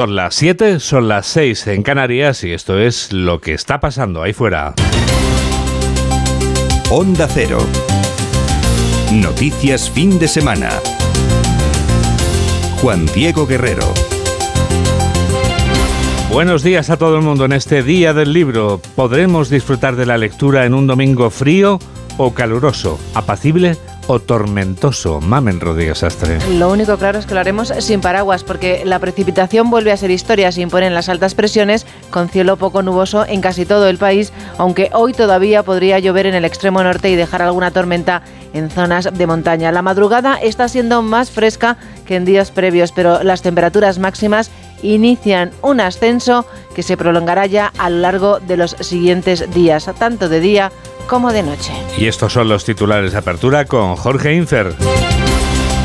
Son 0.00 0.16
las 0.16 0.34
7, 0.36 0.80
son 0.80 1.08
las 1.08 1.26
6 1.26 1.66
en 1.66 1.82
Canarias 1.82 2.42
y 2.42 2.54
esto 2.54 2.78
es 2.78 3.12
lo 3.12 3.38
que 3.38 3.52
está 3.52 3.80
pasando 3.80 4.22
ahí 4.22 4.32
fuera. 4.32 4.72
Onda 6.88 7.28
Cero. 7.28 7.58
Noticias 9.12 9.90
fin 9.90 10.18
de 10.18 10.26
semana. 10.26 10.70
Juan 12.80 13.04
Diego 13.14 13.46
Guerrero. 13.46 13.92
Buenos 16.32 16.62
días 16.62 16.88
a 16.88 16.96
todo 16.96 17.16
el 17.16 17.22
mundo 17.22 17.44
en 17.44 17.52
este 17.52 17.82
día 17.82 18.14
del 18.14 18.32
libro. 18.32 18.80
¿Podremos 18.96 19.50
disfrutar 19.50 19.96
de 19.96 20.06
la 20.06 20.16
lectura 20.16 20.64
en 20.64 20.72
un 20.72 20.86
domingo 20.86 21.28
frío 21.28 21.78
o 22.16 22.32
caluroso, 22.32 22.98
apacible 23.12 23.76
o 24.12 24.18
tormentoso, 24.18 25.20
Mamen 25.20 25.60
Rodríguez 25.60 26.02
Astre. 26.02 26.40
Lo 26.58 26.72
único 26.72 26.96
claro 26.96 27.20
es 27.20 27.26
que 27.26 27.34
lo 27.34 27.38
haremos 27.38 27.72
sin 27.78 28.00
paraguas, 28.00 28.42
porque 28.42 28.82
la 28.84 28.98
precipitación 28.98 29.70
vuelve 29.70 29.92
a 29.92 29.96
ser 29.96 30.10
historia, 30.10 30.50
se 30.50 30.62
imponen 30.62 30.94
las 30.94 31.08
altas 31.08 31.36
presiones, 31.36 31.86
con 32.10 32.28
cielo 32.28 32.56
poco 32.56 32.82
nuboso 32.82 33.24
en 33.24 33.40
casi 33.40 33.66
todo 33.66 33.88
el 33.88 33.98
país, 33.98 34.32
aunque 34.58 34.90
hoy 34.94 35.12
todavía 35.12 35.62
podría 35.62 36.00
llover 36.00 36.26
en 36.26 36.34
el 36.34 36.44
extremo 36.44 36.82
norte 36.82 37.08
y 37.08 37.14
dejar 37.14 37.40
alguna 37.40 37.70
tormenta 37.70 38.22
en 38.52 38.68
zonas 38.68 39.08
de 39.16 39.26
montaña. 39.28 39.70
La 39.70 39.82
madrugada 39.82 40.40
está 40.42 40.66
siendo 40.66 41.02
más 41.02 41.30
fresca 41.30 41.76
que 42.04 42.16
en 42.16 42.24
días 42.24 42.50
previos, 42.50 42.90
pero 42.90 43.22
las 43.22 43.42
temperaturas 43.42 44.00
máximas 44.00 44.50
inician 44.82 45.50
un 45.62 45.80
ascenso 45.80 46.46
que 46.74 46.82
se 46.82 46.96
prolongará 46.96 47.46
ya 47.46 47.72
a 47.78 47.90
lo 47.90 47.98
largo 47.98 48.40
de 48.40 48.56
los 48.56 48.72
siguientes 48.80 49.52
días, 49.52 49.90
tanto 49.98 50.28
de 50.28 50.40
día 50.40 50.72
como 51.06 51.32
de 51.32 51.42
noche. 51.42 51.72
Y 51.98 52.06
estos 52.06 52.32
son 52.32 52.48
los 52.48 52.64
titulares 52.64 53.12
de 53.12 53.18
apertura 53.18 53.64
con 53.64 53.96
Jorge 53.96 54.34
Infer. 54.34 54.74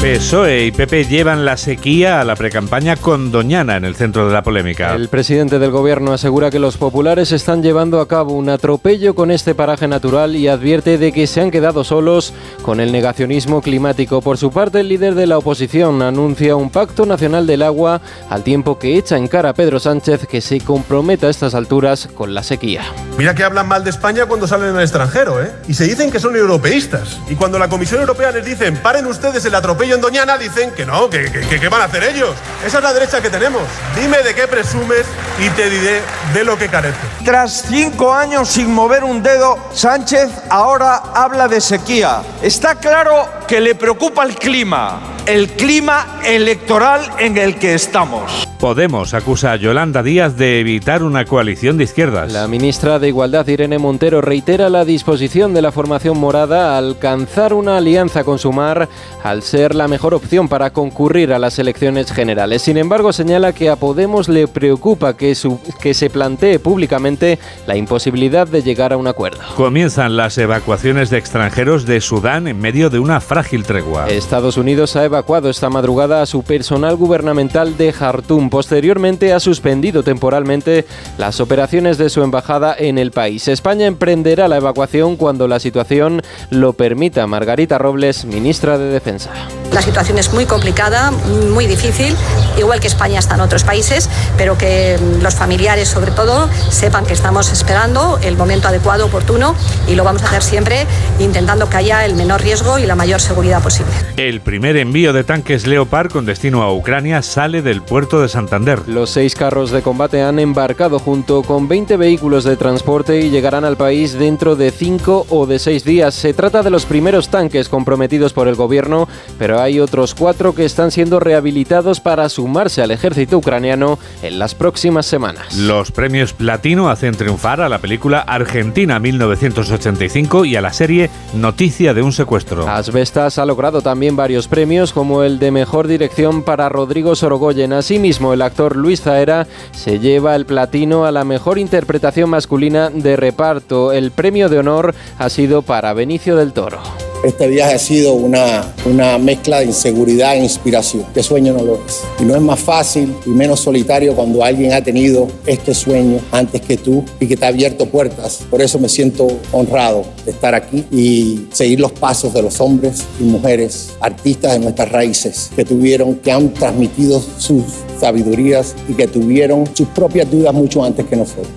PSOE 0.01 0.65
y 0.65 0.71
PP 0.71 1.05
llevan 1.05 1.45
la 1.45 1.57
sequía 1.57 2.21
a 2.21 2.23
la 2.23 2.35
precampaña 2.35 2.95
con 2.95 3.31
Doñana 3.31 3.75
en 3.75 3.85
el 3.85 3.95
centro 3.95 4.27
de 4.27 4.33
la 4.33 4.43
polémica. 4.43 4.93
El 4.93 5.09
presidente 5.09 5.57
del 5.57 5.71
gobierno 5.71 6.13
asegura 6.13 6.51
que 6.51 6.59
los 6.59 6.77
populares 6.77 7.31
están 7.31 7.63
llevando 7.63 7.99
a 7.99 8.07
cabo 8.07 8.33
un 8.33 8.49
atropello 8.49 9.15
con 9.15 9.31
este 9.31 9.55
paraje 9.55 9.87
natural 9.87 10.35
y 10.35 10.47
advierte 10.47 10.97
de 10.97 11.11
que 11.11 11.25
se 11.25 11.41
han 11.41 11.49
quedado 11.49 11.83
solos 11.83 12.33
con 12.61 12.79
el 12.79 12.91
negacionismo 12.91 13.61
climático. 13.61 14.21
Por 14.21 14.37
su 14.37 14.51
parte, 14.51 14.81
el 14.81 14.89
líder 14.89 15.15
de 15.15 15.27
la 15.27 15.37
oposición 15.37 16.01
anuncia 16.01 16.55
un 16.55 16.69
pacto 16.69 17.05
nacional 17.05 17.47
del 17.47 17.63
agua 17.63 18.01
al 18.29 18.43
tiempo 18.43 18.77
que 18.77 18.97
echa 18.97 19.17
en 19.17 19.27
cara 19.27 19.49
a 19.49 19.53
Pedro 19.53 19.79
Sánchez 19.79 20.27
que 20.27 20.41
se 20.41 20.59
comprometa 20.59 21.27
a 21.27 21.31
estas 21.31 21.55
alturas 21.55 22.09
con 22.13 22.33
la 22.33 22.43
sequía. 22.43 22.83
Mira 23.17 23.33
que 23.33 23.43
hablan 23.43 23.67
mal 23.67 23.83
de 23.83 23.89
España 23.89 24.25
cuando 24.25 24.47
salen 24.47 24.69
en 24.69 24.75
el 24.75 24.81
extranjero, 24.81 25.41
¿eh? 25.41 25.51
Y 25.67 25.73
se 25.73 25.85
dicen 25.85 26.11
que 26.11 26.19
son 26.19 26.35
europeístas. 26.35 27.19
Y 27.29 27.35
cuando 27.35 27.57
la 27.57 27.69
Comisión 27.69 28.01
Europea 28.01 28.31
les 28.31 28.45
dicen, 28.45 28.77
paren 28.77 29.05
ustedes 29.05 29.45
el 29.45 29.55
atropello 29.55 29.84
en 29.91 30.01
Doñana 30.01 30.37
dicen 30.37 30.71
que 30.71 30.85
no, 30.85 31.09
que, 31.09 31.29
¿qué 31.31 31.69
van 31.69 31.81
a 31.81 31.85
hacer 31.85 32.03
ellos? 32.03 32.35
Esa 32.65 32.77
es 32.77 32.83
la 32.83 32.93
derecha 32.93 33.21
que 33.21 33.29
tenemos. 33.29 33.63
Dime 33.99 34.17
de 34.23 34.33
qué 34.33 34.47
presumes 34.47 35.05
y 35.39 35.49
te 35.49 35.69
diré 35.69 36.01
de 36.33 36.43
lo 36.43 36.57
que 36.57 36.67
carece. 36.67 36.97
Tras 37.23 37.63
cinco 37.67 38.13
años 38.13 38.49
sin 38.49 38.73
mover 38.73 39.03
un 39.03 39.21
dedo, 39.21 39.57
Sánchez 39.73 40.29
ahora 40.49 40.95
habla 41.13 41.47
de 41.47 41.61
sequía. 41.61 42.21
Está 42.41 42.75
claro 42.75 43.27
que 43.47 43.61
le 43.61 43.75
preocupa 43.75 44.23
el 44.23 44.35
clima, 44.35 44.99
el 45.25 45.49
clima 45.49 46.19
electoral 46.23 47.01
en 47.19 47.37
el 47.37 47.57
que 47.57 47.73
estamos. 47.73 48.47
Podemos 48.59 49.13
acusa 49.13 49.51
a 49.51 49.55
Yolanda 49.57 50.01
Díaz 50.01 50.37
de 50.37 50.59
evitar 50.59 51.03
una 51.03 51.25
coalición 51.25 51.77
de 51.77 51.83
izquierdas. 51.83 52.31
La 52.31 52.47
ministra 52.47 52.97
de 52.97 53.09
Igualdad, 53.09 53.47
Irene 53.47 53.77
Montero, 53.77 54.21
reitera 54.21 54.69
la 54.69 54.85
disposición 54.85 55.53
de 55.53 55.61
la 55.61 55.71
formación 55.71 56.17
morada 56.17 56.73
a 56.73 56.77
alcanzar 56.77 57.53
una 57.53 57.77
alianza 57.77 58.23
con 58.23 58.39
Sumar 58.39 58.89
al 59.23 59.43
ser 59.43 59.74
la 59.75 59.87
mejor 59.87 60.13
opción 60.13 60.47
para 60.47 60.71
concurrir 60.71 61.33
a 61.33 61.39
las 61.39 61.59
elecciones 61.59 62.11
generales. 62.11 62.61
Sin 62.61 62.77
embargo, 62.77 63.13
señala 63.13 63.53
que 63.53 63.69
a 63.69 63.75
Podemos 63.75 64.29
le 64.29 64.47
preocupa 64.47 65.15
que, 65.15 65.35
que 65.79 65.93
se 65.93 66.09
plantee 66.09 66.59
públicamente 66.59 67.39
la 67.67 67.75
imposibilidad 67.75 68.47
de 68.47 68.63
llegar 68.63 68.93
a 68.93 68.97
un 68.97 69.07
acuerdo. 69.07 69.39
Comienzan 69.55 70.17
las 70.17 70.37
evacuaciones 70.37 71.09
de 71.09 71.17
extranjeros 71.17 71.85
de 71.85 72.01
Sudán 72.01 72.47
en 72.47 72.59
medio 72.59 72.89
de 72.89 72.99
una 72.99 73.21
frágil 73.21 73.63
tregua. 73.63 74.07
Estados 74.07 74.57
Unidos 74.57 74.95
ha 74.95 75.05
evacuado 75.05 75.49
esta 75.49 75.69
madrugada 75.69 76.21
a 76.21 76.25
su 76.25 76.43
personal 76.43 76.95
gubernamental 76.95 77.77
de 77.77 77.93
Jartum. 77.93 78.49
Posteriormente 78.49 79.33
ha 79.33 79.39
suspendido 79.39 80.03
temporalmente 80.03 80.85
las 81.17 81.39
operaciones 81.39 81.97
de 81.97 82.09
su 82.09 82.23
embajada 82.23 82.75
en 82.77 82.97
el 82.97 83.11
país. 83.11 83.47
España 83.47 83.85
emprenderá 83.85 84.47
la 84.47 84.57
evacuación 84.57 85.15
cuando 85.15 85.47
la 85.47 85.59
situación 85.59 86.21
lo 86.49 86.73
permita. 86.73 87.27
Margarita 87.27 87.77
Robles, 87.77 88.25
ministra 88.25 88.77
de 88.77 88.85
Defensa. 88.85 89.31
La 89.71 89.81
situación 89.81 90.17
es 90.17 90.31
muy 90.33 90.45
complicada, 90.45 91.11
muy 91.11 91.67
difícil, 91.67 92.15
igual 92.57 92.79
que 92.79 92.87
España 92.87 93.19
está 93.19 93.35
en 93.35 93.41
otros 93.41 93.63
países, 93.63 94.09
pero 94.37 94.57
que 94.57 94.97
los 95.21 95.35
familiares 95.35 95.89
sobre 95.89 96.11
todo 96.11 96.49
sepan 96.69 97.05
que 97.05 97.13
estamos 97.13 97.51
esperando 97.51 98.19
el 98.23 98.37
momento 98.37 98.67
adecuado, 98.67 99.05
oportuno, 99.05 99.55
y 99.87 99.95
lo 99.95 100.03
vamos 100.03 100.23
a 100.23 100.27
hacer 100.27 100.43
siempre 100.43 100.85
intentando 101.19 101.69
que 101.69 101.77
haya 101.77 102.05
el 102.05 102.15
menor 102.15 102.41
riesgo 102.41 102.79
y 102.79 102.85
la 102.85 102.95
mayor 102.95 103.19
seguridad 103.19 103.61
posible. 103.61 103.91
El 104.17 104.41
primer 104.41 104.77
envío 104.77 105.13
de 105.13 105.23
tanques 105.23 105.67
Leopard 105.67 106.11
con 106.11 106.25
destino 106.25 106.63
a 106.63 106.73
Ucrania 106.73 107.21
sale 107.21 107.61
del 107.61 107.81
puerto 107.81 108.21
de 108.21 108.29
Santander. 108.29 108.87
Los 108.87 109.09
seis 109.09 109.35
carros 109.35 109.71
de 109.71 109.81
combate 109.81 110.21
han 110.21 110.39
embarcado 110.39 110.99
junto 110.99 111.43
con 111.43 111.67
20 111.67 111.97
vehículos 111.97 112.43
de 112.43 112.55
transporte 112.55 113.19
y 113.19 113.29
llegarán 113.29 113.65
al 113.65 113.77
país 113.77 114.13
dentro 114.13 114.55
de 114.55 114.71
cinco 114.71 115.25
o 115.29 115.45
de 115.45 115.59
seis 115.59 115.83
días. 115.83 116.13
Se 116.13 116.33
trata 116.33 116.63
de 116.63 116.69
los 116.69 116.85
primeros 116.85 117.29
tanques 117.29 117.69
comprometidos 117.69 118.33
por 118.33 118.47
el 118.47 118.55
gobierno, 118.55 119.07
pero 119.37 119.54
hay 119.59 119.79
otros 119.79 120.15
cuatro 120.15 120.53
que 120.53 120.65
están 120.65 120.91
siendo 120.91 121.19
rehabilitados 121.19 121.99
para 121.99 122.29
sumarse 122.29 122.81
al 122.81 122.91
ejército 122.91 123.37
ucraniano 123.37 123.99
en 124.21 124.39
las 124.39 124.55
próximas 124.55 125.05
semanas. 125.05 125.55
Los 125.55 125.91
premios 125.91 126.33
Platino 126.33 126.89
hacen 126.89 127.15
triunfar 127.15 127.61
a 127.61 127.69
la 127.69 127.79
película 127.79 128.19
Argentina 128.19 128.99
1985 128.99 130.45
y 130.45 130.55
a 130.55 130.61
la 130.61 130.73
serie 130.73 131.09
Noticia 131.33 131.93
de 131.93 132.01
un 132.01 132.13
secuestro. 132.13 132.67
Asbestas 132.67 133.37
ha 133.37 133.45
logrado 133.45 133.81
también 133.81 134.15
varios 134.15 134.47
premios 134.47 134.93
como 134.93 135.23
el 135.23 135.39
de 135.39 135.51
mejor 135.51 135.87
dirección 135.87 136.43
para 136.43 136.69
Rodrigo 136.69 137.15
Sorogoyen. 137.15 137.73
Asimismo, 137.73 138.33
el 138.33 138.41
actor 138.41 138.75
Luis 138.75 139.01
Zaera 139.01 139.47
se 139.71 139.99
lleva 139.99 140.35
el 140.35 140.45
platino 140.45 141.05
a 141.05 141.11
la 141.11 141.23
mejor 141.23 141.57
interpretación 141.57 142.29
masculina 142.29 142.89
de 142.89 143.15
reparto. 143.15 143.91
El 143.91 144.11
premio 144.11 144.49
de 144.49 144.59
honor 144.59 144.95
ha 145.17 145.29
sido 145.29 145.61
para 145.61 145.93
Benicio 145.93 146.35
del 146.35 146.53
Toro. 146.53 146.79
Este 147.23 147.47
viaje 147.47 147.73
ha 147.73 147.79
sido 147.79 148.13
una, 148.13 148.73
una 148.85 149.17
mezcla 149.17 149.59
de 149.59 149.65
inseguridad 149.65 150.35
e 150.35 150.43
inspiración. 150.43 151.03
Este 151.07 151.23
sueño 151.23 151.53
no 151.53 151.63
lo 151.63 151.75
es. 151.75 152.03
Y 152.19 152.23
no 152.23 152.35
es 152.35 152.41
más 152.41 152.59
fácil 152.59 153.15
y 153.25 153.29
menos 153.29 153.61
solitario 153.61 154.15
cuando 154.15 154.43
alguien 154.43 154.73
ha 154.73 154.83
tenido 154.83 155.27
este 155.45 155.73
sueño 155.73 156.19
antes 156.31 156.61
que 156.61 156.77
tú 156.77 157.03
y 157.19 157.27
que 157.27 157.35
te 157.35 157.45
ha 157.45 157.49
abierto 157.49 157.87
puertas. 157.87 158.41
Por 158.49 158.61
eso 158.61 158.77
me 158.79 158.89
siento 158.89 159.27
honrado 159.51 160.03
de 160.25 160.31
estar 160.31 160.53
aquí 160.53 160.85
y 160.91 161.47
seguir 161.51 161.79
los 161.79 161.91
pasos 161.91 162.33
de 162.33 162.41
los 162.41 162.61
hombres 162.61 163.03
y 163.19 163.23
mujeres, 163.23 163.93
artistas 163.99 164.53
de 164.53 164.59
nuestras 164.59 164.91
raíces, 164.91 165.51
que 165.55 165.65
tuvieron, 165.65 166.15
que 166.15 166.31
han 166.31 166.53
transmitido 166.53 167.21
sus 167.39 167.63
sabidurías 167.99 168.75
y 168.87 168.93
que 168.93 169.07
tuvieron 169.07 169.65
sus 169.73 169.87
propias 169.89 170.29
dudas 170.29 170.53
mucho 170.53 170.83
antes 170.83 171.05
que 171.05 171.15
nosotros. 171.15 171.47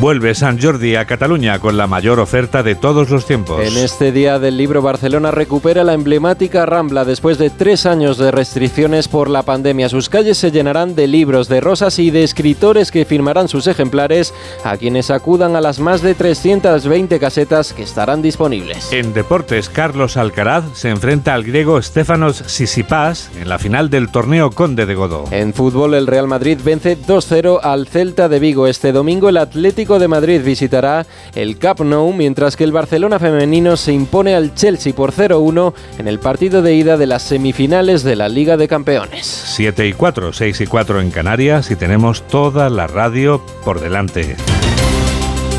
Vuelve 0.00 0.32
San 0.36 0.60
Jordi 0.62 0.94
a 0.94 1.06
Cataluña 1.06 1.58
con 1.58 1.76
la 1.76 1.88
mayor 1.88 2.20
oferta 2.20 2.62
de 2.62 2.76
todos 2.76 3.10
los 3.10 3.26
tiempos. 3.26 3.60
En 3.60 3.76
este 3.76 4.12
día 4.12 4.38
del 4.38 4.56
libro, 4.56 4.80
Barcelona 4.80 5.32
recupera 5.32 5.82
la 5.82 5.92
emblemática 5.92 6.64
Rambla 6.66 7.04
después 7.04 7.36
de 7.36 7.50
tres 7.50 7.84
años 7.84 8.16
de 8.16 8.30
restricciones 8.30 9.08
por 9.08 9.28
la 9.28 9.42
pandemia. 9.42 9.88
Sus 9.88 10.08
calles 10.08 10.38
se 10.38 10.52
llenarán 10.52 10.94
de 10.94 11.08
libros, 11.08 11.48
de 11.48 11.60
rosas 11.60 11.98
y 11.98 12.12
de 12.12 12.22
escritores 12.22 12.92
que 12.92 13.04
firmarán 13.04 13.48
sus 13.48 13.66
ejemplares 13.66 14.32
a 14.62 14.76
quienes 14.76 15.10
acudan 15.10 15.56
a 15.56 15.60
las 15.60 15.80
más 15.80 16.00
de 16.00 16.14
320 16.14 17.18
casetas 17.18 17.72
que 17.72 17.82
estarán 17.82 18.22
disponibles. 18.22 18.92
En 18.92 19.12
deportes, 19.12 19.68
Carlos 19.68 20.16
Alcaraz 20.16 20.64
se 20.74 20.90
enfrenta 20.90 21.34
al 21.34 21.42
griego 21.42 21.82
Stefanos 21.82 22.44
Sisipas 22.46 23.30
en 23.40 23.48
la 23.48 23.58
final 23.58 23.90
del 23.90 24.12
torneo 24.12 24.52
Conde 24.52 24.86
de 24.86 24.94
Godó. 24.94 25.24
En 25.32 25.52
fútbol, 25.52 25.94
el 25.94 26.06
Real 26.06 26.28
Madrid 26.28 26.58
vence 26.62 26.96
2-0 26.96 27.58
al 27.64 27.88
Celta 27.88 28.28
de 28.28 28.38
Vigo. 28.38 28.68
Este 28.68 28.92
domingo, 28.92 29.28
el 29.28 29.38
Atlético 29.38 29.77
de 29.78 30.08
Madrid 30.08 30.42
visitará 30.42 31.06
el 31.36 31.56
Camp 31.56 31.82
Nou, 31.82 32.12
mientras 32.12 32.56
que 32.56 32.64
el 32.64 32.72
Barcelona 32.72 33.20
femenino 33.20 33.76
se 33.76 33.92
impone 33.92 34.34
al 34.34 34.52
Chelsea 34.52 34.92
por 34.92 35.12
0-1 35.12 35.72
en 35.98 36.08
el 36.08 36.18
partido 36.18 36.62
de 36.62 36.74
ida 36.74 36.96
de 36.96 37.06
las 37.06 37.22
semifinales 37.22 38.02
de 38.02 38.16
la 38.16 38.28
Liga 38.28 38.56
de 38.56 38.66
Campeones. 38.66 39.24
7 39.24 39.86
y 39.86 39.92
4, 39.92 40.32
6 40.32 40.60
y 40.62 40.66
4 40.66 41.00
en 41.00 41.12
Canarias 41.12 41.70
y 41.70 41.76
tenemos 41.76 42.26
toda 42.26 42.70
la 42.70 42.88
radio 42.88 43.40
por 43.64 43.78
delante. 43.78 44.34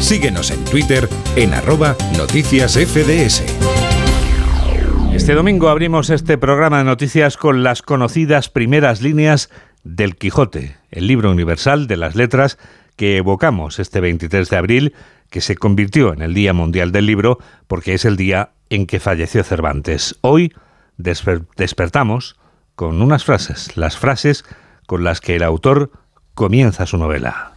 Síguenos 0.01 0.51
en 0.51 0.65
Twitter 0.65 1.07
en 1.37 1.53
arroba 1.53 1.95
noticias 2.17 2.73
FDS. 2.73 3.43
Este 5.13 5.33
domingo 5.33 5.69
abrimos 5.69 6.09
este 6.09 6.37
programa 6.37 6.79
de 6.79 6.83
noticias 6.83 7.37
con 7.37 7.63
las 7.63 7.81
conocidas 7.81 8.49
primeras 8.49 9.01
líneas 9.01 9.49
del 9.83 10.17
Quijote, 10.17 10.75
el 10.91 11.07
libro 11.07 11.31
universal 11.31 11.87
de 11.87 11.95
las 11.95 12.15
letras 12.15 12.57
que 12.99 13.15
evocamos 13.15 13.79
este 13.79 14.01
23 14.01 14.49
de 14.49 14.57
abril, 14.57 14.93
que 15.29 15.39
se 15.39 15.55
convirtió 15.55 16.11
en 16.11 16.21
el 16.21 16.33
Día 16.33 16.51
Mundial 16.51 16.91
del 16.91 17.05
Libro 17.05 17.39
porque 17.65 17.93
es 17.93 18.03
el 18.03 18.17
día 18.17 18.49
en 18.69 18.87
que 18.87 18.99
falleció 18.99 19.41
Cervantes. 19.45 20.17
Hoy 20.19 20.53
despertamos 20.97 22.35
con 22.75 23.01
unas 23.01 23.23
frases, 23.23 23.77
las 23.77 23.95
frases 23.95 24.43
con 24.85 25.05
las 25.05 25.21
que 25.21 25.37
el 25.37 25.43
autor 25.43 25.91
comienza 26.33 26.85
su 26.85 26.97
novela. 26.97 27.53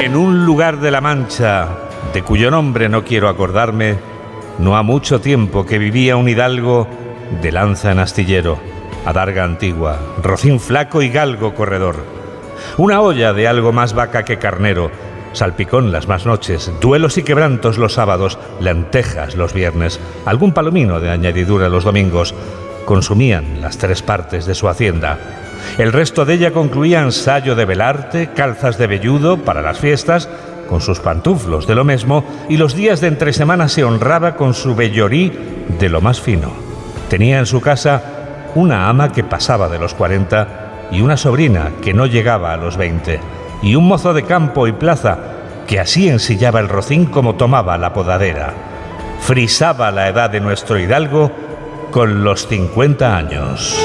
En 0.00 0.16
un 0.16 0.46
lugar 0.46 0.80
de 0.80 0.90
la 0.90 1.02
Mancha, 1.02 1.68
de 2.14 2.22
cuyo 2.22 2.50
nombre 2.50 2.88
no 2.88 3.04
quiero 3.04 3.28
acordarme, 3.28 3.98
no 4.58 4.78
ha 4.78 4.82
mucho 4.82 5.20
tiempo 5.20 5.66
que 5.66 5.76
vivía 5.76 6.16
un 6.16 6.30
hidalgo 6.30 6.88
de 7.42 7.52
lanza 7.52 7.92
en 7.92 7.98
astillero, 7.98 8.58
adarga 9.04 9.44
antigua, 9.44 9.98
rocín 10.22 10.60
flaco 10.60 11.02
y 11.02 11.08
galgo 11.08 11.54
corredor. 11.54 11.96
Una 12.76 13.00
olla 13.00 13.32
de 13.32 13.48
algo 13.48 13.72
más 13.72 13.94
vaca 13.94 14.24
que 14.24 14.38
carnero, 14.38 14.90
salpicón 15.32 15.92
las 15.92 16.08
más 16.08 16.26
noches, 16.26 16.70
duelos 16.80 17.18
y 17.18 17.22
quebrantos 17.22 17.78
los 17.78 17.94
sábados, 17.94 18.38
lentejas 18.60 19.34
los 19.34 19.52
viernes, 19.52 20.00
algún 20.26 20.52
palomino 20.52 21.00
de 21.00 21.10
añadidura 21.10 21.68
los 21.68 21.84
domingos, 21.84 22.34
consumían 22.84 23.60
las 23.60 23.78
tres 23.78 24.02
partes 24.02 24.46
de 24.46 24.54
su 24.54 24.68
hacienda. 24.68 25.18
El 25.78 25.92
resto 25.92 26.24
de 26.24 26.34
ella 26.34 26.52
concluía 26.52 27.02
ensayo 27.02 27.54
de 27.54 27.64
velarte, 27.64 28.30
calzas 28.34 28.78
de 28.78 28.86
velludo 28.86 29.38
para 29.38 29.62
las 29.62 29.78
fiestas, 29.78 30.28
con 30.68 30.80
sus 30.80 31.00
pantuflos 31.00 31.66
de 31.66 31.74
lo 31.74 31.84
mismo, 31.84 32.24
y 32.48 32.56
los 32.56 32.74
días 32.74 33.00
de 33.00 33.08
entre 33.08 33.32
semana 33.32 33.68
se 33.68 33.84
honraba 33.84 34.36
con 34.36 34.54
su 34.54 34.74
vellorí 34.74 35.32
de 35.78 35.88
lo 35.88 36.00
más 36.00 36.20
fino. 36.20 36.52
Tenía 37.08 37.38
en 37.40 37.46
su 37.46 37.60
casa 37.60 38.09
una 38.54 38.88
ama 38.88 39.12
que 39.12 39.24
pasaba 39.24 39.68
de 39.68 39.78
los 39.78 39.94
40 39.94 40.88
y 40.90 41.00
una 41.02 41.16
sobrina 41.16 41.70
que 41.82 41.94
no 41.94 42.06
llegaba 42.06 42.52
a 42.52 42.56
los 42.56 42.76
20, 42.76 43.20
y 43.62 43.74
un 43.74 43.86
mozo 43.86 44.12
de 44.12 44.24
campo 44.24 44.66
y 44.66 44.72
plaza 44.72 45.18
que 45.66 45.78
así 45.78 46.08
ensillaba 46.08 46.60
el 46.60 46.68
rocín 46.68 47.06
como 47.06 47.36
tomaba 47.36 47.78
la 47.78 47.92
podadera. 47.92 48.54
Frisaba 49.20 49.90
la 49.90 50.08
edad 50.08 50.30
de 50.30 50.40
nuestro 50.40 50.78
hidalgo 50.78 51.30
con 51.92 52.24
los 52.24 52.46
50 52.48 53.16
años. 53.16 53.78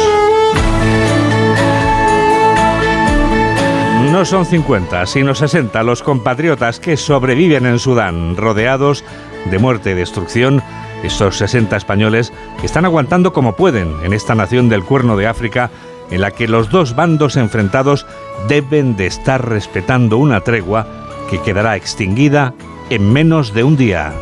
No 4.12 4.24
son 4.24 4.46
50, 4.46 5.06
sino 5.08 5.36
60 5.36 5.84
los 5.84 6.02
compatriotas 6.02 6.80
que 6.80 6.96
sobreviven 6.96 7.66
en 7.66 7.80
Sudán, 7.80 8.38
rodeados 8.38 9.04
de 9.46 9.60
muerte 9.60 9.92
y 9.92 9.94
destrucción. 9.94 10.64
Estos 11.06 11.38
60 11.38 11.78
españoles 11.78 12.34
están 12.64 12.84
aguantando 12.84 13.32
como 13.32 13.56
pueden 13.56 13.94
en 14.04 14.12
esta 14.12 14.34
nación 14.34 14.70
del 14.70 14.84
cuerno 14.84 15.16
de 15.16 15.28
África, 15.28 15.70
en 16.10 16.20
la 16.20 16.32
que 16.32 16.48
los 16.48 16.72
dos 16.72 16.96
bandos 16.96 17.38
enfrentados 17.38 18.08
deben 18.48 18.98
de 18.98 19.06
estar 19.06 19.48
respetando 19.48 20.18
una 20.18 20.42
tregua 20.42 20.88
que 21.30 21.40
quedará 21.40 21.76
extinguida 21.76 22.56
en 22.90 23.14
menos 23.14 23.54
de 23.54 23.64
un 23.64 23.78
día. 23.78 24.14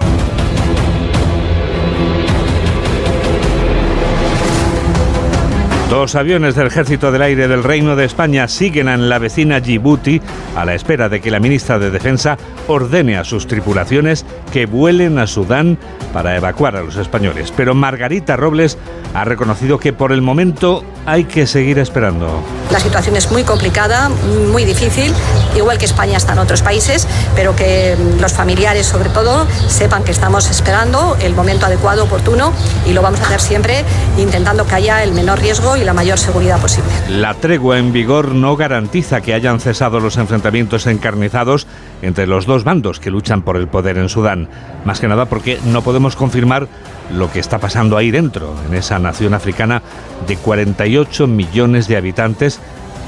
Dos 5.89 6.15
aviones 6.15 6.55
del 6.55 6.67
Ejército 6.67 7.11
del 7.11 7.21
Aire 7.21 7.47
del 7.47 7.63
Reino 7.63 7.95
de 7.95 8.03
España 8.03 8.47
siguen 8.47 8.89
en 8.89 9.09
la 9.09 9.19
vecina 9.19 9.59
Djibouti 9.59 10.19
a 10.55 10.65
la 10.65 10.73
espera 10.73 11.07
de 11.07 11.21
que 11.21 11.31
la 11.31 11.39
ministra 11.39 11.77
de 11.77 11.91
Defensa 11.91 12.35
ordene 12.67 13.17
a 13.17 13.23
sus 13.23 13.47
tripulaciones 13.47 14.25
que 14.51 14.65
vuelen 14.65 15.19
a 15.19 15.27
Sudán 15.27 15.77
para 16.13 16.35
evacuar 16.35 16.75
a 16.75 16.83
los 16.83 16.95
españoles. 16.95 17.53
Pero 17.55 17.73
Margarita 17.75 18.35
Robles 18.35 18.77
ha 19.13 19.25
reconocido 19.25 19.79
que 19.79 19.93
por 19.93 20.11
el 20.11 20.21
momento 20.21 20.83
hay 21.05 21.25
que 21.25 21.45
seguir 21.45 21.79
esperando. 21.79 22.41
La 22.71 22.79
situación 22.79 23.15
es 23.15 23.31
muy 23.31 23.43
complicada, 23.43 24.09
muy 24.51 24.65
difícil, 24.65 25.13
igual 25.55 25.77
que 25.77 25.85
España 25.85 26.17
está 26.17 26.33
en 26.33 26.39
otros 26.39 26.61
países, 26.61 27.07
pero 27.35 27.55
que 27.55 27.95
los 28.19 28.33
familiares 28.33 28.85
sobre 28.85 29.09
todo 29.09 29.45
sepan 29.67 30.03
que 30.03 30.11
estamos 30.11 30.49
esperando 30.49 31.17
el 31.21 31.33
momento 31.35 31.65
adecuado, 31.65 32.05
oportuno, 32.05 32.53
y 32.87 32.93
lo 32.93 33.01
vamos 33.01 33.19
a 33.21 33.25
hacer 33.25 33.41
siempre 33.41 33.83
intentando 34.17 34.65
que 34.65 34.75
haya 34.75 35.03
el 35.03 35.13
menor 35.13 35.39
riesgo 35.39 35.77
y 35.77 35.83
la 35.83 35.93
mayor 35.93 36.17
seguridad 36.17 36.59
posible. 36.59 36.89
La 37.09 37.33
tregua 37.33 37.77
en 37.77 37.91
vigor 37.91 38.29
no 38.29 38.55
garantiza 38.55 39.21
que 39.21 39.33
hayan 39.33 39.59
cesado 39.59 39.99
los 39.99 40.17
enfrentamientos 40.17 40.87
encarnizados 40.87 41.67
entre 42.01 42.27
los 42.27 42.45
dos 42.45 42.52
bandos 42.63 42.99
que 42.99 43.09
luchan 43.09 43.41
por 43.41 43.57
el 43.57 43.67
poder 43.67 43.97
en 43.97 44.07
Sudán. 44.07 44.47
Más 44.85 44.99
que 44.99 45.07
nada 45.07 45.25
porque 45.25 45.57
no 45.65 45.81
podemos 45.81 46.15
confirmar 46.15 46.67
lo 47.11 47.31
que 47.31 47.39
está 47.39 47.57
pasando 47.57 47.97
ahí 47.97 48.11
dentro, 48.11 48.53
en 48.67 48.75
esa 48.75 48.99
nación 48.99 49.33
africana 49.33 49.81
de 50.27 50.37
48 50.37 51.25
millones 51.25 51.87
de 51.87 51.97
habitantes 51.97 52.59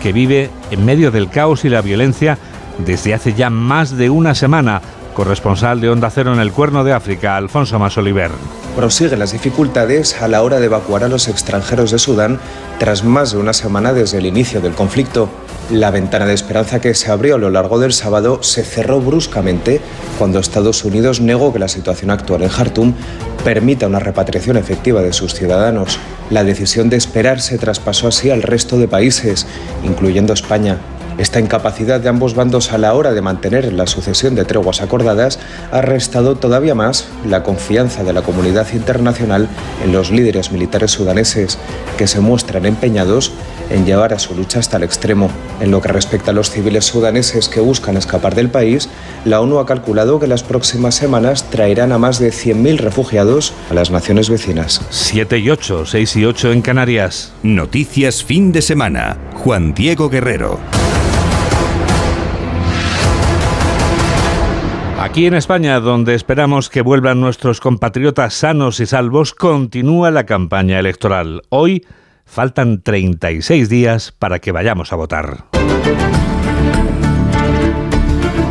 que 0.02 0.12
vive 0.12 0.50
en 0.72 0.86
medio 0.86 1.12
del 1.12 1.30
caos 1.30 1.66
y 1.66 1.70
la 1.70 1.82
violencia 1.82 2.40
desde 2.80 3.14
hace 3.14 3.34
ya 3.34 3.50
más 3.52 3.96
de 3.96 4.10
una 4.10 4.34
semana. 4.36 4.82
Corresponsal 5.14 5.80
de 5.80 5.90
Onda 5.90 6.10
Cero 6.10 6.34
en 6.34 6.40
el 6.40 6.52
Cuerno 6.52 6.84
de 6.84 6.92
África, 6.92 7.38
Alfonso 7.38 7.80
Masoliver. 7.80 8.32
Prosiguen 8.76 9.20
las 9.20 9.32
dificultades 9.32 10.22
a 10.22 10.28
la 10.28 10.44
hora 10.44 10.60
de 10.60 10.66
evacuar 10.66 11.06
a 11.06 11.08
los 11.08 11.30
extranjeros 11.30 11.92
de 11.92 12.00
Sudán 12.00 12.40
tras 12.80 13.06
más 13.06 13.32
de 13.32 13.38
una 13.38 13.54
semana 13.54 13.94
desde 13.94 14.18
el 14.18 14.26
inicio 14.26 14.60
del 14.60 14.74
conflicto. 14.74 15.30
La 15.72 15.90
ventana 15.90 16.28
de 16.28 16.36
esperanza 16.36 16.80
que 16.80 16.94
se 16.94 17.10
abrió 17.10 17.36
a 17.36 17.40
lo 17.40 17.50
largo 17.50 17.80
del 17.80 17.92
sábado 17.92 18.44
se 18.44 18.64
cerró 18.64 19.02
bruscamente 19.02 19.82
cuando 20.20 20.38
Estados 20.38 20.86
Unidos 20.86 21.22
negó 21.22 21.52
que 21.52 21.58
la 21.58 21.68
situación 21.68 22.12
actual 22.12 22.44
en 22.44 22.50
Jartum 22.50 22.94
permita 23.44 23.88
una 23.88 23.98
repatriación 23.98 24.58
efectiva 24.58 25.02
de 25.02 25.12
sus 25.12 25.34
ciudadanos. 25.34 25.98
La 26.30 26.44
decisión 26.44 26.90
de 26.90 26.98
esperar 26.98 27.42
se 27.42 27.58
traspasó 27.58 28.10
así 28.10 28.30
al 28.30 28.44
resto 28.44 28.78
de 28.78 28.88
países, 28.88 29.48
incluyendo 29.84 30.34
España. 30.34 30.78
Esta 31.18 31.40
incapacidad 31.40 32.00
de 32.00 32.10
ambos 32.10 32.36
bandos 32.36 32.72
a 32.72 32.78
la 32.78 32.94
hora 32.94 33.14
de 33.14 33.22
mantener 33.22 33.72
la 33.74 33.88
sucesión 33.88 34.36
de 34.36 34.46
treguas 34.46 34.82
acordadas 34.82 35.40
ha 35.72 35.82
restado 35.82 36.36
todavía 36.36 36.76
más 36.76 37.08
la 37.26 37.42
confianza 37.42 38.04
de 38.04 38.14
la 38.14 38.22
comunidad 38.22 38.68
internacional 38.74 39.48
en 39.84 39.94
los 39.94 40.12
líderes 40.12 40.52
militares 40.52 40.92
sudaneses, 40.92 41.58
que 41.98 42.06
se 42.06 42.20
muestran 42.20 42.66
empeñados 42.66 43.32
en 43.70 43.86
llevar 43.86 44.14
a 44.14 44.20
su 44.20 44.36
lucha 44.36 44.60
hasta 44.60 44.78
el 44.78 44.84
extremo. 44.84 45.30
En 45.60 45.72
lo 45.72 45.82
que 45.82 45.90
respecta 45.90 46.32
a 46.32 46.34
los 46.34 46.50
civiles 46.50 46.86
sudaneses 46.86 47.50
que 47.50 47.60
buscan 47.60 47.98
escapar 47.98 48.36
del 48.36 48.50
país, 48.50 48.90
la 49.26 49.42
ONU 49.42 49.60
ha 49.60 49.66
calculado 49.66 50.20
que 50.20 50.28
las 50.28 50.44
próximas 50.44 50.96
semanas 50.96 51.50
traerán 51.50 51.92
a 51.92 51.98
más 51.98 52.20
de 52.20 52.30
100.000 52.30 52.78
refugiados 52.78 53.54
a 53.70 53.74
las 53.74 53.92
naciones 53.92 54.30
vecinas. 54.30 54.82
7 54.90 55.40
y 55.40 55.50
8, 55.50 55.86
6 55.86 56.16
y 56.16 56.26
8 56.26 56.52
en 56.52 56.62
Canarias. 56.62 57.34
Noticias 57.44 58.24
fin 58.24 58.52
de 58.52 58.62
semana. 58.62 59.18
Juan 59.34 59.74
Diego 59.74 60.10
Guerrero. 60.10 60.60
Aquí 65.06 65.28
en 65.28 65.36
España, 65.36 65.80
donde 65.80 66.16
esperamos 66.16 66.70
que 66.70 66.82
vuelvan 66.82 67.22
nuestros 67.22 67.60
compatriotas 67.60 68.34
sanos 68.34 68.80
y 68.80 68.88
salvos, 68.88 69.36
continúa 69.36 70.10
la 70.10 70.26
campaña 70.26 70.80
electoral. 70.80 71.44
Hoy 71.50 71.86
faltan 72.26 72.82
36 72.82 73.70
días 73.70 74.12
para 74.12 74.40
que 74.40 74.52
vayamos 74.52 74.92
a 74.92 74.96
votar. 74.96 75.46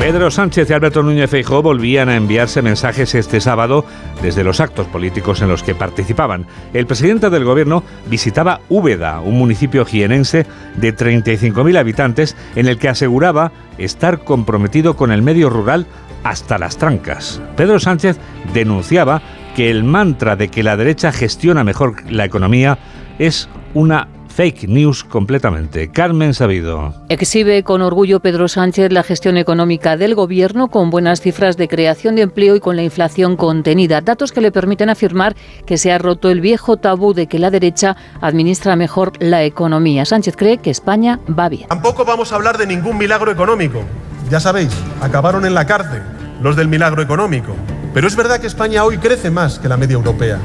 Pedro 0.05 0.31
Sánchez 0.31 0.69
y 0.69 0.73
Alberto 0.75 1.03
Núñez 1.03 1.31
Feijóo 1.31 1.63
volvían 1.63 2.11
a 2.11 2.17
enviarse 2.17 2.61
mensajes 2.61 3.15
este 3.15 3.41
sábado 3.41 3.87
desde 4.21 4.45
los 4.45 4.61
actos 4.61 4.87
políticos 4.89 5.41
en 5.41 5.49
los 5.49 5.63
que 5.63 5.75
participaban. 5.75 6.47
El 6.75 6.87
presidente 6.87 7.31
del 7.31 7.45
gobierno 7.45 7.83
visitaba 8.11 8.61
Úbeda, 8.69 9.21
un 9.21 9.39
municipio 9.39 9.87
jienense 9.87 10.45
de 10.77 10.95
35.000 10.95 11.79
habitantes, 11.79 12.37
en 12.55 12.69
el 12.69 12.77
que 12.77 12.91
aseguraba 12.91 13.53
estar 13.79 14.25
comprometido 14.25 14.95
con 14.95 15.11
el 15.11 15.23
medio 15.23 15.49
rural 15.49 15.87
hasta 16.23 16.59
las 16.59 16.77
trancas. 16.77 17.41
Pedro 17.57 17.81
Sánchez 17.81 18.19
denunciaba 18.53 19.23
que 19.57 19.71
el 19.71 19.85
mantra 19.85 20.37
de 20.37 20.49
que 20.49 20.63
la 20.63 20.77
derecha 20.77 21.13
gestiona 21.13 21.65
mejor 21.65 22.11
la 22.11 22.27
economía 22.27 22.79
es 23.19 23.49
una 23.75 24.09
fake 24.35 24.67
news 24.69 25.05
completamente. 25.05 25.91
Carmen 25.91 26.35
Sabido. 26.35 26.93
Exhibe 27.09 27.63
con 27.63 27.83
orgullo 27.83 28.19
Pedro 28.19 28.49
Sánchez 28.49 28.91
la 28.91 29.05
gestión 29.05 29.37
económica 29.37 29.97
del 29.97 30.17
gobierno 30.17 30.69
con 30.69 30.91
buenas 30.91 31.21
cifras 31.21 31.57
de 31.57 31.69
creación 31.69 32.17
de 32.17 32.23
empleo 32.23 32.57
y 32.57 32.61
con 32.61 32.75
la 32.75 32.83
inflación 32.83 33.37
contenida. 33.37 34.01
Datos 34.01 34.33
que 34.33 34.41
le 34.41 34.51
permiten 34.51 34.91
afirmar 34.91 35.37
que 35.67 35.79
se 35.79 35.93
ha 35.93 35.99
roto 35.99 36.31
el 36.31 36.41
viejo 36.41 36.77
tabú 36.77 37.15
de 37.15 37.29
que 37.29 37.39
la 37.39 37.51
derecha 37.51 37.97
administra 38.21 38.75
mejor 38.75 39.13
la 39.21 39.45
economía. 39.45 40.05
Sánchez 40.05 40.35
cree 40.37 40.59
que 40.59 40.71
España 40.71 41.21
va 41.27 41.49
bien. 41.49 41.69
Tampoco 41.69 42.05
vamos 42.05 42.33
a 42.33 42.37
hablar 42.37 42.59
de 42.59 42.67
ningún 42.67 42.99
milagro 42.99 43.31
económico. 43.31 43.83
Ya 44.31 44.41
sabéis, 44.41 44.71
acabaron 45.01 45.47
en 45.47 45.55
la 45.55 45.67
cárcel 45.67 46.03
los 46.43 46.57
del 46.57 46.67
milagro 46.67 47.03
económico. 47.03 47.55
Pero 47.93 48.09
es 48.09 48.17
verdad 48.17 48.41
que 48.41 48.49
España 48.49 48.83
hoy 48.83 48.99
crece 48.99 49.31
más 49.31 49.61
que 49.61 49.69
la 49.69 49.77
media 49.77 49.95
europea. 49.95 50.41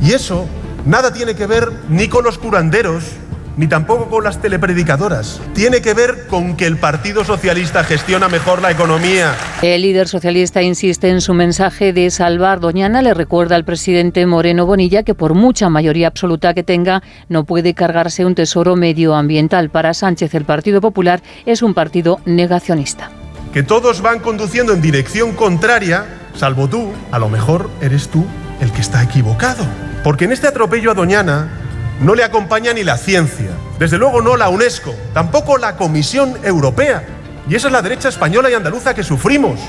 Y 0.00 0.12
eso 0.12 0.46
nada 0.84 1.12
tiene 1.12 1.34
que 1.34 1.46
ver 1.46 1.70
ni 1.88 2.08
con 2.08 2.24
los 2.24 2.38
curanderos, 2.38 3.04
ni 3.56 3.66
tampoco 3.66 4.08
con 4.08 4.24
las 4.24 4.40
telepredicadoras. 4.40 5.40
Tiene 5.54 5.82
que 5.82 5.94
ver 5.94 6.26
con 6.26 6.56
que 6.56 6.66
el 6.66 6.78
Partido 6.78 7.24
Socialista 7.24 7.84
gestiona 7.84 8.28
mejor 8.28 8.62
la 8.62 8.70
economía. 8.70 9.34
El 9.60 9.82
líder 9.82 10.08
socialista 10.08 10.62
insiste 10.62 11.08
en 11.08 11.20
su 11.20 11.34
mensaje 11.34 11.92
de 11.92 12.10
salvar 12.10 12.60
Doñana. 12.60 13.02
Le 13.02 13.14
recuerda 13.14 13.56
al 13.56 13.64
presidente 13.64 14.24
Moreno 14.26 14.66
Bonilla 14.66 15.02
que 15.02 15.14
por 15.14 15.34
mucha 15.34 15.68
mayoría 15.68 16.08
absoluta 16.08 16.54
que 16.54 16.62
tenga, 16.62 17.02
no 17.28 17.44
puede 17.44 17.74
cargarse 17.74 18.24
un 18.24 18.34
tesoro 18.34 18.76
medioambiental. 18.76 19.70
Para 19.70 19.94
Sánchez, 19.94 20.34
el 20.34 20.44
Partido 20.44 20.80
Popular 20.80 21.22
es 21.44 21.62
un 21.62 21.74
partido 21.74 22.20
negacionista. 22.24 23.10
Que 23.52 23.62
todos 23.62 24.00
van 24.00 24.20
conduciendo 24.20 24.72
en 24.72 24.80
dirección 24.80 25.32
contraria, 25.32 26.06
salvo 26.34 26.68
tú, 26.68 26.90
a 27.10 27.18
lo 27.18 27.28
mejor 27.28 27.68
eres 27.82 28.08
tú 28.08 28.24
el 28.60 28.72
que 28.72 28.80
está 28.80 29.02
equivocado. 29.02 29.66
Porque 30.02 30.24
en 30.24 30.32
este 30.32 30.48
atropello 30.48 30.90
a 30.90 30.94
Doñana 30.94 31.48
no 32.00 32.14
le 32.14 32.24
acompaña 32.24 32.72
ni 32.72 32.82
la 32.82 32.98
ciencia. 32.98 33.50
Desde 33.78 33.98
luego 33.98 34.20
no 34.20 34.36
la 34.36 34.48
UNESCO, 34.48 34.94
tampoco 35.14 35.58
la 35.58 35.76
Comisión 35.76 36.36
Europea. 36.42 37.04
Y 37.48 37.54
esa 37.54 37.68
es 37.68 37.72
la 37.72 37.82
derecha 37.82 38.08
española 38.08 38.50
y 38.50 38.54
andaluza 38.54 38.94
que 38.94 39.04
sufrimos. 39.04 39.60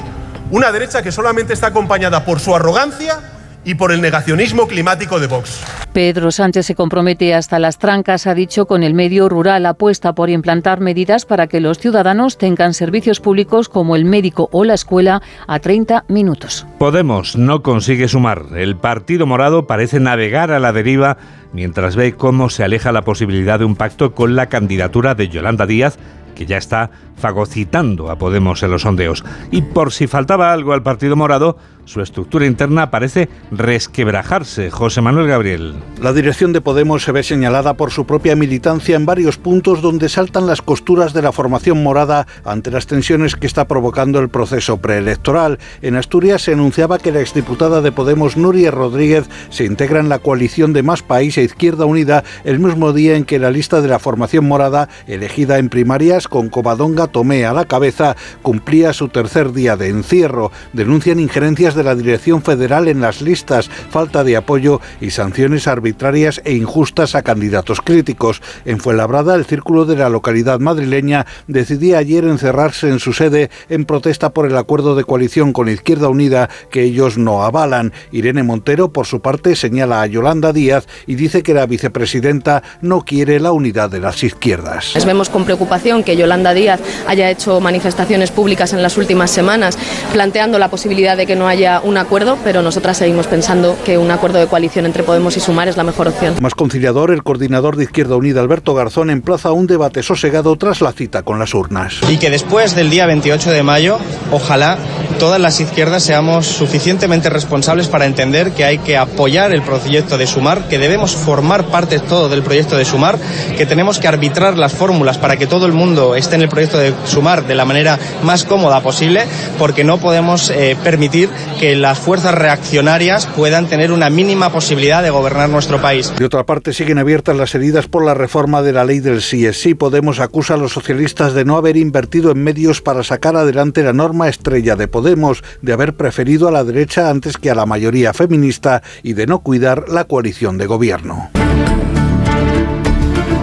Una 0.50 0.72
derecha 0.72 1.04
que 1.04 1.12
solamente 1.12 1.54
está 1.54 1.68
acompañada 1.68 2.26
por 2.26 2.40
su 2.40 2.56
arrogancia 2.56 3.20
y 3.66 3.76
por 3.76 3.92
el 3.92 4.02
negacionismo 4.02 4.68
climático 4.68 5.20
de 5.20 5.28
Vox. 5.28 5.64
Pedro 5.94 6.32
Sánchez 6.32 6.66
se 6.66 6.76
compromete 6.76 7.36
hasta 7.36 7.60
las 7.60 7.78
trancas, 7.78 8.26
ha 8.26 8.34
dicho, 8.34 8.66
con 8.66 8.84
el 8.84 8.94
medio 8.94 9.30
rural. 9.30 9.66
Apuesta 9.66 10.14
por 10.14 10.30
implantar 10.30 10.80
medidas 10.80 11.26
para 11.26 11.48
que 11.48 11.60
los 11.60 11.78
ciudadanos 11.78 12.38
tengan 12.38 12.74
servicios 12.74 13.20
públicos 13.20 13.70
como 13.70 13.96
el 13.96 14.06
médico 14.06 14.50
o 14.52 14.64
la 14.64 14.74
escuela 14.74 15.22
a 15.48 15.60
30 15.60 16.06
minutos. 16.08 16.66
Podemos 16.80 17.38
no 17.38 17.62
consigue 17.62 18.08
sumar. 18.08 18.44
El 18.56 18.76
Partido 18.76 19.28
Morado 19.28 19.68
parece 19.68 20.00
navegar 20.00 20.52
a 20.52 20.60
la 20.60 20.74
deriva 20.74 21.18
mientras 21.54 21.96
ve 21.96 22.14
cómo 22.14 22.50
se 22.50 22.64
aleja 22.64 22.92
la 22.92 23.04
posibilidad 23.04 23.60
de 23.60 23.66
un 23.66 23.76
pacto 23.76 24.14
con 24.14 24.36
la 24.36 24.48
candidatura 24.48 25.16
de 25.16 25.30
Yolanda 25.30 25.66
Díaz 25.66 25.98
que 26.34 26.46
ya 26.46 26.58
está 26.58 26.90
fagocitando 27.16 28.10
a 28.10 28.18
Podemos 28.18 28.64
en 28.64 28.72
los 28.72 28.82
sondeos. 28.82 29.24
Y 29.52 29.62
por 29.62 29.94
si 29.94 30.08
faltaba 30.08 30.52
algo 30.52 30.74
al 30.74 30.84
Partido 30.84 31.16
Morado, 31.16 31.58
su 31.86 32.02
estructura 32.02 32.46
interna 32.46 32.90
parece 32.90 33.30
resquebrajarse. 33.52 34.72
José 34.72 35.02
Manuel 35.02 35.28
Gabriel. 35.28 35.76
La 36.02 36.14
dirección 36.14 36.54
de 36.54 36.62
Podemos 36.62 37.04
se 37.04 37.12
ve 37.12 37.24
señalada 37.24 37.74
por 37.74 37.92
su 37.92 38.06
propia 38.06 38.36
militancia 38.36 38.96
en 38.96 39.06
varios 39.06 39.38
puntos 39.38 39.82
donde 39.82 40.08
saltan 40.08 40.48
las 40.48 40.62
costuras 40.62 41.14
de 41.14 41.22
la 41.22 41.34
formación 41.34 41.84
morada 41.84 42.26
ante 42.46 42.72
las 42.72 42.88
tensiones 42.88 43.36
que 43.36 43.48
está 43.48 43.68
provocando 43.68 44.20
el 44.20 44.30
proceso 44.30 44.78
preelectoral. 44.78 45.60
En 45.82 45.98
Asturias 45.98 46.42
se 46.44 46.54
anunciaba 46.54 47.00
que 47.00 47.12
la 47.12 47.20
exdiputada 47.20 47.82
de 47.82 47.92
Podemos, 47.92 48.38
Nuria 48.38 48.72
Rodríguez, 48.72 49.30
se 49.50 49.66
integra 49.66 50.00
en 50.00 50.10
la 50.10 50.20
coalición 50.20 50.72
de 50.72 50.84
Más 50.84 51.04
País 51.04 51.38
Izquierda 51.44 51.86
Unida 51.86 52.24
el 52.44 52.60
mismo 52.60 52.94
día 52.94 53.16
en 53.16 53.26
que 53.26 53.40
la 53.40 53.52
lista 53.52 53.82
de 53.82 53.88
la 53.88 54.00
formación 54.00 54.46
morada, 54.46 54.90
elegida 55.08 55.58
en 55.58 55.70
primarias 55.70 56.28
con 56.28 56.50
Covadonga 56.50 57.08
Tomé 57.08 57.46
a 57.46 57.54
la 57.54 57.66
cabeza, 57.66 58.16
cumplía 58.42 58.94
su 58.94 59.10
tercer 59.10 59.54
día 59.54 59.78
de 59.78 59.90
encierro. 59.90 60.52
Denuncian 60.74 61.20
injerencias 61.20 61.76
de 61.76 61.84
la 61.84 61.96
Dirección 61.96 62.42
Federal 62.42 62.88
en 62.88 63.02
las 63.02 63.22
listas, 63.22 63.70
falta 63.70 64.24
de 64.24 64.38
apoyo 64.38 64.82
y 65.02 65.12
sanciones 65.12 65.68
arbitrarias 65.68 66.42
e 66.46 66.54
injustas 66.54 67.16
a 67.16 67.24
candidatos 67.24 67.82
críticos. 67.82 68.42
En 68.66 68.80
Fuenlabrada, 68.80 69.36
el 69.36 69.46
círculo 69.46 69.86
de 69.86 69.96
la 69.96 70.10
localidad 70.10 70.60
madrileña 70.60 71.26
decidía 71.48 71.98
ayer 71.98 72.26
encerrarse 72.26 72.90
en 72.90 73.00
su 73.00 73.14
sede 73.14 73.50
en 73.70 73.86
protesta 73.86 74.34
por 74.34 74.46
el 74.46 74.58
acuerdo 74.58 74.96
de 74.96 75.04
coalición 75.04 75.54
con 75.54 75.70
Izquierda 75.70 76.10
Unida 76.10 76.50
que 76.70 76.84
ellos 76.84 77.18
no 77.18 77.44
avalan. 77.44 77.94
Irene 78.12 78.44
Montero, 78.44 78.94
por 78.94 79.06
su 79.06 79.22
parte, 79.22 79.56
señala 79.56 80.02
a 80.02 80.08
Yolanda 80.08 80.54
Díaz 80.54 80.88
y 81.08 81.16
dice 81.16 81.33
que 81.42 81.54
la 81.54 81.66
vicepresidenta 81.66 82.62
no 82.82 83.02
quiere 83.02 83.40
la 83.40 83.52
unidad 83.52 83.90
de 83.90 84.00
las 84.00 84.24
izquierdas. 84.24 84.94
Vemos 85.06 85.30
con 85.30 85.46
preocupación 85.46 86.04
que 86.04 86.16
Yolanda 86.16 86.54
Díaz 86.54 86.80
haya 87.08 87.30
hecho 87.30 87.60
manifestaciones 87.60 88.32
públicas 88.32 88.74
en 88.74 88.84
las 88.84 88.98
últimas 88.98 89.32
semanas 89.32 89.78
planteando 90.12 90.60
la 90.60 90.70
posibilidad 90.70 91.18
de 91.18 91.26
que 91.26 91.36
no 91.36 91.48
haya 91.48 91.82
un 91.82 91.98
acuerdo, 91.98 92.38
pero 92.44 92.62
nosotras 92.62 92.98
seguimos 92.98 93.28
pensando 93.28 93.78
que 93.86 93.98
un 93.98 94.12
acuerdo 94.12 94.40
de 94.40 94.48
coalición 94.48 94.86
entre 94.86 95.04
Podemos 95.04 95.38
y 95.38 95.40
Sumar 95.40 95.68
es 95.68 95.78
la 95.78 95.84
mejor 95.84 96.08
opción. 96.08 96.36
Más 96.42 96.56
conciliador, 96.56 97.12
el 97.12 97.24
coordinador 97.24 97.76
de 97.76 97.86
Izquierda 97.86 98.16
Unida, 98.16 98.42
Alberto 98.42 98.74
Garzón, 98.74 99.10
emplaza 99.10 99.52
un 99.52 99.68
debate 99.68 100.04
sosegado 100.04 100.56
tras 100.56 100.82
la 100.82 100.92
cita 100.92 101.24
con 101.24 101.40
las 101.40 101.54
urnas. 101.54 101.96
Y 102.10 102.18
que 102.18 102.30
después 102.30 102.76
del 102.76 102.90
día 102.90 103.06
28 103.06 103.52
de 103.52 103.64
mayo, 103.64 103.98
ojalá 104.32 104.78
todas 105.20 105.40
las 105.40 105.60
izquierdas 105.60 106.04
seamos 106.04 106.46
suficientemente 106.46 107.30
responsables 107.30 107.88
para 107.88 108.06
entender 108.06 108.52
que 108.52 108.66
hay 108.66 108.78
que 108.80 108.98
apoyar 108.98 109.54
el 109.54 109.62
proyecto 109.62 110.18
de 110.18 110.28
Sumar, 110.28 110.68
que 110.68 110.80
debemos 110.80 111.16
formar 111.24 111.66
parte 111.68 112.00
todo 112.00 112.30
del 112.30 112.44
proyecto 112.44 112.78
de 112.78 112.86
Sumar, 112.86 113.18
que 113.58 113.66
tenemos 113.66 114.00
que 114.00 114.08
arbitrar 114.08 114.58
las 114.58 114.74
fórmulas 114.74 115.18
para 115.18 115.38
que 115.38 115.48
todo 115.48 115.66
el 115.66 115.74
mundo 115.74 116.16
esté 116.16 116.36
en 116.36 116.42
el 116.44 116.50
proyecto 116.50 116.78
de 116.78 116.94
Sumar 117.06 117.48
de 117.48 117.56
la 117.56 117.66
manera 117.66 117.98
más 118.24 118.44
cómoda 118.44 118.82
posible, 118.82 119.26
porque 119.58 119.84
no 119.84 119.98
podemos 119.98 120.50
eh, 120.50 120.78
permitir 120.84 121.30
que 121.60 121.76
las 121.76 122.00
fuerzas 122.00 122.36
reaccionarias 122.36 123.26
puedan 123.26 123.68
tener 123.68 123.92
una 123.92 124.10
mínima 124.10 124.52
posibilidad 124.52 125.02
de 125.02 125.10
gobernar 125.10 125.50
nuestro 125.50 125.82
país. 125.82 126.14
De 126.18 126.26
otra 126.26 126.46
parte, 126.46 126.74
siguen 126.74 126.98
abiertas 126.98 127.36
las 127.36 127.56
heridas 127.56 127.88
por 127.88 128.06
la 128.06 128.14
reforma 128.14 128.62
de 128.62 128.74
la 128.74 128.86
ley 128.86 129.00
del 129.00 129.22
sí 129.22 129.46
es 129.46 129.62
sí. 129.62 129.74
Podemos 129.74 130.20
acusa 130.20 130.56
a 130.56 130.58
los 130.58 130.74
socialistas 130.74 131.34
de 131.34 131.46
no 131.46 131.58
haber 131.58 131.78
invertido 131.78 132.32
en 132.32 132.44
medios 132.44 132.82
para 132.82 133.04
sacar 133.04 133.36
adelante 133.36 133.84
la 133.84 133.94
norma 133.94 134.28
estrella 134.28 134.76
de 134.76 134.88
Podemos, 134.88 135.44
de 135.62 135.74
haber 135.74 135.94
preferido 135.96 136.48
a 136.48 136.52
la 136.52 136.64
derecha 136.64 137.10
antes 137.10 137.38
que 137.38 137.50
a 137.50 137.56
la 137.56 137.66
mayoría 137.66 138.14
feminista 138.14 138.82
y 139.02 139.14
de 139.14 139.28
no 139.28 139.40
cuidar 139.40 139.90
la 139.90 140.06
coalición 140.06 140.58
de 140.58 140.66
gobierno. 140.66 141.13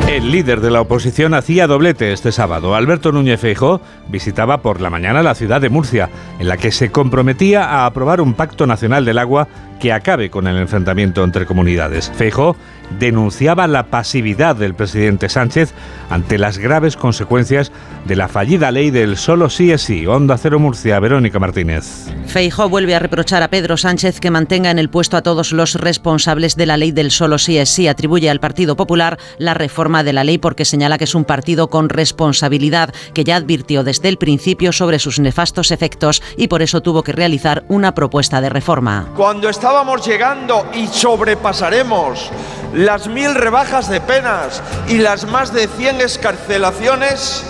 El 0.08 0.32
líder 0.32 0.60
de 0.60 0.70
la 0.70 0.80
oposición 0.80 1.34
hacía 1.34 1.66
doblete 1.66 2.12
este 2.12 2.32
sábado. 2.32 2.74
Alberto 2.74 3.12
Núñez 3.12 3.40
Feijóo 3.40 3.80
visitaba 4.10 4.62
por 4.62 4.80
la 4.80 4.90
mañana 4.90 5.22
la 5.22 5.34
ciudad 5.34 5.60
de 5.60 5.68
Murcia, 5.68 6.10
en 6.38 6.48
la 6.48 6.56
que 6.56 6.72
se 6.72 6.90
comprometía 6.90 7.64
a 7.64 7.86
aprobar 7.86 8.20
un 8.20 8.34
pacto 8.34 8.66
nacional 8.66 9.04
del 9.04 9.18
agua 9.18 9.48
que 9.80 9.92
acabe 9.92 10.30
con 10.30 10.46
el 10.46 10.58
enfrentamiento 10.58 11.24
entre 11.24 11.46
comunidades. 11.46 12.12
Feijóo 12.14 12.54
denunciaba 12.98 13.66
la 13.66 13.86
pasividad 13.86 14.56
del 14.56 14.74
presidente 14.74 15.28
Sánchez 15.28 15.72
ante 16.10 16.38
las 16.38 16.58
graves 16.58 16.96
consecuencias 16.96 17.70
de 18.04 18.16
la 18.16 18.28
fallida 18.28 18.70
ley 18.72 18.90
del 18.90 19.16
solo 19.16 19.48
sí 19.48 19.70
es 19.70 19.82
sí. 19.82 20.06
Onda 20.06 20.36
Cero 20.36 20.58
Murcia, 20.58 20.98
Verónica 21.00 21.38
Martínez. 21.38 22.08
Feijóo 22.26 22.68
vuelve 22.68 22.94
a 22.94 22.98
reprochar 22.98 23.42
a 23.42 23.48
Pedro 23.48 23.76
Sánchez 23.76 24.20
que 24.20 24.30
mantenga 24.30 24.70
en 24.70 24.78
el 24.78 24.90
puesto 24.90 25.16
a 25.16 25.22
todos 25.22 25.52
los 25.52 25.74
responsables 25.74 26.56
de 26.56 26.66
la 26.66 26.76
ley 26.76 26.92
del 26.92 27.10
solo 27.10 27.38
sí 27.38 27.58
es 27.58 27.70
sí. 27.70 27.88
Atribuye 27.88 28.28
al 28.28 28.40
Partido 28.40 28.76
Popular 28.76 29.18
la 29.38 29.54
reforma 29.54 30.02
de 30.04 30.12
la 30.12 30.24
ley 30.24 30.38
porque 30.38 30.64
señala 30.64 30.98
que 30.98 31.04
es 31.04 31.14
un 31.14 31.24
partido 31.24 31.70
con 31.70 31.88
responsabilidad 31.88 32.92
que 33.14 33.24
ya 33.24 33.36
advirtió 33.36 33.84
desde 33.84 33.99
el 34.08 34.18
principio 34.18 34.72
sobre 34.72 34.98
sus 34.98 35.18
nefastos 35.18 35.70
efectos 35.70 36.22
y 36.36 36.48
por 36.48 36.62
eso 36.62 36.80
tuvo 36.80 37.02
que 37.02 37.12
realizar 37.12 37.64
una 37.68 37.94
propuesta 37.94 38.40
de 38.40 38.48
reforma. 38.48 39.08
Cuando 39.16 39.48
estábamos 39.48 40.06
llegando 40.06 40.66
y 40.74 40.86
sobrepasaremos 40.86 42.30
las 42.74 43.08
mil 43.08 43.34
rebajas 43.34 43.88
de 43.88 44.00
penas 44.00 44.62
y 44.88 44.98
las 44.98 45.26
más 45.30 45.52
de 45.52 45.68
100 45.68 46.00
escarcelaciones, 46.00 47.44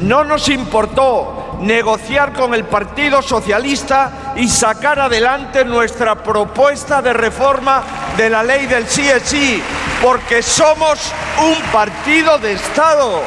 no 0.00 0.24
nos 0.24 0.48
importó 0.48 1.56
negociar 1.60 2.32
con 2.32 2.54
el 2.54 2.64
Partido 2.64 3.22
Socialista 3.22 4.34
y 4.36 4.48
sacar 4.48 4.98
adelante 5.00 5.64
nuestra 5.64 6.22
propuesta 6.22 7.00
de 7.00 7.12
reforma 7.12 7.82
de 8.16 8.30
la 8.30 8.42
ley 8.42 8.66
del 8.66 8.86
sí, 8.86 9.62
porque 10.02 10.42
somos 10.42 11.12
un 11.42 11.62
partido 11.72 12.38
de 12.38 12.52
Estado. 12.52 13.22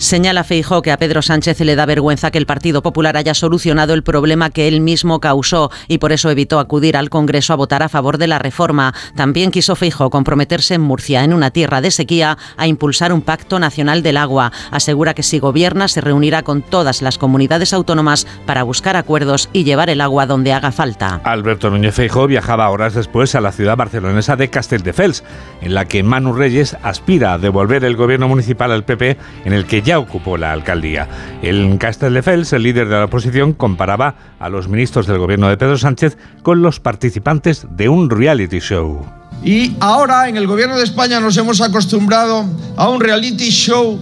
Señala 0.00 0.44
Feijó 0.44 0.80
que 0.80 0.92
a 0.92 0.96
Pedro 0.96 1.20
Sánchez 1.20 1.60
le 1.60 1.76
da 1.76 1.84
vergüenza 1.84 2.30
que 2.30 2.38
el 2.38 2.46
Partido 2.46 2.82
Popular 2.82 3.18
haya 3.18 3.34
solucionado 3.34 3.92
el 3.92 4.02
problema 4.02 4.48
que 4.48 4.66
él 4.66 4.80
mismo 4.80 5.20
causó 5.20 5.70
y 5.88 5.98
por 5.98 6.12
eso 6.12 6.30
evitó 6.30 6.58
acudir 6.58 6.96
al 6.96 7.10
Congreso 7.10 7.52
a 7.52 7.56
votar 7.56 7.82
a 7.82 7.90
favor 7.90 8.16
de 8.16 8.26
la 8.26 8.38
reforma. 8.38 8.94
También 9.14 9.50
quiso 9.50 9.76
Feijó 9.76 10.08
comprometerse 10.08 10.74
en 10.74 10.80
Murcia, 10.80 11.22
en 11.22 11.34
una 11.34 11.50
tierra 11.50 11.80
de 11.80 11.90
sequía, 11.90 12.38
a 12.56 12.66
impulsar 12.66 13.12
un 13.12 13.20
pacto 13.20 13.58
nacional 13.58 14.02
del 14.02 14.16
agua. 14.16 14.52
Asegura 14.70 15.12
que 15.14 15.22
si 15.22 15.38
gobierna 15.38 15.86
se 15.86 16.00
reunirá 16.00 16.42
con 16.42 16.62
todas 16.62 17.02
las 17.02 17.18
comunidades 17.18 17.74
autónomas 17.74 18.26
para 18.46 18.62
buscar 18.62 18.96
acuerdos 18.96 19.50
y 19.52 19.64
llevar 19.64 19.90
el 19.90 20.00
agua 20.00 20.24
donde 20.26 20.54
haga 20.54 20.72
falta. 20.72 21.20
Alberto 21.24 21.68
Núñez 21.70 21.94
Feijó 21.94 22.26
viajaba 22.26 22.70
horas 22.70 22.94
después 22.94 23.34
a 23.34 23.42
la 23.42 23.52
ciudad 23.52 23.76
barcelonesa 23.76 24.34
de 24.36 24.48
Castelldefels, 24.48 25.24
en 25.60 25.74
la 25.74 25.84
que 25.84 26.02
Manu 26.02 26.32
Reyes 26.32 26.76
aspira 26.82 27.34
a 27.34 27.38
devolver 27.38 27.84
el 27.84 27.96
gobierno 27.96 28.28
municipal 28.28 28.72
al 28.72 28.84
PP, 28.84 29.18
en 29.44 29.52
el 29.52 29.66
que 29.70 29.82
ya 29.82 30.00
ocupó 30.00 30.36
la 30.36 30.50
alcaldía. 30.50 31.08
En 31.42 31.78
Castelldefels, 31.78 32.52
el 32.52 32.64
líder 32.64 32.88
de 32.88 32.96
la 32.96 33.04
oposición 33.04 33.52
comparaba 33.52 34.16
a 34.40 34.48
los 34.48 34.68
ministros 34.68 35.06
del 35.06 35.18
gobierno 35.18 35.48
de 35.48 35.56
Pedro 35.56 35.78
Sánchez 35.78 36.18
con 36.42 36.60
los 36.60 36.80
participantes 36.80 37.68
de 37.70 37.88
un 37.88 38.10
reality 38.10 38.58
show. 38.58 39.06
Y 39.44 39.76
ahora 39.78 40.28
en 40.28 40.36
el 40.36 40.48
gobierno 40.48 40.76
de 40.76 40.82
España 40.82 41.20
nos 41.20 41.36
hemos 41.36 41.60
acostumbrado 41.60 42.44
a 42.76 42.88
un 42.88 43.00
reality 43.00 43.50
show 43.50 44.00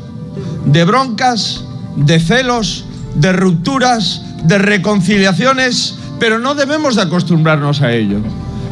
de 0.64 0.84
broncas, 0.86 1.62
de 1.96 2.18
celos, 2.18 2.86
de 3.16 3.34
rupturas, 3.34 4.22
de 4.44 4.56
reconciliaciones, 4.56 5.98
pero 6.18 6.38
no 6.38 6.54
debemos 6.54 6.96
de 6.96 7.02
acostumbrarnos 7.02 7.82
a 7.82 7.92
ello. 7.92 8.20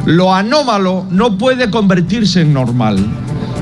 Lo 0.06 0.32
anómalo 0.32 1.04
no 1.10 1.36
puede 1.36 1.68
convertirse 1.68 2.42
en 2.42 2.54
normal. 2.54 3.04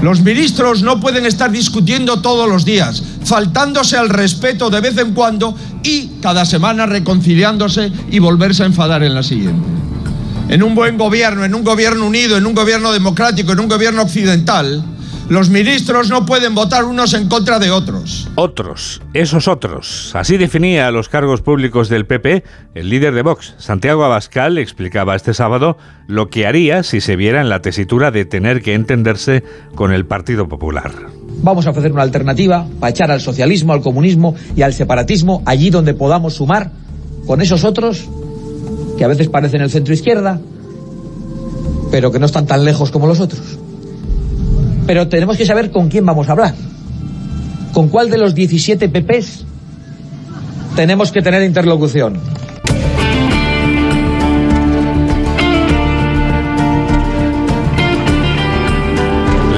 Los 0.02 0.20
ministros 0.20 0.82
no 0.82 1.00
pueden 1.00 1.24
estar 1.24 1.50
discutiendo 1.50 2.20
todos 2.20 2.46
los 2.46 2.66
días, 2.66 3.02
faltándose 3.24 3.96
al 3.96 4.10
respeto 4.10 4.68
de 4.68 4.82
vez 4.82 4.98
en 4.98 5.14
cuando 5.14 5.56
y 5.82 6.10
cada 6.20 6.44
semana 6.44 6.84
reconciliándose 6.84 7.90
y 8.10 8.18
volverse 8.18 8.62
a 8.62 8.66
enfadar 8.66 9.02
en 9.02 9.14
la 9.14 9.22
siguiente. 9.22 9.66
En 10.50 10.62
un 10.62 10.74
buen 10.74 10.98
gobierno, 10.98 11.46
en 11.46 11.54
un 11.54 11.64
gobierno 11.64 12.06
unido, 12.06 12.36
en 12.36 12.44
un 12.44 12.54
gobierno 12.54 12.92
democrático, 12.92 13.52
en 13.52 13.60
un 13.60 13.68
gobierno 13.68 14.02
occidental, 14.02 14.84
los 15.28 15.48
ministros 15.48 16.10
no 16.10 16.26
pueden 16.26 16.54
votar 16.54 16.84
unos 16.84 17.14
en 17.14 17.28
contra 17.28 17.58
de 17.58 17.70
otros. 17.70 18.28
Otros, 18.34 19.00
esos 19.14 19.48
otros. 19.48 20.10
Así 20.14 20.36
definía 20.36 20.86
a 20.86 20.90
los 20.90 21.08
cargos 21.08 21.40
públicos 21.40 21.88
del 21.88 22.06
PP 22.06 22.44
el 22.74 22.90
líder 22.90 23.14
de 23.14 23.22
Vox, 23.22 23.54
Santiago 23.58 24.04
Abascal, 24.04 24.58
explicaba 24.58 25.16
este 25.16 25.32
sábado 25.32 25.78
lo 26.06 26.28
que 26.28 26.46
haría 26.46 26.82
si 26.82 27.00
se 27.00 27.16
viera 27.16 27.40
en 27.40 27.48
la 27.48 27.62
tesitura 27.62 28.10
de 28.10 28.26
tener 28.26 28.62
que 28.62 28.74
entenderse 28.74 29.42
con 29.74 29.92
el 29.92 30.04
Partido 30.04 30.48
Popular. 30.48 30.92
Vamos 31.42 31.66
a 31.66 31.70
ofrecer 31.70 31.92
una 31.92 32.02
alternativa 32.02 32.66
para 32.78 32.90
echar 32.90 33.10
al 33.10 33.20
socialismo, 33.20 33.72
al 33.72 33.80
comunismo 33.80 34.34
y 34.54 34.62
al 34.62 34.74
separatismo 34.74 35.42
allí 35.46 35.70
donde 35.70 35.94
podamos 35.94 36.34
sumar 36.34 36.70
con 37.26 37.40
esos 37.40 37.64
otros 37.64 38.08
que 38.98 39.04
a 39.04 39.08
veces 39.08 39.28
parecen 39.28 39.62
el 39.62 39.70
centro 39.70 39.94
izquierda, 39.94 40.38
pero 41.90 42.12
que 42.12 42.18
no 42.18 42.26
están 42.26 42.46
tan 42.46 42.64
lejos 42.64 42.90
como 42.90 43.06
los 43.06 43.20
otros. 43.20 43.58
Pero 44.86 45.08
tenemos 45.08 45.36
que 45.36 45.46
saber 45.46 45.70
con 45.70 45.88
quién 45.88 46.04
vamos 46.04 46.28
a 46.28 46.32
hablar. 46.32 46.54
¿Con 47.72 47.88
cuál 47.88 48.10
de 48.10 48.18
los 48.18 48.34
17 48.34 48.88
PPs 48.88 49.44
tenemos 50.76 51.10
que 51.10 51.22
tener 51.22 51.42
interlocución? 51.42 52.20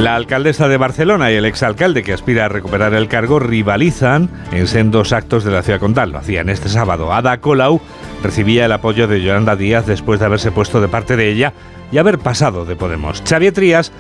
La 0.01 0.15
alcaldesa 0.15 0.69
de 0.69 0.77
Barcelona 0.77 1.33
y 1.33 1.35
el 1.35 1.45
exalcalde 1.47 2.03
que 2.05 2.13
aspira 2.13 2.45
a 2.45 2.49
recuperar 2.49 2.95
el 2.95 3.09
cargo 3.09 3.41
rivalizan 3.41 4.31
en 4.53 4.69
sendos 4.69 5.13
actos 5.13 5.43
de 5.43 5.51
la 5.51 5.63
ciudad 5.63 5.81
condal. 5.81 6.13
Lo 6.13 6.19
hacían 6.19 6.49
este 6.49 6.69
sábado. 6.69 7.13
Ada 7.13 7.41
Colau 7.41 7.81
recibía 8.23 8.67
el 8.67 8.73
apoyo 8.73 9.09
de 9.09 9.21
Yolanda 9.21 9.57
Díaz 9.57 9.85
después 9.85 10.21
de 10.21 10.27
haberse 10.27 10.53
puesto 10.53 10.81
de 10.81 10.89
parte 10.89 11.17
de 11.17 11.29
ella 11.29 11.53
y 11.91 11.99
haber 11.99 12.19
pasado 12.19 12.65
de 12.65 12.77
Podemos. 12.77 13.23
Xavier 13.27 13.53
Trías 13.53 13.91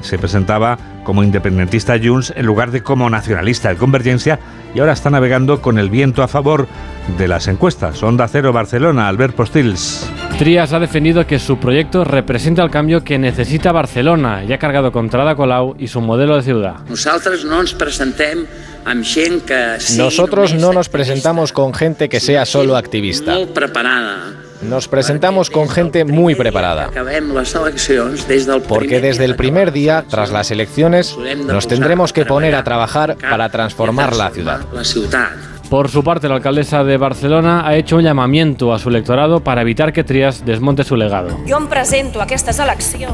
se 0.00 0.18
presentaba 0.18 0.78
como 1.04 1.22
independentista 1.22 1.96
Junts 2.02 2.32
en 2.36 2.46
lugar 2.46 2.70
de 2.70 2.82
como 2.82 3.08
nacionalista 3.08 3.68
de 3.68 3.76
Convergencia 3.76 4.38
y 4.74 4.80
ahora 4.80 4.92
está 4.92 5.10
navegando 5.10 5.62
con 5.62 5.78
el 5.78 5.88
viento 5.88 6.22
a 6.22 6.28
favor 6.28 6.66
de 7.16 7.28
las 7.28 7.48
encuestas. 7.48 8.02
Onda 8.02 8.28
Cero 8.28 8.52
Barcelona, 8.52 9.08
Albert 9.08 9.34
Postils. 9.34 10.10
Trías 10.38 10.72
ha 10.72 10.80
defendido 10.80 11.26
que 11.26 11.38
su 11.38 11.58
proyecto 11.58 12.04
representa 12.04 12.62
el 12.62 12.70
cambio 12.70 13.02
que 13.02 13.18
necesita 13.18 13.72
Barcelona 13.72 14.44
y 14.44 14.52
ha 14.52 14.58
cargado 14.58 14.92
contra 14.92 15.22
Ada 15.22 15.34
Colau 15.34 15.76
y 15.78 15.88
su 15.88 16.00
modelo 16.00 16.36
de 16.36 16.42
ciudad. 16.42 16.76
Nosotros 19.96 20.54
no 20.54 20.72
nos 20.72 20.88
presentamos 20.88 21.52
con 21.52 21.74
gente 21.74 22.08
que 22.08 22.20
sea 22.20 22.46
solo 22.46 22.76
activista. 22.76 23.36
Nos 24.62 24.88
presentamos 24.88 25.50
con 25.50 25.68
gente 25.68 26.04
muy 26.04 26.34
preparada. 26.34 26.90
Porque 28.68 29.00
desde 29.00 29.24
el 29.24 29.36
primer 29.36 29.72
día, 29.72 30.04
tras 30.08 30.30
las 30.30 30.50
elecciones, 30.50 31.14
nos 31.44 31.68
tendremos 31.68 32.12
que 32.12 32.24
poner 32.24 32.54
a 32.54 32.64
trabajar 32.64 33.16
para 33.18 33.48
transformar 33.50 34.16
la 34.16 34.30
ciudad. 34.30 34.60
Por 35.68 35.88
su 35.88 36.04
parte, 36.04 36.28
la 36.28 36.36
alcaldesa 36.36 36.84
de 36.84 36.96
Barcelona 36.96 37.66
ha 37.66 37.74
hecho 37.74 37.96
un 37.96 38.02
llamamiento 38.02 38.72
a 38.72 38.78
su 38.78 38.88
electorado 38.88 39.40
para 39.40 39.62
evitar 39.62 39.92
que 39.92 40.04
Trías 40.04 40.44
desmonte 40.46 40.84
su 40.84 40.94
legado. 40.94 41.36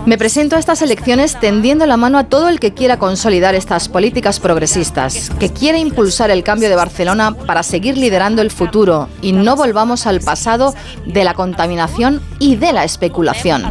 Me 0.05 0.19
presento 0.19 0.57
a 0.57 0.59
estas 0.59 0.83
elecciones 0.83 1.41
tendiendo 1.41 1.87
la 1.87 1.97
mano 1.97 2.19
a 2.19 2.25
todo 2.25 2.51
el 2.51 2.61
que 2.61 2.75
quiera 2.75 2.99
consolidar 2.99 3.55
estas 3.55 3.89
políticas 3.89 4.39
progresistas, 4.39 5.31
que 5.41 5.49
quiera 5.49 5.79
impulsar 5.79 6.31
el 6.31 6.43
cambio 6.43 6.69
de 6.69 6.77
Barcelona 6.77 7.35
para 7.47 7.63
seguir 7.63 7.97
liderando 7.97 8.43
el 8.43 8.51
futuro 8.51 9.09
y 9.23 9.33
no 9.33 9.57
volvamos 9.57 10.07
al 10.07 10.21
pasado 10.21 10.75
de 11.07 11.25
la 11.25 11.33
contaminación 11.33 12.21
y 12.39 12.57
de 12.57 12.75
la 12.75 12.85
especulación. 12.85 13.63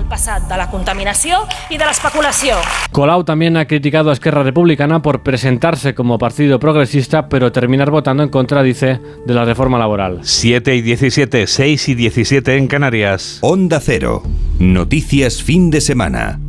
Colau 2.92 3.24
también 3.24 3.58
ha 3.58 3.68
criticado 3.68 4.10
a 4.10 4.14
Esquerra 4.14 4.42
Republicana 4.42 5.04
por 5.04 5.22
presentarse 5.22 5.94
como 5.94 6.18
partido 6.18 6.60
progresista, 6.60 7.30
pero 7.30 7.52
terminar 7.52 7.92
votando 7.92 8.24
en 8.24 8.30
contra 8.30 8.64
de 8.64 8.71
de 8.80 9.34
la 9.34 9.46
reforma 9.46 9.78
laboral. 9.78 10.20
7 10.24 10.76
y 10.76 10.82
17, 10.82 11.48
6 11.48 11.90
y 11.90 11.96
17 11.96 12.58
en 12.58 12.68
Canarias. 12.68 13.40
Onda 13.42 13.80
Cero. 13.80 14.24
Noticias 14.60 15.44
fin 15.44 15.70
de 15.72 15.82
semana. 15.82 16.40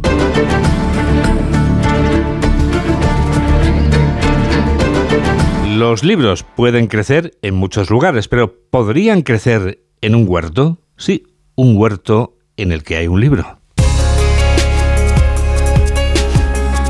Los 5.77 6.05
libros 6.05 6.45
pueden 6.45 6.87
crecer 6.87 7.33
en 7.43 7.55
muchos 7.55 7.91
lugares, 7.91 8.29
pero 8.29 8.55
¿podrían 8.71 9.23
crecer 9.23 9.83
en 10.01 10.15
un 10.15 10.27
huerto? 10.29 10.79
Sí, 10.97 11.25
un 11.57 11.77
huerto 11.77 12.37
en 12.57 12.71
el 12.73 12.85
que 12.85 12.97
hay 12.97 13.09
un 13.09 13.21
libro. 13.21 13.62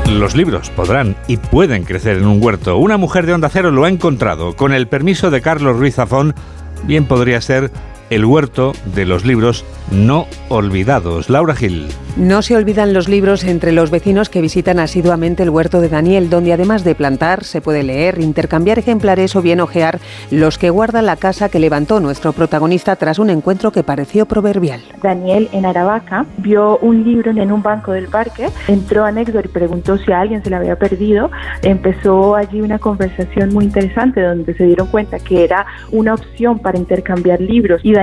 Los 0.09 0.35
libros 0.35 0.69
podrán 0.69 1.15
y 1.27 1.37
pueden 1.37 1.85
crecer 1.85 2.17
en 2.17 2.27
un 2.27 2.43
huerto. 2.43 2.77
Una 2.77 2.97
mujer 2.97 3.25
de 3.25 3.33
Onda 3.33 3.49
Cero 3.49 3.71
lo 3.71 3.85
ha 3.85 3.89
encontrado. 3.89 4.55
Con 4.55 4.73
el 4.73 4.87
permiso 4.87 5.31
de 5.31 5.41
Carlos 5.41 5.77
Ruiz 5.77 5.95
Zafón, 5.95 6.35
bien 6.83 7.05
podría 7.05 7.41
ser 7.41 7.71
el 8.13 8.25
huerto 8.25 8.73
de 8.93 9.05
los 9.05 9.25
libros 9.25 9.65
no 9.91 10.27
olvidados. 10.49 11.29
Laura 11.29 11.55
Gil. 11.55 11.87
No 12.15 12.43
se 12.43 12.55
olvidan 12.55 12.93
los 12.93 13.09
libros 13.09 13.43
entre 13.43 13.71
los 13.71 13.89
vecinos 13.89 14.29
que 14.29 14.41
visitan 14.41 14.79
asiduamente 14.79 15.41
el 15.41 15.49
huerto 15.49 15.81
de 15.81 15.89
Daniel, 15.89 16.29
donde 16.29 16.53
además 16.53 16.83
de 16.83 16.93
plantar 16.93 17.43
se 17.43 17.59
puede 17.59 17.81
leer, 17.81 18.19
intercambiar 18.19 18.77
ejemplares 18.77 19.35
o 19.35 19.41
bien 19.41 19.59
ojear 19.61 19.99
los 20.29 20.59
que 20.59 20.69
guarda 20.69 21.01
la 21.01 21.15
casa 21.15 21.49
que 21.49 21.57
levantó 21.57 21.99
nuestro 21.99 22.33
protagonista 22.33 22.95
tras 22.97 23.17
un 23.17 23.31
encuentro 23.31 23.71
que 23.71 23.81
pareció 23.81 24.27
proverbial. 24.27 24.81
Daniel 25.01 25.49
en 25.53 25.65
Aravaca 25.65 26.27
vio 26.37 26.77
un 26.79 27.03
libro 27.03 27.31
en 27.31 27.51
un 27.51 27.63
banco 27.63 27.93
del 27.93 28.07
parque, 28.09 28.49
entró 28.67 29.05
a 29.05 29.11
Nexor 29.11 29.45
y 29.45 29.49
preguntó 29.49 29.97
si 29.97 30.11
a 30.11 30.21
alguien 30.21 30.43
se 30.43 30.51
le 30.51 30.55
había 30.57 30.75
perdido. 30.75 31.31
Empezó 31.63 32.35
allí 32.35 32.61
una 32.61 32.77
conversación 32.77 33.51
muy 33.53 33.65
interesante 33.65 34.21
donde 34.21 34.53
se 34.53 34.65
dieron 34.65 34.87
cuenta 34.87 35.17
que 35.17 35.43
era 35.43 35.65
una 35.91 36.13
opción 36.13 36.59
para 36.59 36.77
intercambiar 36.77 37.41
libros 37.41 37.81
y 37.83 37.93
Daniel, 37.93 38.02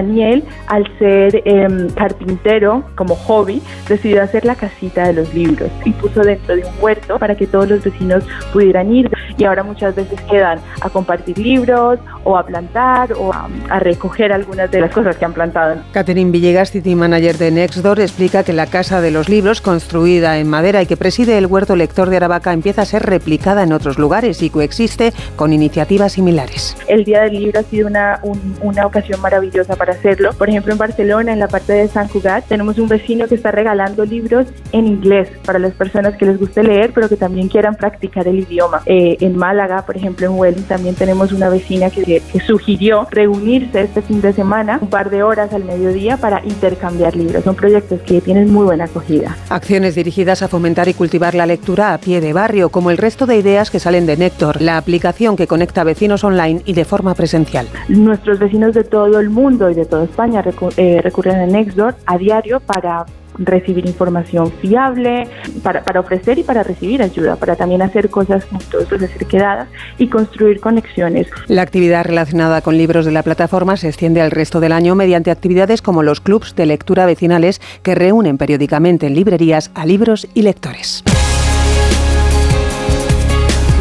al 0.67 0.85
ser 0.99 1.43
em, 1.45 1.89
carpintero 1.91 2.85
como 2.95 3.15
hobby, 3.15 3.63
decidió 3.89 4.23
hacer 4.23 4.45
la 4.45 4.55
casita 4.55 5.07
de 5.07 5.13
los 5.15 5.35
libros 5.35 5.71
y 5.85 5.91
puso 5.93 6.21
dentro 6.21 6.57
de 6.57 6.65
un 6.65 6.73
huerto 6.81 7.19
para 7.19 7.35
que 7.35 7.47
todos 7.47 7.69
los 7.69 7.85
vecinos 7.85 8.25
pudieran 8.53 8.93
ir 8.93 9.11
y 9.37 9.45
ahora 9.45 9.63
muchas 9.63 9.95
veces 9.95 10.21
quedan 10.23 10.61
a 10.81 10.91
compartir 10.91 11.39
libros 11.39 11.99
o 12.25 12.37
a 12.37 12.45
plantar 12.45 13.13
o 13.15 13.33
a, 13.33 13.49
recoger 13.81 14.33
algunas 14.33 14.71
de 14.71 14.81
las 14.81 14.93
cosas 14.93 15.17
que 15.17 15.25
han 15.25 15.33
plantado. 15.33 15.77
Catherine 15.93 16.31
Villegas, 16.31 16.71
City 16.71 16.95
Manager 16.95 17.39
de 17.39 17.51
Nextdoor, 17.51 18.01
explica 18.01 18.43
que 18.45 18.53
la 18.53 18.67
Casa 18.67 19.01
de 19.01 19.11
los 19.11 19.29
Libros, 19.29 19.61
construida 19.61 20.39
en 20.39 20.49
madera 20.49 20.83
y 20.83 20.87
que 20.87 20.97
preside 20.97 21.39
el 21.39 21.47
huerto 21.47 21.77
lector 21.77 22.11
de 22.11 22.17
Aravaca, 22.17 22.53
empieza 22.53 22.83
a 22.83 22.85
ser 22.85 23.03
replicada 23.03 23.63
en 23.63 23.73
otros 23.73 23.99
lugares 23.99 24.43
y 24.43 24.51
coexiste 24.51 25.13
con 25.37 25.53
iniciativas 25.53 26.13
similares. 26.13 26.77
El 26.89 27.05
Día 27.05 27.23
del 27.23 27.35
Libro 27.35 27.61
ha 27.61 27.63
sido 27.63 27.87
una, 27.87 28.21
una 28.61 28.87
ocasión 28.87 29.21
maravillosa 29.21 29.77
para 29.77 29.90
hacerlo. 29.91 30.31
Por 30.37 30.49
ejemplo, 30.49 30.73
en 30.73 30.79
Barcelona, 30.79 31.33
en 31.33 31.39
la 31.39 31.49
parte 31.49 31.73
de 31.73 31.89
San 31.89 32.09
Cugat, 32.09 32.47
tenemos 32.47 32.79
un 32.79 32.89
vecino 32.89 33.27
que 33.29 33.35
está 33.35 33.51
regalando 33.51 34.05
libros 34.05 34.47
en 34.73 34.87
inglés 34.87 35.29
para 35.45 35.59
las 35.59 35.73
personas 35.73 36.17
que 36.17 36.27
les 36.27 36.39
guste 36.39 36.63
leer, 36.63 36.93
pero 36.95 37.09
que 37.09 37.17
también 37.17 37.49
quieran 37.49 37.75
practicar 37.75 38.27
el 38.29 38.41
idioma. 38.41 38.83
Eh, 38.87 39.17
en 39.21 39.37
Málaga, 39.37 39.85
por 39.87 39.97
ejemplo, 39.97 40.27
en 40.27 40.39
Welling, 40.39 40.63
también 40.65 40.95
tenemos 40.95 41.33
una 41.33 41.49
vecina 41.49 41.91
que, 41.91 42.23
que 42.33 42.41
sugirió 42.41 43.07
reunirse 43.11 43.83
este 43.83 44.03
fin 44.03 44.21
de 44.21 44.33
semana, 44.33 44.79
un 44.81 44.89
par 44.89 45.11
de 45.11 45.23
horas 45.23 45.53
al 45.53 45.65
mediodía, 45.65 46.17
para 46.17 46.45
intercambiar 46.45 47.17
libros. 47.17 47.45
Son 47.45 47.55
proyectos 47.55 48.01
que 48.01 48.21
tienen 48.21 48.53
muy 48.53 48.65
buena 48.65 48.85
acogida. 48.85 49.37
Acciones 49.49 49.95
dirigidas 49.95 50.43
a 50.43 50.49
fomentar 50.49 50.89
y 50.89 50.95
cultivar 50.95 51.35
la 51.35 51.47
lectura 51.47 51.95
a 51.95 51.99
pie 51.99 52.21
de 52.21 52.33
barrio, 52.33 52.71
como 52.71 52.91
el 52.91 52.99
resto 52.99 53.27
de 53.27 53.37
ideas 53.37 53.71
que 53.71 53.81
salen 53.81 54.07
de 54.07 54.17
Néctor, 54.17 54.61
la 54.61 54.77
aplicación 54.77 55.37
que 55.37 55.47
conecta 55.47 55.85
vecinos 55.85 56.25
online 56.25 56.63
y 56.65 56.75
de 56.75 56.85
forma 56.85 57.15
presencial. 57.15 57.67
Nuestros 57.89 58.39
vecinos 58.39 58.75
de 58.75 58.85
todo 58.85 59.19
el 59.21 59.31
mundo 59.31 59.71
y 59.71 59.75
de 59.75 59.80
toda 59.85 60.05
España 60.05 60.45
eh, 60.77 61.01
recurren 61.03 61.37
a 61.37 61.47
Nextdoor 61.47 61.95
a 62.07 62.19
diario 62.19 62.61
para 62.61 63.07
recibir 63.39 63.87
información 63.87 64.53
fiable, 64.61 65.27
para, 65.63 65.83
para, 65.83 66.01
ofrecer 66.01 66.39
y 66.39 66.43
para 66.43 66.63
recibir 66.63 67.03
ayuda, 67.03 67.37
para 67.37 67.57
también 67.57 67.83
hacer 67.83 68.11
cosas 68.11 68.45
juntos, 68.45 68.93
hacer 68.93 69.27
quedadas 69.27 69.69
y 69.99 70.09
construir 70.09 70.61
conexiones. 70.61 71.29
La 71.47 71.63
actividad 71.63 72.05
relacionada 72.05 72.61
con 72.61 72.77
libros 72.77 73.07
de 73.07 73.13
la 73.13 73.23
plataforma 73.23 73.77
se 73.77 73.89
extiende 73.89 74.21
al 74.21 74.31
resto 74.31 74.61
del 74.61 74.73
año 74.73 74.95
mediante 74.95 75.31
actividades 75.31 75.83
como 75.83 76.03
los 76.03 76.21
clubs 76.21 76.55
de 76.55 76.67
lectura 76.67 77.07
vecinales 77.07 77.61
que 77.83 77.95
reúnen 77.95 78.39
periódicamente 78.39 79.07
en 79.07 79.15
librerías 79.15 79.71
a 79.75 79.87
libros 79.87 80.29
y 80.35 80.43
lectores. 80.43 81.05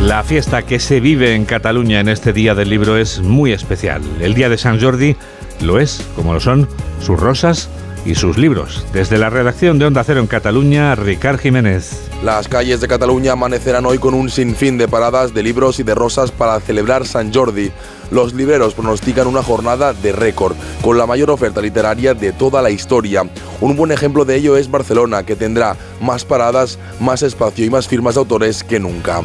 La 0.02 0.24
fiesta 0.24 0.62
que 0.62 0.80
se 0.80 1.02
vive 1.02 1.36
en 1.36 1.44
Cataluña 1.44 2.00
en 2.00 2.08
este 2.08 2.32
Día 2.32 2.56
del 2.56 2.70
Libro 2.70 2.96
es 2.96 3.20
muy 3.20 3.52
especial. 3.52 4.02
El 4.22 4.34
Día 4.34 4.48
de 4.48 4.58
San 4.58 4.80
Jordi 4.80 5.18
lo 5.62 5.80
es, 5.80 6.06
como 6.16 6.34
lo 6.34 6.40
son 6.40 6.68
sus 7.02 7.20
rosas 7.20 7.70
y 8.06 8.16
sus 8.16 8.38
libros. 8.38 8.86
Desde 8.94 9.18
la 9.18 9.30
redacción 9.30 9.80
de 9.80 9.86
Onda 9.86 10.04
Cero 10.04 10.20
en 10.20 10.28
Cataluña, 10.28 10.96
Ricard 10.96 11.40
Jiménez. 11.40 12.10
Las 12.24 12.48
calles 12.48 12.82
de 12.82 12.88
Cataluña 12.88 13.34
amanecerán 13.34 13.86
hoy 13.86 13.98
con 13.98 14.14
un 14.14 14.30
sinfín 14.30 14.78
de 14.78 14.88
paradas 14.88 15.34
de 15.34 15.44
libros 15.44 15.80
y 15.80 15.84
de 15.84 15.96
rosas 15.96 16.32
para 16.32 16.60
celebrar 16.60 17.06
San 17.06 17.34
Jordi. 17.34 17.72
Los 18.12 18.34
libreros 18.34 18.74
pronostican 18.74 19.28
una 19.28 19.44
jornada 19.44 19.94
de 19.94 20.12
récord, 20.12 20.56
con 20.82 20.98
la 20.98 21.06
mayor 21.06 21.30
oferta 21.30 21.62
literaria 21.62 22.14
de 22.14 22.32
toda 22.32 22.62
la 22.62 22.72
historia. 22.72 23.30
Un 23.62 23.76
buen 23.76 23.92
ejemplo 23.92 24.26
de 24.26 24.36
ello 24.36 24.58
es 24.58 24.72
Barcelona, 24.72 25.24
que 25.24 25.36
tendrá 25.36 25.76
más 26.02 26.26
paradas, 26.26 26.80
más 27.00 27.24
espacio 27.24 27.66
y 27.66 27.70
más 27.70 27.88
firmas 27.88 28.16
de 28.16 28.20
autores 28.20 28.64
que 28.64 28.80
nunca. 28.80 29.22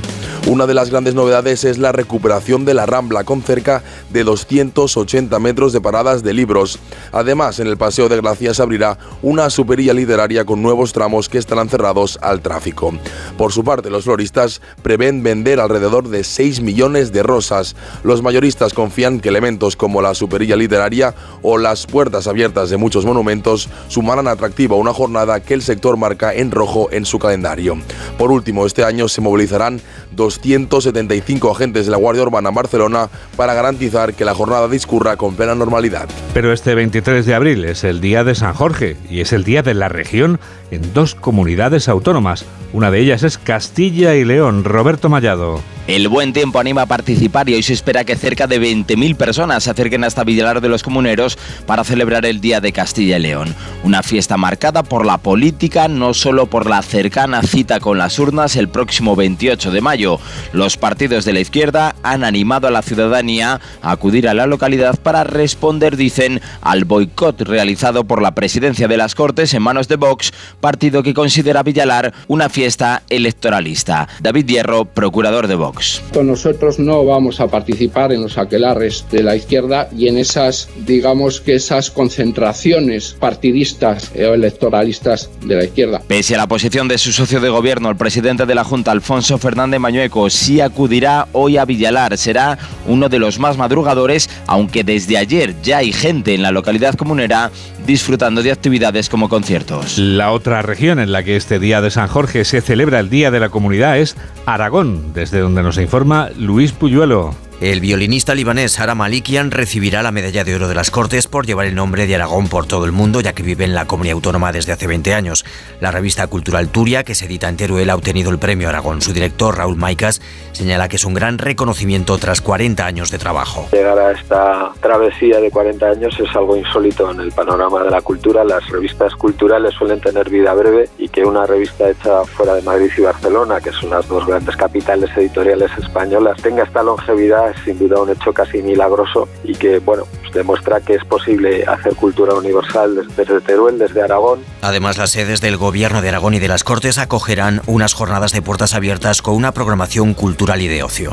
Una 0.46 0.66
de 0.66 0.74
las 0.74 0.90
grandes 0.90 1.14
novedades 1.14 1.64
es 1.64 1.78
la 1.78 1.92
recuperación 1.92 2.66
de 2.66 2.74
la 2.74 2.84
Rambla, 2.84 3.24
con 3.24 3.42
cerca 3.42 3.82
de 4.10 4.24
280 4.24 5.38
metros 5.38 5.72
de 5.72 5.80
paradas 5.80 6.22
de 6.22 6.34
libros. 6.34 6.78
Además, 7.12 7.60
en 7.60 7.66
el 7.66 7.78
Paseo 7.78 8.10
de 8.10 8.20
Gracia 8.20 8.52
se 8.52 8.60
abrirá 8.60 8.98
una 9.22 9.48
superilla 9.48 9.94
literaria 9.94 10.44
con 10.44 10.62
nuevos 10.62 10.92
tramos 10.92 11.30
que 11.30 11.38
estarán 11.38 11.70
cerrados 11.70 12.18
al 12.20 12.42
tráfico. 12.42 12.92
Por 13.38 13.52
su 13.52 13.64
parte, 13.64 13.88
los 13.88 14.04
floristas 14.04 14.60
prevén 14.82 15.22
vender 15.22 15.60
alrededor 15.60 16.08
de 16.08 16.24
6 16.24 16.60
millones 16.60 17.10
de 17.12 17.22
rosas. 17.22 17.74
Los 18.02 18.22
mayoristas 18.22 18.73
confían 18.74 19.20
que 19.20 19.30
elementos 19.30 19.76
como 19.76 20.02
la 20.02 20.14
superilla 20.14 20.56
literaria 20.56 21.14
o 21.42 21.56
las 21.58 21.86
puertas 21.86 22.26
abiertas 22.26 22.70
de 22.70 22.76
muchos 22.76 23.04
monumentos 23.04 23.68
sumarán 23.88 24.28
atractivo 24.28 24.74
a 24.74 24.78
una 24.78 24.92
jornada 24.92 25.40
que 25.40 25.54
el 25.54 25.62
sector 25.62 25.96
marca 25.96 26.34
en 26.34 26.50
rojo 26.50 26.88
en 26.92 27.06
su 27.06 27.18
calendario. 27.18 27.78
Por 28.18 28.30
último, 28.30 28.66
este 28.66 28.84
año 28.84 29.08
se 29.08 29.20
movilizarán 29.20 29.80
275 30.12 31.50
agentes 31.50 31.86
de 31.86 31.90
la 31.90 31.96
Guardia 31.96 32.22
Urbana 32.22 32.50
en 32.50 32.54
Barcelona 32.54 33.08
para 33.36 33.54
garantizar 33.54 34.14
que 34.14 34.24
la 34.24 34.34
jornada 34.34 34.68
discurra 34.68 35.16
con 35.16 35.34
plena 35.34 35.54
normalidad. 35.54 36.08
Pero 36.32 36.52
este 36.52 36.74
23 36.74 37.24
de 37.26 37.34
abril 37.34 37.64
es 37.64 37.84
el 37.84 38.00
día 38.00 38.24
de 38.24 38.34
San 38.34 38.54
Jorge 38.54 38.96
y 39.08 39.20
es 39.20 39.32
el 39.32 39.44
día 39.44 39.62
de 39.62 39.74
la 39.74 39.88
región 39.88 40.40
en 40.74 40.92
dos 40.92 41.14
comunidades 41.14 41.88
autónomas. 41.88 42.44
Una 42.72 42.90
de 42.90 43.00
ellas 43.00 43.22
es 43.22 43.38
Castilla 43.38 44.14
y 44.14 44.24
León. 44.24 44.64
Roberto 44.64 45.08
Mallado. 45.08 45.60
El 45.86 46.08
buen 46.08 46.32
tiempo 46.32 46.58
anima 46.58 46.82
a 46.82 46.86
participar 46.86 47.46
y 47.50 47.54
hoy 47.54 47.62
se 47.62 47.74
espera 47.74 48.04
que 48.04 48.16
cerca 48.16 48.46
de 48.46 48.58
20.000 48.58 49.16
personas 49.16 49.64
se 49.64 49.70
acerquen 49.70 50.02
hasta 50.02 50.24
Villalar 50.24 50.62
de 50.62 50.70
los 50.70 50.82
Comuneros 50.82 51.36
para 51.66 51.84
celebrar 51.84 52.24
el 52.24 52.40
Día 52.40 52.62
de 52.62 52.72
Castilla 52.72 53.18
y 53.18 53.20
León. 53.20 53.54
Una 53.82 54.02
fiesta 54.02 54.38
marcada 54.38 54.82
por 54.82 55.04
la 55.04 55.18
política, 55.18 55.86
no 55.86 56.14
solo 56.14 56.46
por 56.46 56.70
la 56.70 56.80
cercana 56.80 57.42
cita 57.42 57.80
con 57.80 57.98
las 57.98 58.18
urnas 58.18 58.56
el 58.56 58.70
próximo 58.70 59.14
28 59.14 59.70
de 59.70 59.82
mayo. 59.82 60.18
Los 60.54 60.78
partidos 60.78 61.26
de 61.26 61.34
la 61.34 61.40
izquierda 61.40 61.94
han 62.02 62.24
animado 62.24 62.66
a 62.66 62.70
la 62.70 62.80
ciudadanía 62.80 63.60
a 63.82 63.90
acudir 63.90 64.26
a 64.26 64.32
la 64.32 64.46
localidad 64.46 64.98
para 64.98 65.22
responder, 65.22 65.98
dicen, 65.98 66.40
al 66.62 66.86
boicot 66.86 67.42
realizado 67.42 68.04
por 68.04 68.22
la 68.22 68.34
presidencia 68.34 68.88
de 68.88 68.96
las 68.96 69.14
Cortes 69.14 69.52
en 69.52 69.62
manos 69.62 69.88
de 69.88 69.96
Vox, 69.96 70.32
partido 70.64 71.02
que 71.02 71.12
considera 71.12 71.62
Villalar 71.62 72.14
una 72.26 72.48
fiesta 72.48 73.02
electoralista. 73.10 74.08
David 74.22 74.46
Hierro, 74.46 74.86
procurador 74.86 75.46
de 75.46 75.56
Vox. 75.56 76.02
Nosotros 76.22 76.78
no 76.78 77.04
vamos 77.04 77.38
a 77.38 77.48
participar 77.48 78.12
en 78.12 78.22
los 78.22 78.38
aquelares 78.38 79.04
de 79.10 79.22
la 79.22 79.36
izquierda 79.36 79.90
y 79.94 80.08
en 80.08 80.16
esas, 80.16 80.70
digamos 80.86 81.42
que 81.42 81.56
esas 81.56 81.90
concentraciones 81.90 83.14
partidistas 83.20 84.10
o 84.16 84.32
electoralistas 84.32 85.28
de 85.42 85.54
la 85.54 85.64
izquierda. 85.64 86.00
Pese 86.08 86.34
a 86.34 86.38
la 86.38 86.46
posición 86.46 86.88
de 86.88 86.96
su 86.96 87.12
socio 87.12 87.40
de 87.40 87.50
gobierno, 87.50 87.90
el 87.90 87.96
presidente 87.96 88.46
de 88.46 88.54
la 88.54 88.64
Junta, 88.64 88.90
Alfonso 88.90 89.36
Fernández 89.36 89.80
Mañueco, 89.80 90.30
sí 90.30 90.62
acudirá 90.62 91.28
hoy 91.32 91.58
a 91.58 91.66
Villalar. 91.66 92.16
Será 92.16 92.56
uno 92.86 93.10
de 93.10 93.18
los 93.18 93.38
más 93.38 93.58
madrugadores, 93.58 94.30
aunque 94.46 94.82
desde 94.82 95.18
ayer 95.18 95.54
ya 95.62 95.78
hay 95.78 95.92
gente 95.92 96.32
en 96.32 96.40
la 96.40 96.52
localidad 96.52 96.94
comunera 96.94 97.50
disfrutando 97.86 98.42
de 98.42 98.50
actividades 98.50 99.10
como 99.10 99.28
conciertos. 99.28 99.98
La 99.98 100.32
otra 100.32 100.43
región 100.50 100.98
en 100.98 101.12
la 101.12 101.22
que 101.22 101.36
este 101.36 101.58
día 101.58 101.80
de 101.80 101.90
San 101.90 102.08
Jorge 102.08 102.44
se 102.44 102.60
celebra 102.60 103.00
el 103.00 103.10
Día 103.10 103.30
de 103.30 103.40
la 103.40 103.48
Comunidad 103.48 103.98
es 103.98 104.16
Aragón, 104.46 105.12
desde 105.14 105.40
donde 105.40 105.62
nos 105.62 105.78
informa 105.78 106.30
Luis 106.36 106.72
Puyuelo. 106.72 107.43
El 107.60 107.80
violinista 107.80 108.34
libanés 108.34 108.80
Haram 108.80 108.98
Malikian 108.98 109.52
recibirá 109.52 110.02
la 110.02 110.10
medalla 110.10 110.42
de 110.42 110.56
oro 110.56 110.66
de 110.68 110.74
las 110.74 110.90
Cortes 110.90 111.28
por 111.28 111.46
llevar 111.46 111.66
el 111.66 111.76
nombre 111.76 112.06
de 112.06 112.16
Aragón 112.16 112.48
por 112.48 112.66
todo 112.66 112.84
el 112.84 112.90
mundo, 112.90 113.20
ya 113.20 113.32
que 113.32 113.44
vive 113.44 113.64
en 113.64 113.74
la 113.74 113.86
comunidad 113.86 114.14
autónoma 114.14 114.52
desde 114.52 114.72
hace 114.72 114.88
20 114.88 115.14
años. 115.14 115.44
La 115.80 115.92
revista 115.92 116.26
Cultural 116.26 116.68
Turia, 116.68 117.04
que 117.04 117.14
se 117.14 117.26
edita 117.26 117.48
en 117.48 117.56
Teruel, 117.56 117.90
ha 117.90 117.94
obtenido 117.94 118.30
el 118.32 118.38
premio 118.38 118.68
Aragón. 118.68 119.00
Su 119.00 119.12
director, 119.12 119.56
Raúl 119.56 119.76
Maicas, 119.76 120.20
señala 120.52 120.88
que 120.88 120.96
es 120.96 121.04
un 121.04 121.14
gran 121.14 121.38
reconocimiento 121.38 122.18
tras 122.18 122.40
40 122.40 122.84
años 122.84 123.12
de 123.12 123.18
trabajo. 123.18 123.68
Llegar 123.72 123.98
a 123.98 124.10
esta 124.10 124.72
travesía 124.80 125.38
de 125.38 125.50
40 125.50 125.86
años 125.86 126.18
es 126.18 126.34
algo 126.34 126.56
insólito 126.56 127.12
en 127.12 127.20
el 127.20 127.30
panorama 127.30 127.84
de 127.84 127.90
la 127.90 128.02
cultura. 128.02 128.42
Las 128.44 128.68
revistas 128.68 129.14
culturales 129.14 129.74
suelen 129.74 130.00
tener 130.00 130.28
vida 130.28 130.52
breve 130.54 130.88
y 130.98 131.08
que 131.08 131.24
una 131.24 131.46
revista 131.46 131.88
hecha 131.88 132.24
fuera 132.24 132.54
de 132.54 132.62
Madrid 132.62 132.90
y 132.98 133.02
Barcelona, 133.02 133.60
que 133.60 133.70
son 133.70 133.90
las 133.90 134.08
dos 134.08 134.26
grandes 134.26 134.56
capitales 134.56 135.08
editoriales 135.16 135.70
españolas, 135.78 136.42
tenga 136.42 136.64
esta 136.64 136.82
longevidad 136.82 137.43
es 137.50 137.56
sin 137.64 137.78
duda 137.78 138.00
un 138.00 138.10
hecho 138.10 138.32
casi 138.32 138.62
milagroso 138.62 139.28
y 139.42 139.54
que, 139.54 139.78
bueno, 139.78 140.04
pues 140.20 140.32
demuestra 140.32 140.80
que 140.80 140.94
es 140.94 141.04
posible 141.04 141.64
hacer 141.64 141.94
cultura 141.94 142.34
universal 142.34 143.06
desde 143.16 143.40
Teruel, 143.40 143.78
desde 143.78 144.02
Aragón. 144.02 144.40
Además, 144.62 144.98
las 144.98 145.10
sedes 145.10 145.40
del 145.40 145.56
Gobierno 145.56 146.02
de 146.02 146.08
Aragón 146.08 146.34
y 146.34 146.38
de 146.38 146.48
las 146.48 146.64
Cortes 146.64 146.98
acogerán 146.98 147.62
unas 147.66 147.94
jornadas 147.94 148.32
de 148.32 148.42
puertas 148.42 148.74
abiertas 148.74 149.22
con 149.22 149.34
una 149.34 149.52
programación 149.52 150.14
cultural 150.14 150.60
y 150.62 150.68
de 150.68 150.82
ocio. 150.82 151.12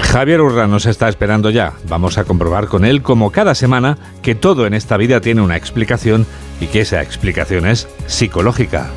Javier 0.00 0.40
Urra 0.40 0.66
nos 0.66 0.86
está 0.86 1.08
esperando 1.08 1.50
ya. 1.50 1.74
Vamos 1.88 2.18
a 2.18 2.24
comprobar 2.24 2.68
con 2.68 2.84
él, 2.84 3.02
como 3.02 3.32
cada 3.32 3.54
semana, 3.54 3.98
que 4.22 4.34
todo 4.34 4.66
en 4.66 4.74
esta 4.74 4.96
vida 4.96 5.20
tiene 5.20 5.42
una 5.42 5.56
explicación 5.56 6.26
y 6.60 6.66
que 6.68 6.80
esa 6.80 7.02
explicación 7.02 7.66
es 7.66 7.88
psicológica. 8.06 8.90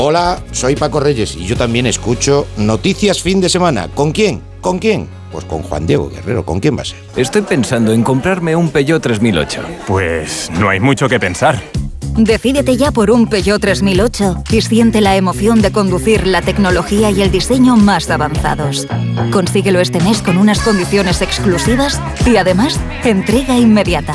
Hola, 0.00 0.38
soy 0.52 0.76
Paco 0.76 1.00
Reyes 1.00 1.34
y 1.34 1.44
yo 1.44 1.56
también 1.56 1.84
escucho 1.84 2.46
Noticias 2.56 3.20
Fin 3.20 3.40
de 3.40 3.48
Semana. 3.48 3.88
¿Con 3.88 4.12
quién? 4.12 4.40
¿Con 4.60 4.78
quién? 4.78 5.08
Pues 5.32 5.44
con 5.44 5.60
Juan 5.62 5.88
Diego 5.88 6.08
Guerrero. 6.08 6.44
¿Con 6.44 6.60
quién 6.60 6.76
va 6.76 6.82
a 6.82 6.84
ser? 6.84 6.98
Estoy 7.16 7.42
pensando 7.42 7.92
en 7.92 8.04
comprarme 8.04 8.54
un 8.54 8.70
Peugeot 8.70 9.02
3008. 9.02 9.60
Pues 9.88 10.52
no 10.56 10.68
hay 10.68 10.78
mucho 10.78 11.08
que 11.08 11.18
pensar. 11.18 11.60
Decídete 12.16 12.76
ya 12.76 12.92
por 12.92 13.10
un 13.10 13.26
Peugeot 13.26 13.60
3008 13.60 14.44
y 14.52 14.60
siente 14.60 15.00
la 15.00 15.16
emoción 15.16 15.60
de 15.62 15.72
conducir 15.72 16.28
la 16.28 16.42
tecnología 16.42 17.10
y 17.10 17.20
el 17.20 17.32
diseño 17.32 17.76
más 17.76 18.08
avanzados. 18.08 18.86
Consíguelo 19.32 19.80
este 19.80 20.00
mes 20.00 20.22
con 20.22 20.36
unas 20.36 20.60
condiciones 20.60 21.22
exclusivas 21.22 22.00
y 22.24 22.36
además 22.36 22.78
entrega 23.02 23.58
inmediata. 23.58 24.14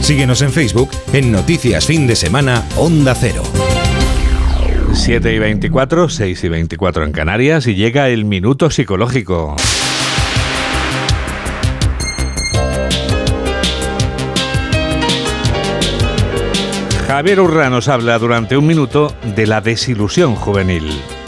Síguenos 0.00 0.40
en 0.42 0.50
Facebook 0.50 0.90
en 1.12 1.32
Noticias 1.32 1.86
Fin 1.86 2.06
de 2.06 2.16
Semana 2.16 2.64
Onda 2.76 3.14
Cero. 3.14 3.42
7 4.92 5.34
y 5.34 5.38
24, 5.38 6.08
6 6.08 6.44
y 6.44 6.48
24 6.48 7.04
en 7.04 7.12
Canarias 7.12 7.66
y 7.66 7.74
llega 7.74 8.08
el 8.08 8.24
minuto 8.24 8.70
psicológico. 8.70 9.56
Javier 17.06 17.40
Urra 17.40 17.70
nos 17.70 17.88
habla 17.88 18.18
durante 18.18 18.56
un 18.56 18.66
minuto 18.66 19.14
de 19.34 19.46
la 19.46 19.60
desilusión 19.60 20.34
juvenil. 20.34 20.84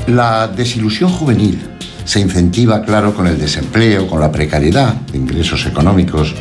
La 0.06 0.46
desilusión 0.48 1.10
juvenil 1.10 1.58
se 2.04 2.20
incentiva, 2.20 2.82
claro, 2.82 3.14
con 3.14 3.26
el 3.26 3.38
desempleo, 3.38 4.06
con 4.06 4.20
la 4.20 4.32
precariedad 4.32 4.94
de 4.94 5.18
ingresos 5.18 5.64
económicos, 5.66 6.34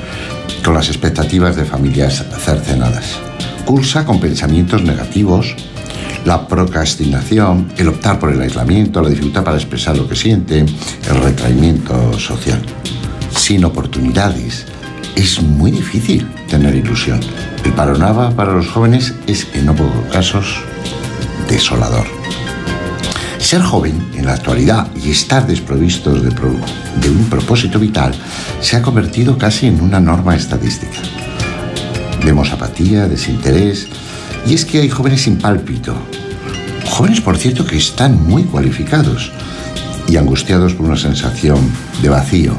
con 0.63 0.73
las 0.73 0.87
expectativas 0.87 1.55
de 1.55 1.65
familias 1.65 2.25
cercenadas. 2.43 3.19
Cursa 3.65 4.05
con 4.05 4.19
pensamientos 4.19 4.83
negativos, 4.83 5.55
la 6.25 6.47
procrastinación, 6.47 7.71
el 7.77 7.87
optar 7.87 8.19
por 8.19 8.31
el 8.31 8.41
aislamiento, 8.41 9.01
la 9.01 9.09
dificultad 9.09 9.43
para 9.43 9.57
expresar 9.57 9.97
lo 9.97 10.07
que 10.07 10.15
siente, 10.15 10.59
el 10.59 11.21
retraimiento 11.21 12.17
social. 12.19 12.61
Sin 13.35 13.63
oportunidades, 13.65 14.65
es 15.15 15.41
muy 15.41 15.71
difícil 15.71 16.27
tener 16.49 16.75
ilusión. 16.75 17.19
El 17.63 17.73
panorama 17.73 18.31
para 18.35 18.53
los 18.53 18.67
jóvenes 18.67 19.13
es, 19.27 19.47
en 19.53 19.65
no 19.65 19.75
pocos 19.75 20.11
casos, 20.11 20.61
desolador. 21.47 22.05
Ser 23.49 23.63
joven 23.63 24.11
en 24.13 24.27
la 24.27 24.33
actualidad 24.33 24.89
y 24.95 25.09
estar 25.09 25.47
desprovistos 25.47 26.21
de, 26.21 26.29
de, 26.29 27.09
un 27.09 27.25
propósito 27.31 27.79
vital 27.79 28.13
se 28.61 28.77
ha 28.77 28.83
convertido 28.83 29.39
casi 29.39 29.65
en 29.65 29.81
una 29.81 29.99
norma 29.99 30.35
estadística. 30.35 30.99
Vemos 32.23 32.51
apatía, 32.51 33.07
desinterés, 33.07 33.87
y 34.45 34.53
es 34.53 34.65
que 34.65 34.81
hay 34.81 34.89
jóvenes 34.89 35.23
sin 35.23 35.39
pálpito. 35.39 35.95
Jóvenes, 36.91 37.21
por 37.21 37.37
cierto, 37.37 37.65
que 37.65 37.77
están 37.77 38.23
muy 38.23 38.43
cualificados 38.43 39.31
y 40.07 40.17
angustiados 40.17 40.75
por 40.75 40.85
una 40.85 40.97
sensación 40.97 41.59
de 42.03 42.09
vacío. 42.09 42.53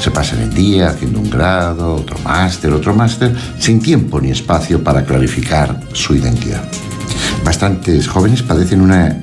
Se 0.00 0.10
pasan 0.10 0.40
el 0.40 0.54
día 0.54 0.88
haciendo 0.88 1.20
un 1.20 1.28
grado, 1.28 1.96
otro 1.96 2.16
máster, 2.24 2.72
otro 2.72 2.94
máster, 2.94 3.36
sin 3.58 3.78
tiempo 3.78 4.18
ni 4.22 4.30
espacio 4.30 4.82
para 4.82 5.04
clarificar 5.04 5.78
su 5.92 6.14
identidad. 6.14 6.66
bastantes 7.44 8.08
jóvenes 8.08 8.42
padecen 8.42 8.80
una 8.80 9.20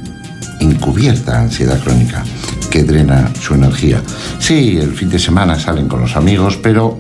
encubierta 0.62 1.40
ansiedad 1.40 1.80
crónica 1.84 2.24
que 2.70 2.84
drena 2.84 3.30
su 3.42 3.54
energía. 3.56 4.02
Sí, 4.40 4.78
el 4.78 4.94
fin 4.94 5.10
de 5.10 5.20
semana 5.20 5.60
salen 5.60 5.88
con 5.88 6.00
los 6.00 6.16
amigos, 6.16 6.58
pero 6.58 6.98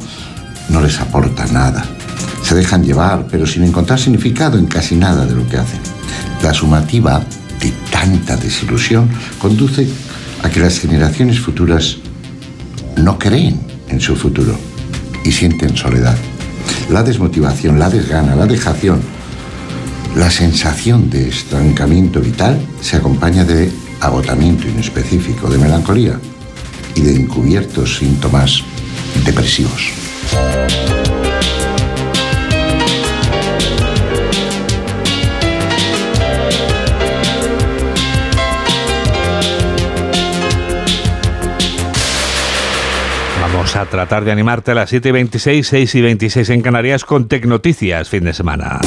no 0.70 0.82
les 0.82 1.00
aporta 1.00 1.46
nada. 1.48 1.86
Se 2.44 2.56
dejan 2.56 2.84
llevar, 2.84 3.28
pero 3.30 3.48
sin 3.48 3.64
encontrar 3.64 4.00
significado 4.00 4.58
en 4.58 4.66
casi 4.66 4.96
nada 4.96 5.26
de 5.26 5.36
lo 5.36 5.48
que 5.48 5.58
hacen. 5.58 5.80
La 6.44 6.54
sumativa 6.54 7.24
de 7.62 7.72
tanta 7.92 8.36
desilusión 8.36 9.08
conduce 9.40 9.88
a 10.44 10.50
que 10.50 10.60
las 10.60 10.80
generaciones 10.80 11.40
futuras 11.40 11.98
no 12.98 13.18
creen 13.18 13.60
en 13.90 14.02
su 14.02 14.16
futuro 14.16 14.58
y 15.24 15.32
sienten 15.32 15.78
soledad. 15.78 16.18
La 16.90 17.04
desmotivación, 17.04 17.80
la 17.80 17.90
desgana, 17.90 18.36
la 18.36 18.48
dejación, 18.48 19.00
la 20.16 20.30
sensación 20.30 21.10
de 21.10 21.30
estancamiento 21.30 22.20
vital 22.20 22.60
se 22.82 22.98
acompaña 22.98 23.46
de 23.46 23.72
agotamiento 24.00 24.68
inespecífico, 24.68 25.50
de 25.50 25.58
melancolía 25.58 26.20
y 26.96 27.02
de 27.02 27.16
encubiertos 27.16 27.98
síntomas 27.98 28.64
depresivos. 29.26 29.92
Vamos 43.42 43.76
a 43.76 43.86
tratar 43.86 44.26
de 44.26 44.32
animarte 44.32 44.72
a 44.72 44.76
las 44.76 44.90
7 44.90 45.10
y 45.10 45.12
26, 45.12 45.68
6 45.68 45.96
y 45.96 46.02
26 46.02 46.50
en 46.50 46.62
Canarias 46.62 47.06
con 47.06 47.28
Tecnoticias 47.28 48.10
fin 48.10 48.24
de 48.24 48.34
semana. 48.34 48.80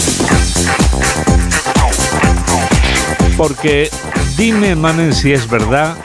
Porque 3.36 3.90
dime, 4.36 4.76
mamen, 4.76 5.12
si 5.12 5.32
es 5.32 5.48
verdad 5.48 5.96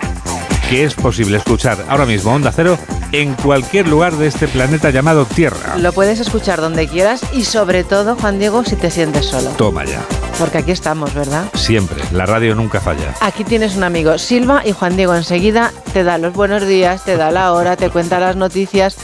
que 0.70 0.84
es 0.84 0.96
posible 0.96 1.38
escuchar 1.38 1.78
ahora 1.88 2.06
mismo 2.06 2.34
Onda 2.34 2.52
Cero 2.52 2.78
en 3.12 3.34
cualquier 3.36 3.88
lugar 3.88 4.15
de 4.18 4.28
este 4.28 4.48
planeta 4.48 4.89
llamado 4.89 5.26
Tierra. 5.26 5.78
Lo 5.78 5.94
puedes 5.94 6.20
escuchar 6.20 6.62
donde 6.62 6.88
quieras 6.88 7.22
y 7.34 7.44
sobre 7.44 7.84
todo, 7.84 8.15
Juan 8.15 8.39
Diego, 8.39 8.63
si 8.63 8.76
te 8.76 8.92
sientes 8.92 9.26
solo. 9.26 9.50
Toma 9.52 9.86
ya. 9.86 10.04
Porque 10.38 10.60
aquí 10.60 10.72
estamos, 10.72 11.13
¿verdad? 11.13 11.46
Siempre, 11.54 12.04
la 12.12 12.26
radio 12.26 12.56
nunca 12.56 12.80
falla. 12.80 13.13
Aquí 13.20 13.44
tienes 13.44 13.76
un 13.76 13.84
amigo, 13.84 14.18
Silva, 14.18 14.62
y 14.65 14.72
Juan 14.72 14.96
Diego 14.96 15.15
enseguida 15.15 15.72
te 15.94 16.04
da 16.04 16.18
los 16.18 16.34
buenos 16.34 16.65
días, 16.65 17.04
te 17.04 17.18
da 17.18 17.32
la 17.32 17.54
hora, 17.54 17.76
te 17.76 17.89
cuenta 17.89 18.20
las 18.20 18.36
noticias 18.36 18.96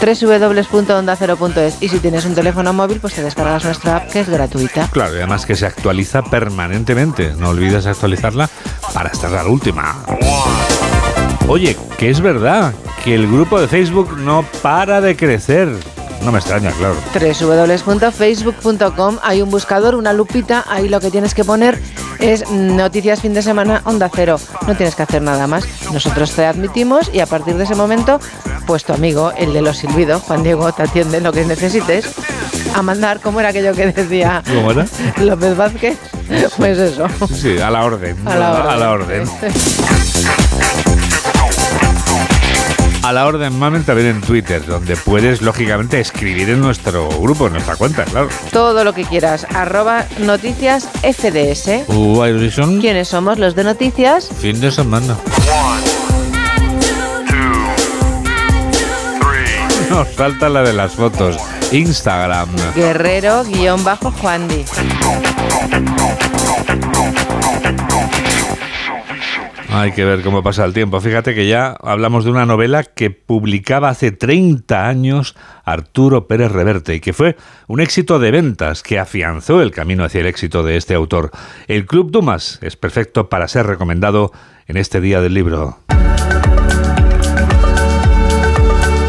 www.ondacero.es 0.00 1.82
y 1.82 1.88
si 1.88 1.98
tienes 1.98 2.24
un 2.24 2.34
teléfono 2.34 2.72
móvil 2.72 3.00
pues 3.00 3.14
te 3.14 3.22
descargas 3.22 3.64
nuestra 3.64 3.96
app 3.96 4.10
que 4.10 4.20
es 4.20 4.28
gratuita. 4.28 4.88
Claro, 4.92 5.14
y 5.14 5.18
además 5.18 5.46
que 5.46 5.56
se 5.56 5.66
actualiza 5.66 6.22
permanentemente. 6.22 7.34
No 7.36 7.50
olvides 7.50 7.86
actualizarla 7.86 8.48
para 8.94 9.10
estar 9.10 9.32
a 9.34 9.42
la 9.42 9.48
última. 9.48 9.96
Oye, 11.48 11.76
que 11.98 12.10
es 12.10 12.20
verdad 12.20 12.72
que 13.04 13.14
el 13.14 13.26
grupo 13.26 13.60
de 13.60 13.68
Facebook 13.68 14.16
no 14.18 14.44
para 14.62 15.00
de 15.00 15.16
crecer. 15.16 15.68
No 16.22 16.32
me 16.32 16.38
extraña, 16.38 16.70
claro. 16.72 16.96
www.facebook.com 17.14 19.18
hay 19.22 19.40
un 19.40 19.50
buscador, 19.50 19.94
una 19.94 20.12
lupita, 20.12 20.64
ahí 20.68 20.88
lo 20.88 21.00
que 21.00 21.10
tienes 21.10 21.34
que 21.34 21.44
poner 21.44 21.80
es 22.18 22.50
noticias 22.50 23.20
fin 23.20 23.32
de 23.32 23.42
semana 23.42 23.80
onda 23.84 24.10
cero. 24.14 24.38
No 24.66 24.76
tienes 24.76 24.94
que 24.94 25.02
hacer 25.02 25.22
nada 25.22 25.46
más. 25.46 25.64
Nosotros 25.92 26.32
te 26.32 26.44
admitimos 26.44 27.10
y 27.12 27.20
a 27.20 27.26
partir 27.26 27.56
de 27.56 27.64
ese 27.64 27.74
momento, 27.74 28.20
pues 28.70 28.84
tu 28.84 28.92
amigo, 28.92 29.32
el 29.36 29.52
de 29.52 29.62
los 29.62 29.78
silbidos, 29.78 30.22
Juan 30.22 30.44
Diego, 30.44 30.72
te 30.72 30.84
atiende 30.84 31.20
lo 31.20 31.32
que 31.32 31.44
necesites. 31.44 32.08
A 32.72 32.82
mandar, 32.82 33.18
¿cómo 33.18 33.40
era 33.40 33.48
aquello 33.48 33.74
que 33.74 33.90
decía 33.90 34.44
¿Cómo 34.46 34.70
era? 34.70 34.86
López 35.20 35.56
Vázquez? 35.56 35.98
Pues 36.56 36.78
eso. 36.78 37.08
Sí, 37.34 37.58
a 37.58 37.68
la 37.68 37.84
orden. 37.84 38.16
A 38.28 38.36
la 38.36 38.52
orden. 38.52 38.70
A 38.70 38.76
la 38.76 38.90
orden. 38.92 39.28
A 43.02 43.12
la 43.12 43.26
orden 43.26 43.58
Mamen 43.58 43.82
también 43.82 44.06
en 44.06 44.20
Twitter, 44.20 44.64
donde 44.64 44.96
puedes 44.96 45.42
lógicamente 45.42 45.98
escribir 45.98 46.48
en 46.48 46.60
nuestro 46.60 47.08
grupo, 47.08 47.48
en 47.48 47.54
nuestra 47.54 47.74
cuenta, 47.74 48.04
claro. 48.04 48.28
Todo 48.52 48.84
lo 48.84 48.92
que 48.92 49.02
quieras. 49.02 49.48
Arroba 49.52 50.06
noticias 50.20 50.88
FDS. 51.02 51.88
Uh, 51.88 52.22
¿Quiénes 52.80 53.08
somos 53.08 53.36
los 53.40 53.56
de 53.56 53.64
noticias? 53.64 54.28
fin 54.38 54.60
de 54.60 54.70
semana. 54.70 55.16
Nos 60.00 60.08
falta 60.08 60.48
la 60.48 60.62
de 60.62 60.72
las 60.72 60.94
fotos. 60.94 61.36
Instagram. 61.72 62.48
Guerrero-Juandi. 62.76 64.64
Hay 69.72 69.92
que 69.92 70.04
ver 70.04 70.22
cómo 70.22 70.42
pasa 70.42 70.64
el 70.64 70.72
tiempo. 70.72 71.00
Fíjate 71.00 71.34
que 71.34 71.48
ya 71.48 71.76
hablamos 71.82 72.24
de 72.24 72.30
una 72.30 72.46
novela 72.46 72.84
que 72.84 73.10
publicaba 73.10 73.88
hace 73.88 74.12
30 74.12 74.88
años 74.88 75.36
Arturo 75.64 76.28
Pérez 76.28 76.52
Reverte 76.52 76.94
y 76.94 77.00
que 77.00 77.12
fue 77.12 77.36
un 77.66 77.80
éxito 77.80 78.18
de 78.18 78.30
ventas 78.30 78.82
que 78.82 78.98
afianzó 78.98 79.60
el 79.60 79.72
camino 79.72 80.04
hacia 80.04 80.20
el 80.20 80.26
éxito 80.26 80.62
de 80.62 80.76
este 80.76 80.94
autor. 80.94 81.30
El 81.66 81.86
Club 81.86 82.10
Dumas 82.10 82.58
es 82.62 82.76
perfecto 82.76 83.28
para 83.28 83.48
ser 83.48 83.66
recomendado 83.66 84.32
en 84.66 84.76
este 84.76 85.00
día 85.00 85.20
del 85.20 85.34
libro. 85.34 85.78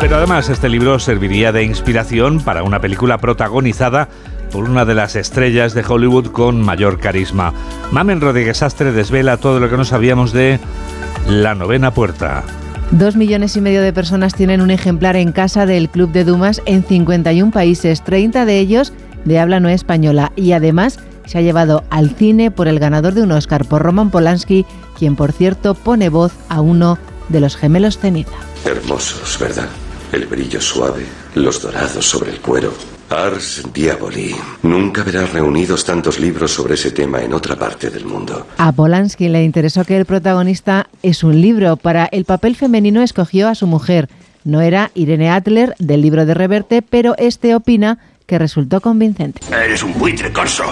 Pero 0.01 0.15
además 0.15 0.49
este 0.49 0.67
libro 0.67 0.97
serviría 0.97 1.51
de 1.51 1.63
inspiración 1.63 2.39
para 2.39 2.63
una 2.63 2.79
película 2.79 3.19
protagonizada 3.19 4.09
por 4.51 4.63
una 4.67 4.83
de 4.83 4.95
las 4.95 5.15
estrellas 5.15 5.75
de 5.75 5.85
Hollywood 5.87 6.31
con 6.31 6.59
mayor 6.59 6.99
carisma. 6.99 7.53
Mamen 7.91 8.19
Rodríguez 8.19 8.63
Astre 8.63 8.93
desvela 8.93 9.37
todo 9.37 9.59
lo 9.59 9.69
que 9.69 9.77
no 9.77 9.85
sabíamos 9.85 10.33
de 10.33 10.59
La 11.27 11.53
Novena 11.53 11.93
Puerta. 11.93 12.43
Dos 12.89 13.15
millones 13.15 13.55
y 13.55 13.61
medio 13.61 13.83
de 13.83 13.93
personas 13.93 14.33
tienen 14.33 14.61
un 14.61 14.71
ejemplar 14.71 15.15
en 15.15 15.31
casa 15.31 15.67
del 15.67 15.87
Club 15.87 16.11
de 16.11 16.23
Dumas 16.23 16.63
en 16.65 16.83
51 16.83 17.51
países, 17.51 18.03
30 18.03 18.45
de 18.45 18.57
ellos 18.57 18.93
de 19.23 19.37
habla 19.37 19.59
no 19.59 19.69
española. 19.69 20.31
Y 20.35 20.53
además 20.53 20.97
se 21.27 21.37
ha 21.37 21.41
llevado 21.41 21.83
al 21.91 22.09
cine 22.09 22.49
por 22.49 22.67
el 22.67 22.79
ganador 22.79 23.13
de 23.13 23.21
un 23.21 23.31
Oscar, 23.33 23.65
por 23.65 23.83
Roman 23.83 24.09
Polanski, 24.09 24.65
quien 24.97 25.15
por 25.15 25.31
cierto 25.31 25.75
pone 25.75 26.09
voz 26.09 26.33
a 26.49 26.59
uno 26.59 26.97
de 27.29 27.39
los 27.39 27.55
gemelos 27.55 27.99
ceniza. 27.99 28.31
Hermosos, 28.65 29.37
¿verdad? 29.39 29.69
El 30.11 30.25
brillo 30.25 30.59
suave, 30.59 31.05
los 31.35 31.61
dorados 31.61 32.05
sobre 32.05 32.31
el 32.31 32.41
cuero. 32.41 32.73
Ars 33.09 33.63
Diaboli. 33.73 34.35
Nunca 34.63 35.03
verás 35.03 35.31
reunidos 35.31 35.85
tantos 35.85 36.19
libros 36.19 36.51
sobre 36.51 36.73
ese 36.73 36.91
tema 36.91 37.21
en 37.21 37.33
otra 37.33 37.55
parte 37.55 37.89
del 37.89 38.05
mundo. 38.05 38.45
A 38.57 38.73
Polanski 38.73 39.29
le 39.29 39.43
interesó 39.43 39.85
que 39.85 39.95
el 39.95 40.05
protagonista 40.05 40.89
es 41.01 41.23
un 41.23 41.39
libro. 41.39 41.77
Para 41.77 42.05
el 42.05 42.25
papel 42.25 42.57
femenino 42.57 43.01
escogió 43.01 43.47
a 43.47 43.55
su 43.55 43.67
mujer. 43.67 44.09
No 44.43 44.59
era 44.59 44.91
Irene 44.95 45.29
Adler 45.29 45.75
del 45.79 46.01
libro 46.01 46.25
de 46.25 46.33
Reverte, 46.33 46.81
pero 46.81 47.15
este 47.17 47.55
opina 47.55 47.99
que 48.31 48.39
resultó 48.39 48.79
convincente. 48.79 49.41
Eres 49.53 49.83
un 49.83 49.93
buitre, 49.99 50.31
Corso. 50.31 50.63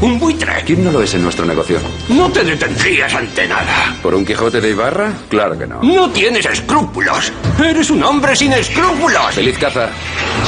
Un 0.00 0.20
buitre. 0.20 0.62
¿Quién 0.64 0.84
no 0.84 0.92
lo 0.92 1.02
es 1.02 1.14
en 1.14 1.24
nuestro 1.24 1.44
negocio? 1.44 1.80
No 2.10 2.30
te 2.30 2.44
detendrías 2.44 3.12
ante 3.12 3.48
nada. 3.48 3.96
¿Por 4.00 4.14
un 4.14 4.24
Quijote 4.24 4.60
de 4.60 4.70
Ibarra? 4.70 5.12
Claro 5.28 5.58
que 5.58 5.66
no. 5.66 5.82
No 5.82 6.08
tienes 6.10 6.46
escrúpulos. 6.46 7.32
Eres 7.58 7.90
un 7.90 8.04
hombre 8.04 8.36
sin 8.36 8.52
escrúpulos. 8.52 9.34
Feliz 9.34 9.58
caza. 9.58 9.88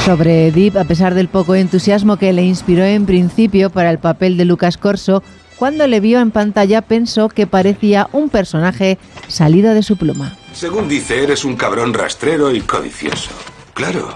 Sobre 0.05 0.47
Edip, 0.47 0.77
a 0.77 0.85
pesar 0.85 1.13
del 1.13 1.27
poco 1.27 1.55
entusiasmo 1.55 2.15
que 2.15 2.31
le 2.31 2.43
inspiró 2.43 2.85
en 2.85 3.05
principio 3.05 3.69
para 3.69 3.91
el 3.91 3.99
papel 3.99 4.37
de 4.37 4.45
Lucas 4.45 4.77
Corso, 4.77 5.23
cuando 5.57 5.87
le 5.87 5.99
vio 5.99 6.21
en 6.21 6.31
pantalla 6.31 6.81
pensó 6.81 7.27
que 7.27 7.47
parecía 7.47 8.07
un 8.13 8.29
personaje 8.29 8.97
salido 9.27 9.73
de 9.73 9.83
su 9.83 9.97
pluma. 9.97 10.37
Según 10.53 10.87
dice, 10.87 11.21
eres 11.21 11.43
un 11.43 11.57
cabrón 11.57 11.93
rastrero 11.93 12.49
y 12.55 12.61
codicioso. 12.61 13.31
Claro. 13.73 14.15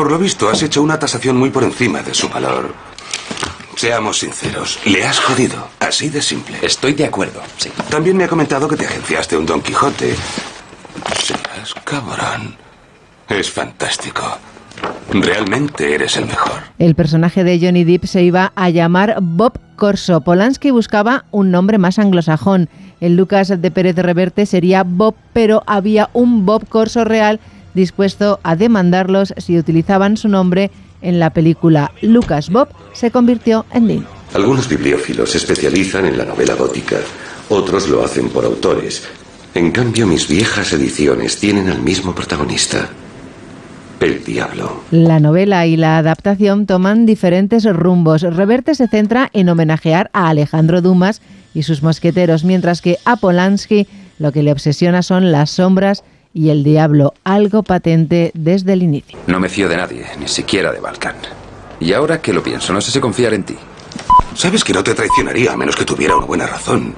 Por 0.00 0.10
lo 0.10 0.18
visto, 0.18 0.48
has 0.48 0.62
hecho 0.62 0.80
una 0.82 0.98
tasación 0.98 1.36
muy 1.36 1.50
por 1.50 1.62
encima 1.62 2.00
de 2.02 2.14
su 2.14 2.26
valor. 2.30 2.72
Seamos 3.76 4.20
sinceros, 4.20 4.78
le 4.86 5.04
has 5.04 5.20
jodido. 5.20 5.68
Así 5.78 6.08
de 6.08 6.22
simple. 6.22 6.56
Estoy 6.62 6.94
de 6.94 7.04
acuerdo, 7.04 7.42
sí. 7.58 7.70
También 7.90 8.16
me 8.16 8.24
ha 8.24 8.28
comentado 8.28 8.66
que 8.66 8.76
te 8.76 8.86
agenciaste 8.86 9.36
un 9.36 9.44
Don 9.44 9.60
Quijote. 9.60 10.14
Serás 11.22 11.74
cabrón. 11.84 12.56
Es 13.28 13.50
fantástico. 13.50 14.22
Realmente 15.12 15.94
eres 15.94 16.16
el 16.16 16.24
mejor. 16.24 16.62
El 16.78 16.94
personaje 16.94 17.44
de 17.44 17.60
Johnny 17.60 17.84
Depp 17.84 18.06
se 18.06 18.22
iba 18.22 18.52
a 18.54 18.70
llamar 18.70 19.18
Bob 19.20 19.60
Corso. 19.76 20.22
Polanski 20.22 20.70
buscaba 20.70 21.26
un 21.30 21.50
nombre 21.50 21.76
más 21.76 21.98
anglosajón. 21.98 22.70
El 23.02 23.16
Lucas 23.16 23.48
de 23.60 23.70
Pérez 23.70 23.96
Reverte 23.96 24.46
sería 24.46 24.82
Bob, 24.82 25.14
pero 25.34 25.62
había 25.66 26.08
un 26.14 26.46
Bob 26.46 26.66
Corso 26.70 27.04
real 27.04 27.38
dispuesto 27.74 28.40
a 28.42 28.56
demandarlos 28.56 29.34
si 29.36 29.58
utilizaban 29.58 30.16
su 30.16 30.28
nombre 30.28 30.70
en 31.02 31.18
la 31.18 31.30
película 31.30 31.92
Lucas 32.02 32.50
Bob 32.50 32.68
se 32.92 33.10
convirtió 33.10 33.64
en 33.72 33.88
Dean. 33.88 34.06
Algunos 34.34 34.68
bibliófilos 34.68 35.30
se 35.30 35.38
especializan 35.38 36.06
en 36.06 36.18
la 36.18 36.24
novela 36.24 36.54
gótica, 36.54 36.96
otros 37.48 37.88
lo 37.88 38.04
hacen 38.04 38.28
por 38.28 38.44
autores. 38.44 39.08
En 39.54 39.72
cambio, 39.72 40.06
mis 40.06 40.28
viejas 40.28 40.72
ediciones 40.72 41.38
tienen 41.38 41.68
al 41.68 41.82
mismo 41.82 42.14
protagonista. 42.14 42.88
El 43.98 44.24
diablo. 44.24 44.82
La 44.92 45.20
novela 45.20 45.66
y 45.66 45.76
la 45.76 45.98
adaptación 45.98 46.66
toman 46.66 47.04
diferentes 47.04 47.64
rumbos. 47.64 48.22
Reverte 48.22 48.74
se 48.74 48.88
centra 48.88 49.28
en 49.32 49.48
homenajear 49.48 50.08
a 50.12 50.28
Alejandro 50.28 50.80
Dumas 50.80 51.20
y 51.52 51.64
sus 51.64 51.82
mosqueteros, 51.82 52.44
mientras 52.44 52.80
que 52.80 52.98
a 53.04 53.16
Polanski 53.16 53.88
lo 54.18 54.32
que 54.32 54.42
le 54.42 54.52
obsesiona 54.52 55.02
son 55.02 55.32
las 55.32 55.50
sombras 55.50 56.04
y 56.32 56.50
el 56.50 56.64
diablo, 56.64 57.14
algo 57.24 57.62
patente 57.62 58.30
desde 58.34 58.72
el 58.72 58.82
inicio. 58.82 59.18
No 59.26 59.40
me 59.40 59.48
fío 59.48 59.68
de 59.68 59.76
nadie, 59.76 60.06
ni 60.18 60.28
siquiera 60.28 60.72
de 60.72 60.80
Balkan. 60.80 61.16
Y 61.80 61.92
ahora 61.92 62.20
que 62.20 62.32
lo 62.32 62.42
pienso, 62.42 62.72
no 62.72 62.80
sé 62.80 62.90
si 62.90 63.00
confiar 63.00 63.34
en 63.34 63.44
ti. 63.44 63.56
Sabes 64.34 64.64
que 64.64 64.72
no 64.72 64.84
te 64.84 64.94
traicionaría 64.94 65.52
a 65.52 65.56
menos 65.56 65.76
que 65.76 65.84
tuviera 65.84 66.16
una 66.16 66.26
buena 66.26 66.46
razón. 66.46 66.94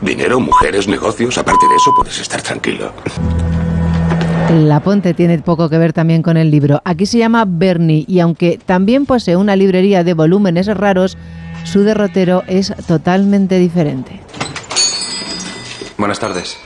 Dinero, 0.00 0.40
mujeres, 0.40 0.88
negocios, 0.88 1.38
aparte 1.38 1.66
de 1.68 1.76
eso 1.76 1.92
puedes 1.96 2.18
estar 2.18 2.40
tranquilo. 2.42 2.92
La 4.50 4.80
Ponte 4.80 5.14
tiene 5.14 5.38
poco 5.38 5.68
que 5.68 5.78
ver 5.78 5.92
también 5.92 6.22
con 6.22 6.36
el 6.36 6.50
libro. 6.50 6.82
Aquí 6.84 7.06
se 7.06 7.18
llama 7.18 7.44
Bernie 7.46 8.04
y 8.06 8.20
aunque 8.20 8.58
también 8.64 9.06
posee 9.06 9.36
una 9.36 9.56
librería 9.56 10.04
de 10.04 10.14
volúmenes 10.14 10.66
raros, 10.66 11.16
su 11.64 11.82
derrotero 11.82 12.42
es 12.48 12.74
totalmente 12.86 13.58
diferente. 13.58 14.20
Buenas 15.96 16.18
tardes. 16.18 16.58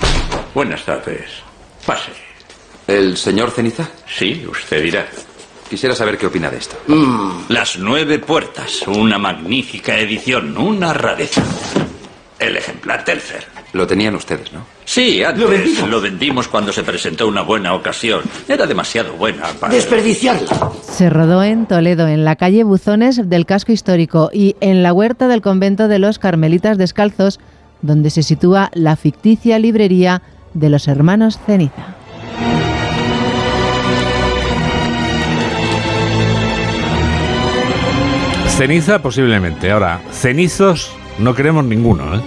Buenas 0.54 0.84
tardes. 0.84 1.45
Pase. 1.86 2.10
¿El 2.88 3.16
señor 3.16 3.52
Ceniza? 3.52 3.88
Sí, 4.06 4.44
usted 4.50 4.82
dirá. 4.82 5.06
Quisiera 5.70 5.94
saber 5.94 6.18
qué 6.18 6.26
opina 6.26 6.50
de 6.50 6.58
esto. 6.58 6.76
Mm, 6.88 7.44
las 7.48 7.78
nueve 7.78 8.18
puertas. 8.18 8.86
Una 8.88 9.18
magnífica 9.18 9.96
edición. 9.96 10.58
Una 10.58 10.92
rareza. 10.92 11.42
El 12.38 12.56
ejemplar 12.56 13.04
tercer. 13.04 13.46
Lo 13.72 13.86
tenían 13.86 14.14
ustedes, 14.14 14.52
¿no? 14.52 14.64
Sí, 14.84 15.22
antes 15.22 15.80
lo, 15.86 16.00
vendimos 16.00 16.48
cuando 16.48 16.72
se 16.72 16.82
presentó 16.82 17.28
una 17.28 17.42
buena 17.42 17.74
ocasión. 17.74 18.22
Era 18.48 18.66
demasiado 18.66 19.14
buena 19.14 19.44
para... 19.60 19.72
Desperdiciarla. 19.72 20.72
Se 20.82 21.08
rodó 21.08 21.42
en 21.42 21.66
Toledo, 21.66 22.08
en 22.08 22.24
la 22.24 22.36
calle 22.36 22.64
Buzones 22.64 23.28
del 23.28 23.46
casco 23.46 23.72
histórico 23.72 24.30
y 24.32 24.56
en 24.60 24.82
la 24.82 24.92
huerta 24.92 25.28
del 25.28 25.42
convento 25.42 25.88
de 25.88 25.98
los 25.98 26.18
Carmelitas 26.18 26.78
Descalzos, 26.78 27.38
donde 27.82 28.10
se 28.10 28.22
sitúa 28.22 28.70
la 28.74 28.96
ficticia 28.96 29.58
librería 29.58 30.22
de 30.58 30.70
los 30.70 30.88
hermanos 30.88 31.38
Ceniza. 31.44 31.94
Ceniza 38.48 39.02
posiblemente. 39.02 39.70
Ahora, 39.70 40.00
cenizos 40.10 40.90
no 41.18 41.34
queremos 41.34 41.64
ninguno. 41.64 42.16
¿eh? 42.16 42.20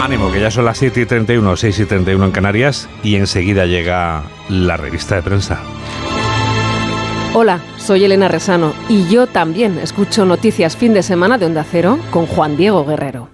Ánimo, 0.00 0.30
que 0.30 0.40
ya 0.40 0.50
son 0.50 0.66
las 0.66 0.78
7 0.78 1.00
y 1.00 1.06
31, 1.06 1.56
6 1.56 1.80
y 1.80 1.84
31 1.86 2.24
en 2.26 2.30
Canarias 2.30 2.88
y 3.02 3.16
enseguida 3.16 3.66
llega 3.66 4.22
la 4.48 4.76
revista 4.76 5.16
de 5.16 5.22
prensa. 5.22 5.58
Hola, 7.32 7.58
soy 7.78 8.04
Elena 8.04 8.28
Resano 8.28 8.72
y 8.88 9.08
yo 9.08 9.26
también 9.26 9.78
escucho 9.78 10.24
noticias 10.24 10.76
fin 10.76 10.94
de 10.94 11.02
semana 11.02 11.36
de 11.36 11.46
Onda 11.46 11.64
Cero 11.68 11.98
con 12.12 12.26
Juan 12.26 12.56
Diego 12.56 12.84
Guerrero. 12.84 13.33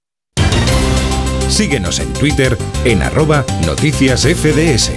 Síguenos 1.51 1.99
en 1.99 2.13
Twitter 2.13 2.57
en 2.85 3.03
arroba 3.03 3.43
noticias 3.65 4.21
FDS. 4.21 4.89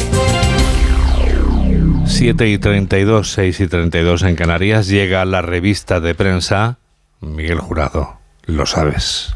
7 2.06 2.48
y 2.48 2.58
32, 2.58 3.32
6 3.32 3.60
y 3.60 3.66
32 3.66 4.22
en 4.22 4.36
Canarias 4.36 4.86
llega 4.86 5.24
la 5.24 5.42
revista 5.42 5.98
de 5.98 6.14
prensa 6.14 6.78
Miguel 7.20 7.58
Jurado, 7.58 8.18
lo 8.46 8.66
sabes. 8.66 9.34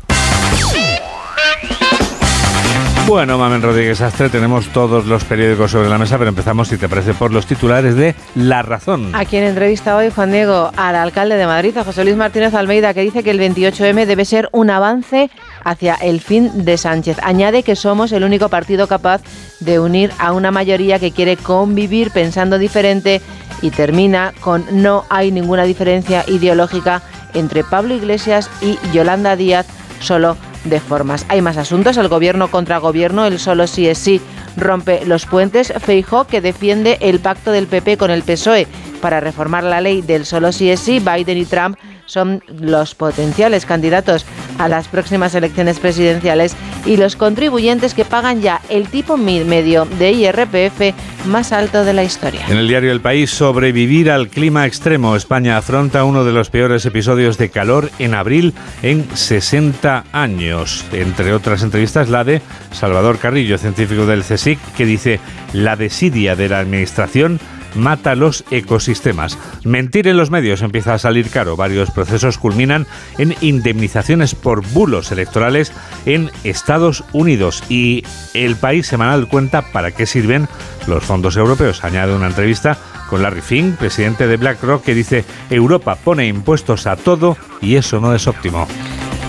Bueno, 3.09 3.37
Mamen 3.37 3.63
Rodríguez 3.63 4.01
Astre, 4.01 4.29
tenemos 4.29 4.69
todos 4.69 5.07
los 5.07 5.25
periódicos 5.25 5.73
sobre 5.73 5.89
la 5.89 5.99
mesa, 5.99 6.19
pero 6.19 6.29
empezamos, 6.29 6.69
si 6.69 6.77
te 6.77 6.89
parece, 6.89 7.15
por 7.15 7.33
los 7.33 7.47
titulares 7.47 7.97
de 7.97 8.15
La 8.37 8.63
Razón. 8.63 9.15
A 9.15 9.25
quien 9.25 9.45
entrevista 9.45 9.97
hoy, 9.97 10.11
Juan 10.11 10.31
Diego, 10.31 10.71
al 10.77 10.95
alcalde 10.95 11.37
de 11.37 11.47
Madrid, 11.47 11.77
a 11.79 11.85
José 11.85 12.05
Luis 12.05 12.17
Martínez 12.17 12.55
Almeida, 12.55 12.95
que 12.95 13.01
dice 13.01 13.25
que 13.25 13.31
el 13.31 13.41
28M 13.41 14.05
debe 14.05 14.25
ser 14.25 14.49
un 14.53 14.69
avance 14.71 15.31
hacia 15.65 15.95
el 15.95 16.21
fin 16.21 16.65
de 16.65 16.77
Sánchez. 16.77 17.19
Añade 17.23 17.63
que 17.63 17.77
somos 17.77 18.13
el 18.13 18.25
único 18.25 18.49
partido 18.49 18.87
capaz 18.87 19.23
de 19.61 19.81
unir 19.81 20.13
a 20.19 20.33
una 20.33 20.51
mayoría 20.51 20.99
que 20.99 21.13
quiere 21.13 21.37
convivir 21.37 22.11
pensando 22.11 22.59
diferente 22.59 23.21
y 23.63 23.71
termina 23.71 24.33
con 24.41 24.65
no 24.71 25.05
hay 25.09 25.33
ninguna 25.33 25.65
diferencia 25.65 26.25
ideológica 26.29 27.03
entre 27.35 27.65
Pablo 27.65 27.95
Iglesias 27.95 28.51
y 28.61 28.79
Yolanda 28.93 29.37
Díaz, 29.37 29.67
solo 30.01 30.37
de 30.65 30.81
formas. 30.81 31.25
Hay 31.29 31.43
más 31.43 31.57
asuntos, 31.57 31.97
el 31.97 32.09
gobierno 32.09 32.51
contra 32.51 32.79
gobierno, 32.79 33.27
el 33.27 33.39
solo 33.39 33.67
sí 33.67 33.89
es 33.89 33.99
sí 33.99 34.21
rompe 34.59 35.05
los 35.07 35.27
puentes. 35.27 35.73
Feijó 35.79 36.27
que 36.27 36.41
defiende 36.41 36.99
el 37.01 37.21
pacto 37.21 37.53
del 37.53 37.67
PP 37.67 37.97
con 37.97 38.11
el 38.11 38.23
PSOE 38.23 38.67
para 39.01 39.21
reformar 39.21 39.65
la 39.65 39.81
ley 39.81 40.03
del 40.03 40.27
solo 40.27 40.53
sí 40.53 40.71
es 40.71 40.81
sí. 40.81 41.01
Biden 41.01 41.39
y 41.39 41.45
Trump 41.45 41.79
son 42.09 42.43
los 42.61 42.95
potenciales 42.95 43.67
candidatos 43.67 44.27
a 44.59 44.67
las 44.69 44.89
próximas 44.89 45.35
elecciones 45.35 45.79
presidenciales 45.79 46.57
y 46.85 46.97
los 46.97 47.17
contribuyentes 47.17 47.95
que 47.95 48.05
pagan 48.05 48.41
ya 48.41 48.61
el 48.69 48.89
tipo 48.89 49.17
medio 49.17 49.85
de 49.85 50.13
IRPF 50.13 50.95
más 51.27 51.53
alto 51.53 51.85
de 51.85 51.93
la 51.93 52.03
historia. 52.03 52.47
En 52.49 52.57
el 52.57 52.67
diario 52.67 52.91
El 52.91 53.01
País, 53.01 53.31
sobrevivir 53.31 54.11
al 54.11 54.29
clima 54.29 54.67
extremo. 54.67 55.15
España 55.15 55.59
afronta 55.59 56.05
uno 56.05 56.25
de 56.25 56.33
los 56.33 56.51
peores 56.51 56.87
episodios 56.87 57.37
de 57.39 57.51
calor 57.51 57.91
en 57.99 58.15
abril 58.15 58.55
en 58.83 59.07
60 59.15 60.05
años. 60.13 60.85
Entre 60.93 61.35
otras 61.35 61.63
entrevistas, 61.63 62.09
la 62.09 62.25
de 62.25 62.41
Salvador 62.73 63.19
Carrillo, 63.19 63.59
científico 63.59 64.07
del 64.07 64.25
CSIC, 64.25 64.59
que 64.77 64.87
dice 64.87 65.21
la 65.53 65.77
desidia 65.77 66.37
de 66.37 66.49
la 66.49 66.61
administración 66.61 67.39
mata 67.75 68.15
los 68.15 68.45
ecosistemas. 68.51 69.39
Mentir 69.65 70.09
en 70.09 70.17
los 70.17 70.31
medios 70.31 70.63
empieza 70.63 70.95
a 70.95 70.99
salir 70.99 71.31
caro. 71.31 71.57
Varios 71.57 71.91
procesos 71.91 72.39
culminan 72.39 72.87
en 73.19 73.35
indemnizaciones 73.41 74.35
por 74.35 74.67
bulos 74.69 75.13
electorales 75.13 75.73
en 76.07 76.31
Estados 76.45 77.05
Unidos 77.13 77.63
y 77.69 78.05
el 78.35 78.57
país 78.57 78.87
semanal 78.87 79.29
cuenta 79.29 79.63
para 79.73 79.91
qué 79.91 80.07
sirven 80.07 80.49
los 80.87 81.05
fondos 81.05 81.37
europeos. 81.37 81.85
Añade 81.85 82.15
una 82.15 82.29
entrevista 82.29 82.79
con 83.09 83.23
Larry 83.23 83.41
Fink, 83.41 83.77
presidente 83.77 84.27
de 84.27 84.37
BlackRock, 84.37 84.85
que 84.85 84.95
dice 84.95 85.25
Europa 85.51 85.97
pone 85.97 86.27
impuestos 86.27 86.87
a 86.87 86.97
todo 86.97 87.37
y 87.61 87.77
eso 87.77 88.01
no 88.01 88.15
es 88.15 88.27
óptimo. 88.27 88.67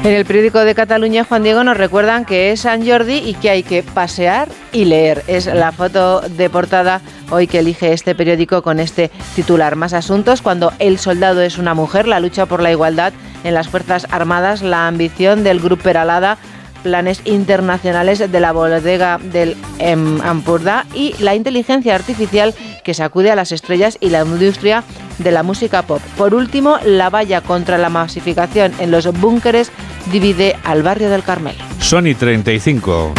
En 0.02 0.14
el 0.14 0.24
periódico 0.24 0.60
de 0.60 0.76
Cataluña, 0.76 1.26
Juan 1.26 1.44
Diego, 1.44 1.62
nos 1.66 1.76
recuerdan 1.76 2.24
que 2.24 2.52
es 2.52 2.62
San 2.62 2.88
Jordi 2.88 3.18
y 3.18 3.34
que 3.34 3.50
hay 3.50 3.64
que 3.64 3.84
pasear 3.84 4.48
y 4.72 4.86
leer. 4.86 5.26
Es 5.28 5.46
la 5.46 5.74
foto 5.74 6.22
de 6.22 6.50
portada 6.50 7.02
hoy 7.30 7.48
que 7.48 7.60
elige 7.60 7.92
este 7.92 8.16
periódico 8.16 8.62
con 8.62 8.80
este 8.80 9.12
titular. 9.36 9.76
Más 9.76 9.92
asuntos, 9.92 10.42
cuando 10.42 10.72
el 10.80 11.00
soldado 11.00 11.42
es 11.42 11.58
una 11.58 11.74
mujer, 11.74 12.08
la 12.08 12.22
lucha 12.22 12.46
por 12.46 12.62
la 12.62 12.72
igualdad 12.72 13.12
en 13.44 13.54
las 13.54 13.68
Fuerzas 13.68 14.08
Armadas, 14.10 14.62
la 14.62 14.88
ambición 14.88 15.44
del 15.44 15.60
Grupo 15.60 15.84
Peralada 15.84 16.38
planes 16.80 17.22
internacionales 17.26 18.20
de 18.20 18.40
la 18.40 18.52
bodega 18.52 19.20
del 19.22 19.56
em, 19.80 20.22
Ampurda 20.22 20.86
y 20.94 21.14
la 21.20 21.36
inteligencia 21.36 21.96
artificial 21.96 22.54
que 22.84 22.94
sacude 22.94 23.32
a 23.32 23.36
las 23.36 23.52
estrellas 23.52 23.98
y 24.00 24.10
la 24.10 24.24
industria 24.24 24.84
de 25.18 25.32
la 25.32 25.44
música 25.44 25.82
pop. 25.84 26.02
Por 26.18 26.34
último, 26.34 26.78
la 26.86 27.10
valla 27.10 27.42
contra 27.42 27.78
la 27.78 27.90
masificación 27.90 28.74
en 28.80 28.92
los 28.92 29.12
búnkeres 29.20 29.72
divide 30.12 30.56
al 30.64 30.84
barrio 30.84 31.10
del 31.10 31.24
Carmel. 31.24 31.56
Sony 31.80 32.16
35. 32.18 33.14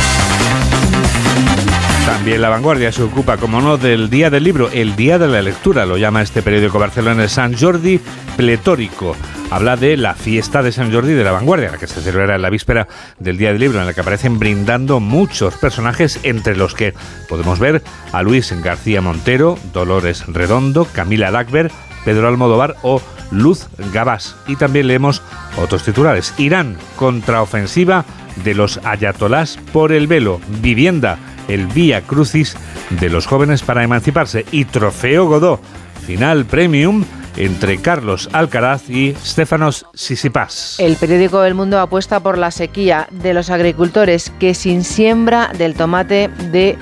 También 2.06 2.42
La 2.42 2.48
Vanguardia 2.48 2.90
se 2.92 3.02
ocupa, 3.02 3.36
como 3.36 3.60
no, 3.60 3.76
del 3.78 4.10
Día 4.10 4.30
del 4.30 4.42
Libro, 4.42 4.68
el 4.72 4.96
Día 4.96 5.18
de 5.18 5.28
la 5.28 5.40
Lectura, 5.42 5.86
lo 5.86 5.96
llama 5.96 6.22
este 6.22 6.42
periódico 6.42 6.78
Barcelona, 6.78 7.22
el 7.22 7.30
San 7.30 7.56
Jordi 7.56 8.00
Pletórico. 8.36 9.16
Habla 9.50 9.76
de 9.76 9.96
la 9.96 10.14
fiesta 10.14 10.62
de 10.62 10.72
San 10.72 10.92
Jordi 10.92 11.12
de 11.12 11.24
La 11.24 11.32
Vanguardia, 11.32 11.70
la 11.70 11.78
que 11.78 11.86
se 11.86 12.00
celebra 12.00 12.34
en 12.34 12.42
la 12.42 12.50
víspera 12.50 12.88
del 13.18 13.38
Día 13.38 13.50
del 13.50 13.60
Libro, 13.60 13.80
en 13.80 13.86
la 13.86 13.94
que 13.94 14.00
aparecen 14.00 14.38
brindando 14.38 14.98
muchos 15.00 15.54
personajes, 15.56 16.20
entre 16.22 16.56
los 16.56 16.74
que 16.74 16.94
podemos 17.28 17.58
ver 17.58 17.82
a 18.12 18.22
Luis 18.22 18.52
García 18.62 19.00
Montero, 19.00 19.58
Dolores 19.72 20.26
Redondo, 20.26 20.86
Camila 20.86 21.30
Lackberg, 21.30 21.70
Pedro 22.04 22.28
Almodóvar 22.28 22.76
o 22.82 23.00
Luz 23.30 23.68
Gabás. 23.92 24.36
Y 24.46 24.56
también 24.56 24.86
leemos 24.86 25.22
otros 25.56 25.82
titulares. 25.84 26.34
Irán, 26.38 26.76
contraofensiva 26.96 28.04
de 28.44 28.54
los 28.54 28.78
ayatolás 28.84 29.58
por 29.72 29.92
el 29.92 30.06
velo. 30.06 30.40
Vivienda 30.60 31.18
el 31.48 31.66
Vía 31.66 32.02
Crucis 32.02 32.56
de 32.90 33.10
los 33.10 33.26
jóvenes 33.26 33.62
para 33.62 33.82
emanciparse 33.82 34.44
y 34.52 34.64
Trofeo 34.64 35.26
Godó, 35.26 35.60
final 36.06 36.44
premium 36.44 37.04
entre 37.36 37.78
Carlos 37.78 38.28
Alcaraz 38.32 38.88
y 38.90 39.14
Stefanos 39.24 39.86
Sisipas. 39.94 40.76
El 40.78 40.96
periódico 40.96 41.44
El 41.44 41.54
Mundo 41.54 41.78
apuesta 41.78 42.20
por 42.20 42.38
la 42.38 42.50
sequía 42.50 43.08
de 43.10 43.34
los 43.34 43.50
agricultores 43.50 44.32
que 44.38 44.54
sin 44.54 44.84
siembra 44.84 45.50
del 45.56 45.74
tomate 45.74 46.28
de 46.50 46.76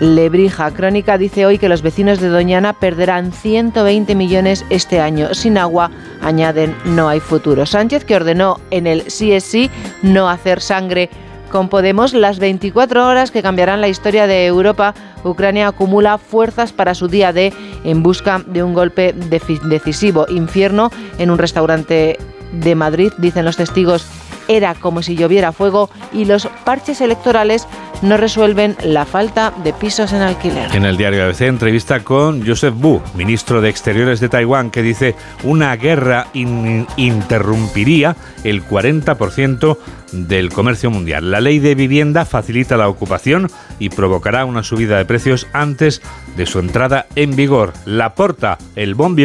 Lebrija. 0.00 0.70
Crónica 0.70 1.18
dice 1.18 1.46
hoy 1.46 1.58
que 1.58 1.68
los 1.68 1.82
vecinos 1.82 2.20
de 2.20 2.28
Doñana 2.28 2.72
perderán 2.72 3.32
120 3.32 4.14
millones 4.14 4.64
este 4.70 5.00
año. 5.00 5.34
Sin 5.34 5.58
agua, 5.58 5.90
añaden, 6.20 6.74
no 6.84 7.08
hay 7.08 7.20
futuro. 7.20 7.66
Sánchez, 7.66 8.04
que 8.04 8.16
ordenó 8.16 8.60
en 8.70 8.86
el 8.86 9.04
CSI 9.04 9.70
no 10.02 10.28
hacer 10.28 10.60
sangre 10.60 11.10
con 11.50 11.68
Podemos 11.68 12.12
las 12.12 12.38
24 12.38 13.06
horas 13.06 13.30
que 13.30 13.42
cambiarán 13.42 13.80
la 13.80 13.88
historia 13.88 14.26
de 14.26 14.46
Europa, 14.46 14.94
Ucrania 15.24 15.68
acumula 15.68 16.18
fuerzas 16.18 16.72
para 16.72 16.94
su 16.94 17.08
día 17.08 17.32
D 17.32 17.52
en 17.84 18.02
busca 18.02 18.42
de 18.46 18.62
un 18.62 18.74
golpe 18.74 19.14
decisivo. 19.14 20.26
Infierno 20.28 20.90
en 21.18 21.30
un 21.30 21.38
restaurante 21.38 22.18
de 22.52 22.74
Madrid, 22.74 23.12
dicen 23.18 23.44
los 23.44 23.56
testigos 23.56 24.06
era 24.48 24.74
como 24.74 25.02
si 25.02 25.14
lloviera 25.14 25.52
fuego 25.52 25.90
y 26.12 26.24
los 26.24 26.48
parches 26.64 27.00
electorales 27.00 27.68
no 28.02 28.16
resuelven 28.16 28.76
la 28.82 29.04
falta 29.04 29.52
de 29.62 29.72
pisos 29.72 30.12
en 30.12 30.22
alquiler. 30.22 30.74
En 30.74 30.84
el 30.84 30.96
diario 30.96 31.24
ABC 31.24 31.42
entrevista 31.42 32.00
con 32.00 32.46
Joseph 32.46 32.74
Wu, 32.80 33.00
ministro 33.14 33.60
de 33.60 33.68
Exteriores 33.68 34.20
de 34.20 34.28
Taiwán, 34.28 34.70
que 34.70 34.82
dice 34.82 35.14
una 35.42 35.74
guerra 35.76 36.28
interrumpiría 36.32 38.16
el 38.44 38.64
40% 38.64 39.76
del 40.12 40.50
comercio 40.50 40.90
mundial. 40.90 41.30
La 41.30 41.40
ley 41.40 41.58
de 41.58 41.74
vivienda 41.74 42.24
facilita 42.24 42.76
la 42.76 42.88
ocupación 42.88 43.50
y 43.78 43.90
provocará 43.90 44.44
una 44.44 44.62
subida 44.62 44.96
de 44.96 45.04
precios 45.04 45.46
antes 45.52 46.00
de 46.36 46.46
su 46.46 46.58
entrada 46.60 47.06
en 47.14 47.36
vigor. 47.36 47.72
La 47.84 48.14
porta 48.14 48.58
el 48.76 48.94
bon 48.94 49.16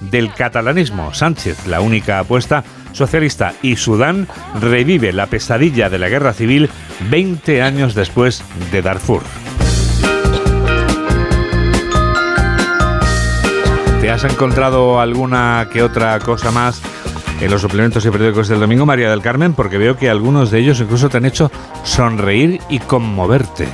del 0.00 0.32
catalanismo. 0.34 1.14
Sánchez, 1.14 1.66
la 1.66 1.80
única 1.80 2.18
apuesta 2.18 2.64
socialista 2.92 3.54
y 3.62 3.76
Sudán 3.76 4.28
revive 4.60 5.12
la 5.12 5.26
pesadilla 5.26 5.90
de 5.90 5.98
la 5.98 6.08
guerra 6.08 6.32
civil 6.32 6.68
20 7.10 7.62
años 7.62 7.94
después 7.94 8.42
de 8.72 8.82
Darfur. 8.82 9.22
¿Te 14.00 14.10
has 14.10 14.24
encontrado 14.24 14.98
alguna 14.98 15.68
que 15.70 15.82
otra 15.82 16.18
cosa 16.20 16.50
más 16.50 16.80
en 17.40 17.50
los 17.50 17.60
suplementos 17.60 18.04
y 18.06 18.10
periódicos 18.10 18.48
del 18.48 18.60
domingo, 18.60 18.86
María 18.86 19.10
del 19.10 19.20
Carmen? 19.20 19.52
Porque 19.52 19.76
veo 19.76 19.96
que 19.96 20.08
algunos 20.08 20.50
de 20.50 20.58
ellos 20.60 20.80
incluso 20.80 21.10
te 21.10 21.18
han 21.18 21.26
hecho 21.26 21.50
sonreír 21.84 22.60
y 22.70 22.78
conmoverte. 22.78 23.68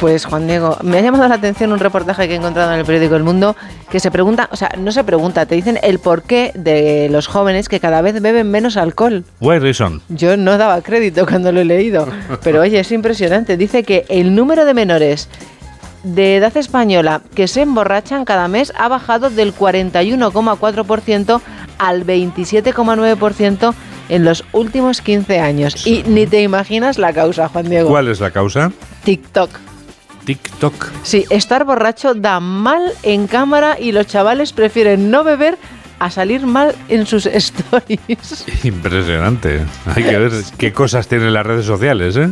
Pues 0.00 0.26
Juan 0.26 0.46
Diego, 0.46 0.76
me 0.82 0.98
ha 0.98 1.00
llamado 1.00 1.26
la 1.26 1.36
atención 1.36 1.72
un 1.72 1.78
reportaje 1.78 2.28
que 2.28 2.34
he 2.34 2.36
encontrado 2.36 2.72
en 2.72 2.80
el 2.80 2.84
periódico 2.84 3.16
El 3.16 3.24
Mundo 3.24 3.56
que 3.90 3.98
se 3.98 4.10
pregunta, 4.10 4.48
o 4.52 4.56
sea, 4.56 4.70
no 4.78 4.92
se 4.92 5.04
pregunta, 5.04 5.46
te 5.46 5.54
dicen 5.54 5.78
el 5.82 5.98
porqué 5.98 6.52
de 6.54 7.08
los 7.10 7.26
jóvenes 7.26 7.68
que 7.70 7.80
cada 7.80 8.02
vez 8.02 8.20
beben 8.20 8.50
menos 8.50 8.76
alcohol. 8.76 9.24
Why 9.40 9.58
reason? 9.58 10.02
Yo 10.10 10.36
no 10.36 10.58
daba 10.58 10.82
crédito 10.82 11.26
cuando 11.26 11.50
lo 11.50 11.60
he 11.60 11.64
leído, 11.64 12.06
pero 12.42 12.60
oye, 12.60 12.80
es 12.80 12.92
impresionante. 12.92 13.56
Dice 13.56 13.84
que 13.84 14.04
el 14.10 14.34
número 14.34 14.66
de 14.66 14.74
menores 14.74 15.30
de 16.02 16.36
edad 16.36 16.54
española 16.56 17.22
que 17.34 17.48
se 17.48 17.62
emborrachan 17.62 18.26
cada 18.26 18.48
mes 18.48 18.72
ha 18.78 18.88
bajado 18.88 19.30
del 19.30 19.54
41,4% 19.54 21.40
al 21.78 22.06
27,9% 22.06 23.74
en 24.08 24.24
los 24.24 24.44
últimos 24.52 25.00
15 25.00 25.40
años. 25.40 25.86
Y 25.86 26.04
ni 26.06 26.26
te 26.26 26.42
imaginas 26.42 26.98
la 26.98 27.12
causa, 27.12 27.48
Juan 27.48 27.68
Diego. 27.68 27.88
¿Cuál 27.88 28.08
es 28.08 28.20
la 28.20 28.30
causa? 28.30 28.70
TikTok. 29.04 29.50
TikTok. 30.26 30.74
Sí, 31.02 31.24
estar 31.30 31.64
borracho 31.64 32.14
da 32.14 32.40
mal 32.40 32.92
en 33.02 33.26
cámara 33.28 33.78
y 33.80 33.92
los 33.92 34.06
chavales 34.06 34.52
prefieren 34.52 35.10
no 35.10 35.24
beber 35.24 35.56
a 35.98 36.10
salir 36.10 36.46
mal 36.46 36.74
en 36.88 37.06
sus 37.06 37.24
stories. 37.26 38.44
Impresionante. 38.64 39.64
Hay 39.94 40.02
que 40.02 40.18
ver 40.18 40.32
qué 40.58 40.72
cosas 40.72 41.08
tienen 41.08 41.32
las 41.32 41.46
redes 41.46 41.64
sociales, 41.64 42.16
¿eh? 42.16 42.30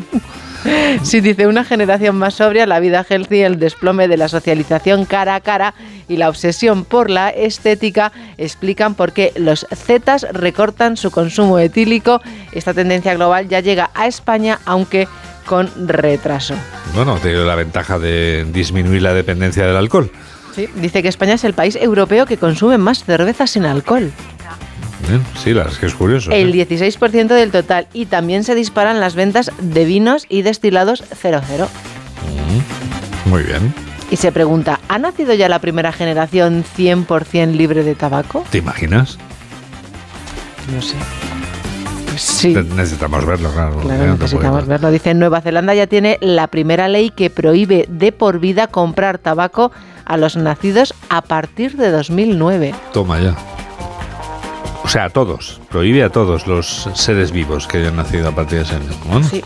Sí, 1.03 1.21
dice 1.21 1.47
una 1.47 1.63
generación 1.63 2.17
más 2.17 2.35
sobria, 2.35 2.67
la 2.67 2.81
vida 2.81 3.05
healthy, 3.07 3.43
el 3.43 3.59
desplome 3.59 4.09
de 4.09 4.17
la 4.17 4.29
socialización 4.29 5.05
cara 5.05 5.35
a 5.35 5.41
cara 5.41 5.75
y 6.09 6.17
la 6.17 6.31
obsesión 6.31 6.85
por 6.87 7.11
la 7.11 7.29
estética 7.29 8.13
explican 8.39 8.95
por 8.95 9.13
qué 9.13 9.33
los 9.37 9.67
Zetas 9.75 10.27
recortan 10.33 10.97
su 10.97 11.11
consumo 11.11 11.59
etílico. 11.59 12.23
Esta 12.53 12.73
tendencia 12.73 13.15
global 13.15 13.47
ya 13.47 13.61
llega 13.61 13.91
a 13.93 14.07
España, 14.07 14.59
aunque 14.65 15.07
con 15.45 15.71
retraso. 15.87 16.55
Bueno, 16.95 17.19
tiene 17.19 17.45
la 17.45 17.55
ventaja 17.55 17.99
de 17.99 18.47
disminuir 18.53 19.03
la 19.03 19.15
dependencia 19.15 19.67
del 19.67 19.77
alcohol. 19.77 20.11
Sí, 20.55 20.69
dice 20.77 21.03
que 21.03 21.09
España 21.09 21.35
es 21.35 21.45
el 21.45 21.55
país 21.55 21.77
europeo 21.77 22.27
que 22.27 22.37
consume 22.37 22.79
más 22.79 23.05
cervezas 23.05 23.51
sin 23.51 23.67
alcohol. 23.67 24.13
sí, 25.43 25.53
la 25.53 25.65
es 25.65 25.79
que 25.79 25.87
es 25.87 25.95
curioso. 25.95 26.31
El 26.31 26.53
16% 26.53 27.31
¿eh? 27.31 27.35
del 27.35 27.51
total. 27.51 27.89
Y 27.93 28.07
también 28.07 28.45
se 28.45 28.55
disparan 28.55 29.01
las 29.01 29.15
ventas 29.15 29.51
de 29.61 29.85
vinos 29.85 30.27
y 30.29 30.43
destilados 30.43 31.03
00. 31.21 31.67
Mm, 31.67 33.31
muy 33.31 33.43
bien. 33.43 33.75
Y 34.11 34.17
se 34.17 34.31
pregunta, 34.31 34.79
¿ha 34.89 34.99
nacido 34.99 35.35
ya 35.35 35.49
la 35.49 35.59
primera 35.59 35.91
generación 35.91 36.65
100% 36.77 37.53
libre 37.53 37.83
de 37.83 37.95
tabaco? 37.95 38.45
¿Te 38.51 38.59
imaginas? 38.59 39.19
No 40.73 40.81
sé. 40.81 40.95
Sí. 42.17 42.55
Necesitamos 42.55 43.25
verlo, 43.25 43.51
claro. 43.51 43.79
Claro, 43.79 44.13
necesitamos 44.13 44.67
verlo. 44.67 44.91
Dice, 44.91 45.15
Nueva 45.15 45.41
Zelanda 45.41 45.75
ya 45.75 45.87
tiene 45.87 46.19
la 46.21 46.47
primera 46.49 46.89
ley 46.89 47.11
que 47.11 47.31
prohíbe 47.31 47.87
de 47.89 48.13
por 48.13 48.39
vida 48.39 48.67
comprar 48.67 49.19
tabaco 49.19 49.73
a 50.05 50.17
los 50.17 50.37
nacidos 50.37 50.95
a 51.09 51.23
partir 51.23 51.77
de 51.77 51.91
2009. 51.91 52.75
Toma 52.93 53.21
ya. 53.21 53.35
O 54.85 54.89
sea, 54.89 55.07
a 55.07 55.11
todos. 55.11 55.61
Prohíbe 55.71 56.05
a 56.05 56.11
todos 56.11 56.47
los 56.47 56.89
seres 56.95 57.33
vivos 57.33 57.67
que 57.67 57.79
hayan 57.79 57.97
nacido 57.97 58.29
a 58.29 58.33
partir 58.33 58.59
de 58.59 58.65
ese 58.65 58.75
año. 58.75 59.25
Sí. 59.25 59.43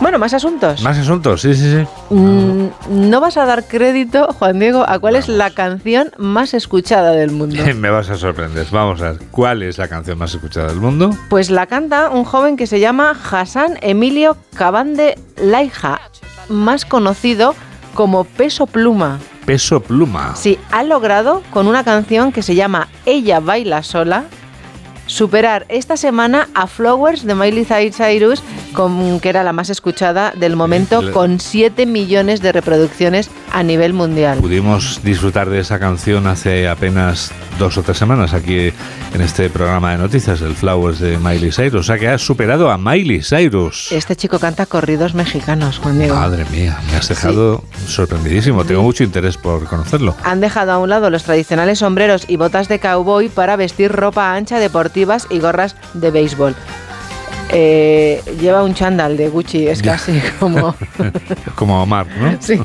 Bueno, 0.00 0.18
más 0.18 0.34
asuntos. 0.34 0.82
Más 0.82 0.98
asuntos, 0.98 1.40
sí, 1.40 1.54
sí, 1.54 1.70
sí. 1.70 2.14
Mm, 2.14 2.68
no 3.10 3.20
vas 3.20 3.36
a 3.38 3.46
dar 3.46 3.64
crédito, 3.64 4.28
Juan 4.38 4.58
Diego, 4.58 4.84
a 4.86 4.98
cuál 4.98 5.16
es 5.16 5.28
la 5.28 5.50
canción 5.50 6.10
más 6.18 6.52
escuchada 6.54 7.12
del 7.12 7.30
mundo. 7.30 7.56
Me 7.76 7.90
vas 7.90 8.10
a 8.10 8.16
sorprender. 8.16 8.66
Vamos 8.70 9.00
a 9.00 9.12
ver, 9.12 9.18
¿cuál 9.30 9.62
es 9.62 9.78
la 9.78 9.88
canción 9.88 10.18
más 10.18 10.34
escuchada 10.34 10.68
del 10.68 10.80
mundo? 10.80 11.10
Pues 11.30 11.50
la 11.50 11.66
canta 11.66 12.10
un 12.10 12.24
joven 12.24 12.56
que 12.56 12.66
se 12.66 12.78
llama 12.78 13.16
Hassan 13.30 13.78
Emilio 13.80 14.36
Cabande 14.54 15.18
Laija, 15.36 16.00
más 16.48 16.84
conocido 16.84 17.54
como 17.94 18.24
Peso 18.24 18.66
Pluma. 18.66 19.18
Peso 19.46 19.80
Pluma. 19.80 20.36
Sí, 20.36 20.58
ha 20.72 20.82
logrado 20.82 21.42
con 21.50 21.68
una 21.68 21.84
canción 21.84 22.32
que 22.32 22.42
se 22.42 22.54
llama 22.54 22.88
Ella 23.06 23.40
baila 23.40 23.82
sola 23.82 24.24
superar 25.06 25.66
esta 25.68 25.96
semana 25.96 26.48
a 26.54 26.66
Flowers 26.66 27.24
de 27.24 27.34
Miley 27.34 27.64
Cyrus, 27.64 28.42
con, 28.72 29.20
que 29.20 29.28
era 29.28 29.42
la 29.42 29.52
más 29.52 29.70
escuchada 29.70 30.32
del 30.36 30.56
momento, 30.56 31.12
con 31.12 31.40
7 31.40 31.86
millones 31.86 32.42
de 32.42 32.52
reproducciones 32.52 33.30
a 33.52 33.62
nivel 33.62 33.92
mundial. 33.92 34.38
Pudimos 34.38 35.00
disfrutar 35.02 35.48
de 35.48 35.60
esa 35.60 35.78
canción 35.78 36.26
hace 36.26 36.68
apenas 36.68 37.32
dos 37.58 37.78
o 37.78 37.82
tres 37.82 37.96
semanas 37.96 38.34
aquí 38.34 38.72
en 39.14 39.20
este 39.20 39.48
programa 39.48 39.92
de 39.92 39.98
noticias, 39.98 40.42
el 40.42 40.54
Flowers 40.54 40.98
de 40.98 41.18
Miley 41.18 41.52
Cyrus. 41.52 41.80
O 41.80 41.82
sea 41.82 41.98
que 41.98 42.08
has 42.08 42.20
superado 42.20 42.70
a 42.70 42.76
Miley 42.76 43.22
Cyrus. 43.22 43.90
Este 43.92 44.14
chico 44.16 44.38
canta 44.38 44.66
corridos 44.66 45.14
mexicanos, 45.14 45.78
Juan 45.78 45.98
Diego. 45.98 46.14
Madre 46.14 46.44
mía, 46.50 46.78
me 46.90 46.98
has 46.98 47.08
dejado 47.08 47.64
sorprendidísimo. 47.86 48.64
Tengo 48.64 48.82
mucho 48.82 49.04
interés 49.04 49.36
por 49.38 49.64
conocerlo. 49.64 50.14
Han 50.22 50.40
dejado 50.40 50.72
a 50.72 50.78
un 50.78 50.90
lado 50.90 51.08
los 51.08 51.24
tradicionales 51.24 51.78
sombreros 51.78 52.24
y 52.28 52.36
botas 52.36 52.68
de 52.68 52.78
cowboy 52.78 53.28
para 53.28 53.56
vestir 53.56 53.90
ropa 53.92 54.34
ancha 54.34 54.58
deportivas 54.96 55.26
y 55.30 55.38
gorras 55.40 55.76
de 55.94 56.10
béisbol. 56.10 56.54
Eh, 57.50 58.22
lleva 58.40 58.64
un 58.64 58.74
chándal 58.74 59.16
de 59.16 59.28
Gucci, 59.28 59.68
es 59.68 59.82
casi 59.82 60.20
como... 60.40 60.74
como 61.54 61.82
Omar, 61.82 62.06
¿no? 62.18 62.36
Sí. 62.40 62.60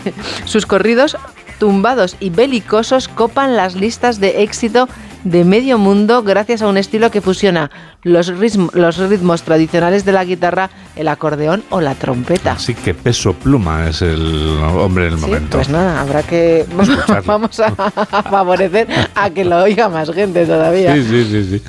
Sus 0.46 0.66
corridos 0.66 1.18
tumbados 1.60 2.16
y 2.20 2.30
belicosos 2.30 3.08
copan 3.08 3.56
las 3.56 3.76
listas 3.76 4.20
de 4.20 4.42
éxito 4.42 4.88
de 5.24 5.44
medio 5.44 5.78
mundo 5.78 6.24
gracias 6.24 6.62
a 6.62 6.68
un 6.68 6.78
estilo 6.78 7.12
que 7.12 7.22
fusiona 7.22 7.72
los, 8.04 8.30
los 8.74 8.98
ritmos 8.98 9.44
tradicionales 9.44 10.06
de 10.06 10.12
la 10.12 10.26
guitarra, 10.26 10.70
el 10.96 11.08
acordeón 11.08 11.64
o 11.70 11.82
la 11.82 11.96
trompeta. 11.96 12.54
Así 12.54 12.74
que 12.74 12.94
peso 12.94 13.34
pluma 13.34 13.88
es 13.88 14.02
el 14.02 14.58
hombre 14.62 15.06
del 15.06 15.18
momento. 15.18 15.58
Pues 15.58 15.70
nada, 15.70 16.02
habrá 16.02 16.24
que 16.24 16.66
vamos 17.26 17.60
a 17.60 17.72
favorecer 18.30 18.88
a 19.16 19.30
que 19.30 19.46
lo 19.46 19.64
oiga 19.64 19.90
más 19.90 20.12
gente 20.12 20.46
todavía. 20.46 20.94
Sí, 20.96 21.04
sí, 21.04 21.26
sí, 21.26 21.44
sí. 21.44 21.64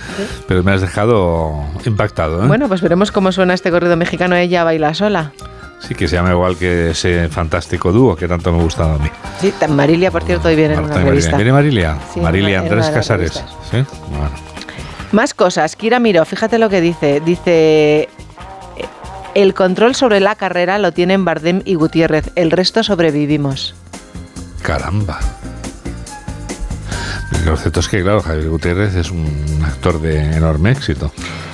Pero 0.49 0.63
me 0.63 0.73
has 0.73 0.81
dejado 0.81 1.65
impactado. 1.85 2.45
¿eh? 2.45 2.47
Bueno, 2.47 2.69
pues 2.69 2.81
veremos 2.81 3.13
cómo 3.13 3.33
suena 3.33 3.55
este 3.55 3.71
corrido 3.71 3.97
mexicano. 3.97 4.37
Ella 4.37 4.65
baila 4.65 4.95
sola. 4.95 5.33
Sí, 5.87 5.95
que 5.95 6.07
se 6.07 6.17
llama 6.17 6.31
igual 6.31 6.57
que 6.57 6.91
ese 6.91 7.29
fantástico 7.29 7.93
dúo 7.93 8.15
que 8.15 8.29
tanto 8.29 8.53
me 8.53 8.61
ha 8.61 8.63
gustado 8.63 8.95
a 8.95 8.99
mí. 8.99 9.11
Sí, 9.41 9.53
Marilia, 9.69 10.11
por 10.11 10.23
cierto, 10.23 10.49
hoy 10.49 10.57
viene 10.57 10.75
en 10.75 10.81
una 10.81 10.95
revista. 10.97 11.37
¿Viene 11.37 11.53
Marilia? 11.53 11.99
Marilia 12.17 12.61
Andrés 12.61 12.89
Casares. 12.91 13.43
¿Sí? 13.71 13.85
Bueno. 14.11 14.31
Más 15.11 15.35
cosas. 15.35 15.77
Kira 15.77 15.99
Miro, 15.99 16.25
fíjate 16.25 16.59
lo 16.59 16.69
que 16.69 16.81
dice. 16.81 17.21
Dice... 17.21 18.09
El 19.35 19.55
control 19.55 19.95
sobre 19.95 20.21
la 20.21 20.35
carrera 20.35 20.79
lo 20.79 20.93
tienen 20.93 21.25
Bardem 21.25 21.63
y 21.65 21.75
Gutiérrez, 21.75 22.31
el 22.35 22.51
resto 22.51 22.83
sobrevivimos. 22.83 23.75
Caramba. 24.61 25.19
Lo 27.47 27.57
cierto 27.57 27.81
es 27.81 27.89
que, 27.89 28.03
claro, 28.03 28.21
Javier 28.21 28.51
Gutiérrez 28.51 28.95
es 28.95 29.11
un 29.11 29.63
actor 29.65 30.01
de 30.03 30.37
enorme 30.37 30.71
éxito. 30.71 31.11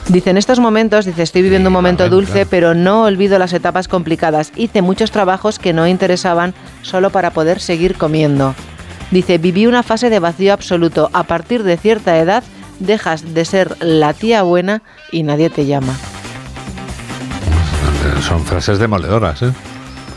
Dice, 0.09 0.31
en 0.31 0.39
estos 0.39 0.59
momentos, 0.59 1.05
dice, 1.05 1.23
estoy 1.23 1.43
viviendo 1.43 1.69
un 1.69 1.75
momento 1.75 2.09
dulce, 2.09 2.47
pero 2.47 2.75
no 2.75 3.03
olvido 3.03 3.39
las 3.39 3.53
etapas 3.53 3.89
complicadas. 3.89 4.53
Hice 4.57 4.81
muchos 4.81 5.11
trabajos 5.11 5.59
que 5.59 5.75
no 5.75 5.87
interesaban 5.87 6.55
solo 6.81 7.11
para 7.11 7.31
poder 7.31 7.61
seguir 7.61 7.95
comiendo. 7.95 8.55
Dice, 9.11 9.37
viví 9.37 9.67
una 9.67 9.83
fase 9.83 10.09
de 10.09 10.19
vacío 10.19 10.55
absoluto. 10.55 11.11
A 11.13 11.25
partir 11.25 11.63
de 11.63 11.77
cierta 11.77 12.17
edad 12.19 12.43
dejas 12.79 13.35
de 13.35 13.45
ser 13.45 13.77
la 13.81 14.15
tía 14.15 14.43
buena 14.43 14.83
y 15.13 15.25
nadie 15.25 15.51
te 15.51 15.67
llama. 15.67 15.95
Son 18.27 18.43
frases 18.47 18.79
demoledoras, 18.79 19.43
¿eh? 19.43 19.53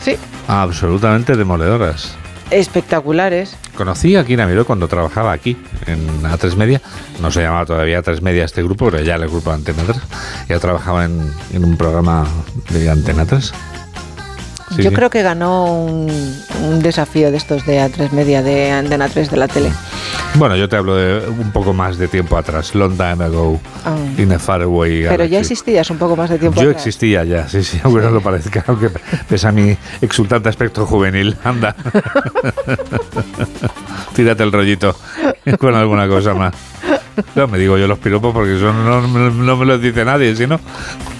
Sí. 0.01 0.15
Absolutamente 0.47 1.35
demoledoras. 1.35 2.15
Espectaculares. 2.51 3.55
Conocí 3.75 4.15
a 4.15 4.23
Kina 4.25 4.45
Miró 4.45 4.65
cuando 4.65 4.87
trabajaba 4.87 5.31
aquí, 5.31 5.57
en 5.87 6.21
A3 6.23 6.55
Media. 6.55 6.81
No 7.21 7.31
se 7.31 7.41
llamaba 7.41 7.65
todavía 7.65 8.01
A3 8.03 8.21
Media 8.21 8.43
este 8.45 8.61
grupo, 8.61 8.89
pero 8.91 9.01
ya 9.03 9.15
el 9.15 9.27
grupo 9.27 9.51
Antena 9.51 9.83
3. 9.85 9.97
Ya 10.49 10.59
trabajaba 10.59 11.05
en, 11.05 11.33
en 11.53 11.65
un 11.65 11.77
programa 11.77 12.27
de 12.69 12.89
Antena 12.89 13.25
3. 13.25 13.53
Sí, 14.75 14.83
Yo 14.83 14.89
sí. 14.89 14.95
creo 14.95 15.09
que 15.09 15.21
ganó 15.21 15.65
un, 15.65 16.09
un 16.63 16.79
desafío 16.81 17.31
de 17.31 17.37
estos 17.37 17.65
de 17.65 17.79
A3 17.81 18.11
Media, 18.11 18.41
de 18.43 18.71
Antena 18.71 19.09
3 19.09 19.29
de 19.31 19.37
la 19.37 19.47
tele. 19.47 19.71
Bueno, 20.35 20.55
yo 20.55 20.69
te 20.69 20.75
hablo 20.77 20.95
de 20.95 21.27
un 21.27 21.51
poco 21.51 21.73
más 21.73 21.97
de 21.97 22.07
tiempo 22.07 22.37
atrás, 22.37 22.73
long 22.73 22.93
time 22.95 23.23
ago, 23.25 23.59
Ah. 23.85 23.95
in 24.17 24.31
a 24.31 24.39
far 24.39 24.61
away 24.61 25.05
Pero 25.09 25.25
ya 25.25 25.39
existías 25.39 25.89
un 25.89 25.97
poco 25.97 26.15
más 26.15 26.29
de 26.29 26.39
tiempo 26.39 26.61
Yo 26.61 26.69
atrás. 26.69 26.85
existía 26.87 27.23
ya, 27.25 27.47
sí, 27.49 27.63
sí, 27.63 27.79
aunque 27.83 28.01
no 28.01 28.11
lo 28.11 28.21
parezca, 28.21 28.63
aunque 28.67 28.89
pese 29.27 29.47
a 29.47 29.51
mi 29.51 29.75
exultante 30.01 30.49
aspecto 30.49 30.85
juvenil. 30.85 31.35
Anda. 31.43 31.75
Tírate 34.15 34.43
el 34.43 34.51
rollito 34.51 34.95
con 35.59 35.75
alguna 35.75 36.07
cosa 36.07 36.33
más. 36.33 36.53
No, 37.35 37.45
me 37.47 37.57
digo 37.57 37.77
yo 37.77 37.87
los 37.87 37.99
piropos 37.99 38.33
porque 38.33 38.55
eso 38.55 38.71
no, 38.71 39.01
no- 39.05 39.57
me 39.57 39.65
los 39.65 39.81
dice 39.81 40.05
nadie, 40.05 40.33
si 40.35 40.47
no. 40.47 40.59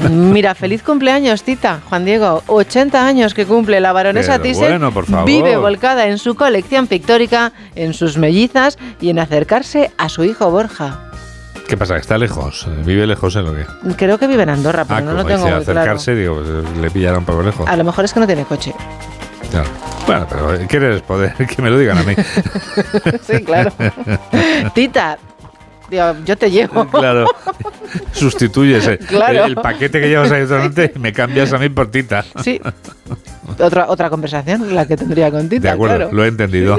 Mira, 0.10 0.56
feliz 0.56 0.82
cumpleaños, 0.84 1.44
Tita. 1.44 1.80
Juan 1.90 2.06
Diego, 2.06 2.44
80 2.48 3.06
años 3.06 3.34
que 3.34 3.46
cumple 3.46 3.80
la 3.82 3.92
baronesa 3.92 4.40
Thyssen. 4.40 4.70
bueno, 4.70 4.92
por 4.94 5.06
favor. 5.06 5.26
Vive 5.26 5.58
volcada 5.58 6.08
en 6.08 6.18
su 6.18 6.36
colección 6.36 6.88
pictórica, 6.88 7.52
en 7.76 7.94
sus 7.94 8.18
mellizas 8.18 8.78
y 9.00 9.10
en 9.10 9.20
acercarse 9.20 9.92
a 9.98 10.10
su 10.10 10.24
hijo 10.24 10.50
Borja. 10.52 11.00
¿Qué 11.68 11.78
pasa? 11.78 11.96
¿Que 11.96 12.02
está 12.02 12.18
lejos? 12.18 12.68
¿Vive 12.86 13.08
lejos 13.08 13.36
en 13.38 13.46
lo 13.46 13.56
que? 13.56 13.66
Creo 13.96 14.18
que 14.18 14.28
vive 14.28 14.44
en 14.44 14.50
Andorra, 14.50 14.84
pero 14.86 14.98
Ah, 14.98 15.02
no 15.02 15.14
lo 15.14 15.24
tengo 15.26 15.40
muy 15.42 15.50
claro. 15.50 15.62
acercarse, 15.62 16.16
digo, 16.16 16.36
pues, 16.44 16.78
le 16.78 16.92
pillará 16.92 17.18
un 17.18 17.26
poco 17.26 17.42
lejos. 17.44 17.68
A 17.68 17.76
lo 17.78 17.84
mejor 17.86 18.04
es 18.06 18.14
que 18.14 18.20
no 18.20 18.28
tiene 18.28 18.44
coche. 18.44 18.74
Claro. 19.52 19.70
Bueno, 20.06 20.28
pero 20.30 20.68
¿quieres 20.68 21.02
poder? 21.04 21.34
Que 21.56 21.62
me 21.62 21.70
lo 21.70 21.78
digan 21.78 21.98
a 22.00 22.04
mí. 22.04 22.16
sí, 23.28 23.44
claro. 23.44 23.72
Tita, 24.74 25.18
digo, 25.92 26.16
yo 26.26 26.36
te 26.38 26.50
llevo. 26.50 26.88
Claro. 26.92 27.26
Sustituyes 28.14 28.88
eh, 28.88 28.98
Claro. 28.98 29.44
el, 29.46 29.52
el 29.52 29.56
paquete 29.56 30.00
que 30.00 30.08
llevas 30.10 30.32
ahí 30.32 30.46
delante 30.46 30.92
y 30.96 31.00
me 31.00 31.12
cambias 31.14 31.52
a 31.54 31.58
mí 31.58 31.70
por 31.70 31.92
Tita. 31.92 32.24
Sí. 32.44 32.60
Otra, 33.60 33.88
otra 33.90 34.10
conversación, 34.10 34.74
la 34.74 34.86
que 34.88 34.96
tendría 34.96 35.30
con 35.30 35.50
Tita, 35.50 35.62
De 35.64 35.70
acuerdo, 35.70 35.96
claro. 35.98 36.12
lo 36.14 36.24
he 36.24 36.28
entendido. 36.28 36.78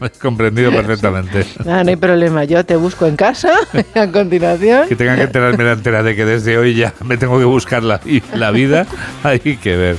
Lo 0.00 0.06
he 0.06 0.10
comprendido 0.10 0.70
perfectamente. 0.72 1.46
Ah, 1.66 1.82
no 1.84 1.90
hay 1.90 1.96
problema, 1.96 2.44
yo 2.44 2.64
te 2.66 2.76
busco 2.76 3.06
en 3.06 3.16
casa 3.16 3.50
y 3.94 3.98
a 3.98 4.10
continuación. 4.10 4.88
Que 4.88 4.96
tenga 4.96 5.16
que 5.16 5.22
enterarme 5.22 5.64
la 5.64 5.72
entera 5.72 6.02
de 6.02 6.14
que 6.14 6.24
desde 6.26 6.58
hoy 6.58 6.74
ya 6.74 6.92
me 7.04 7.16
tengo 7.16 7.38
que 7.38 7.44
buscar 7.44 7.82
la, 7.82 8.00
y 8.04 8.22
la 8.34 8.50
vida, 8.50 8.86
hay 9.22 9.38
que 9.40 9.76
ver. 9.76 9.96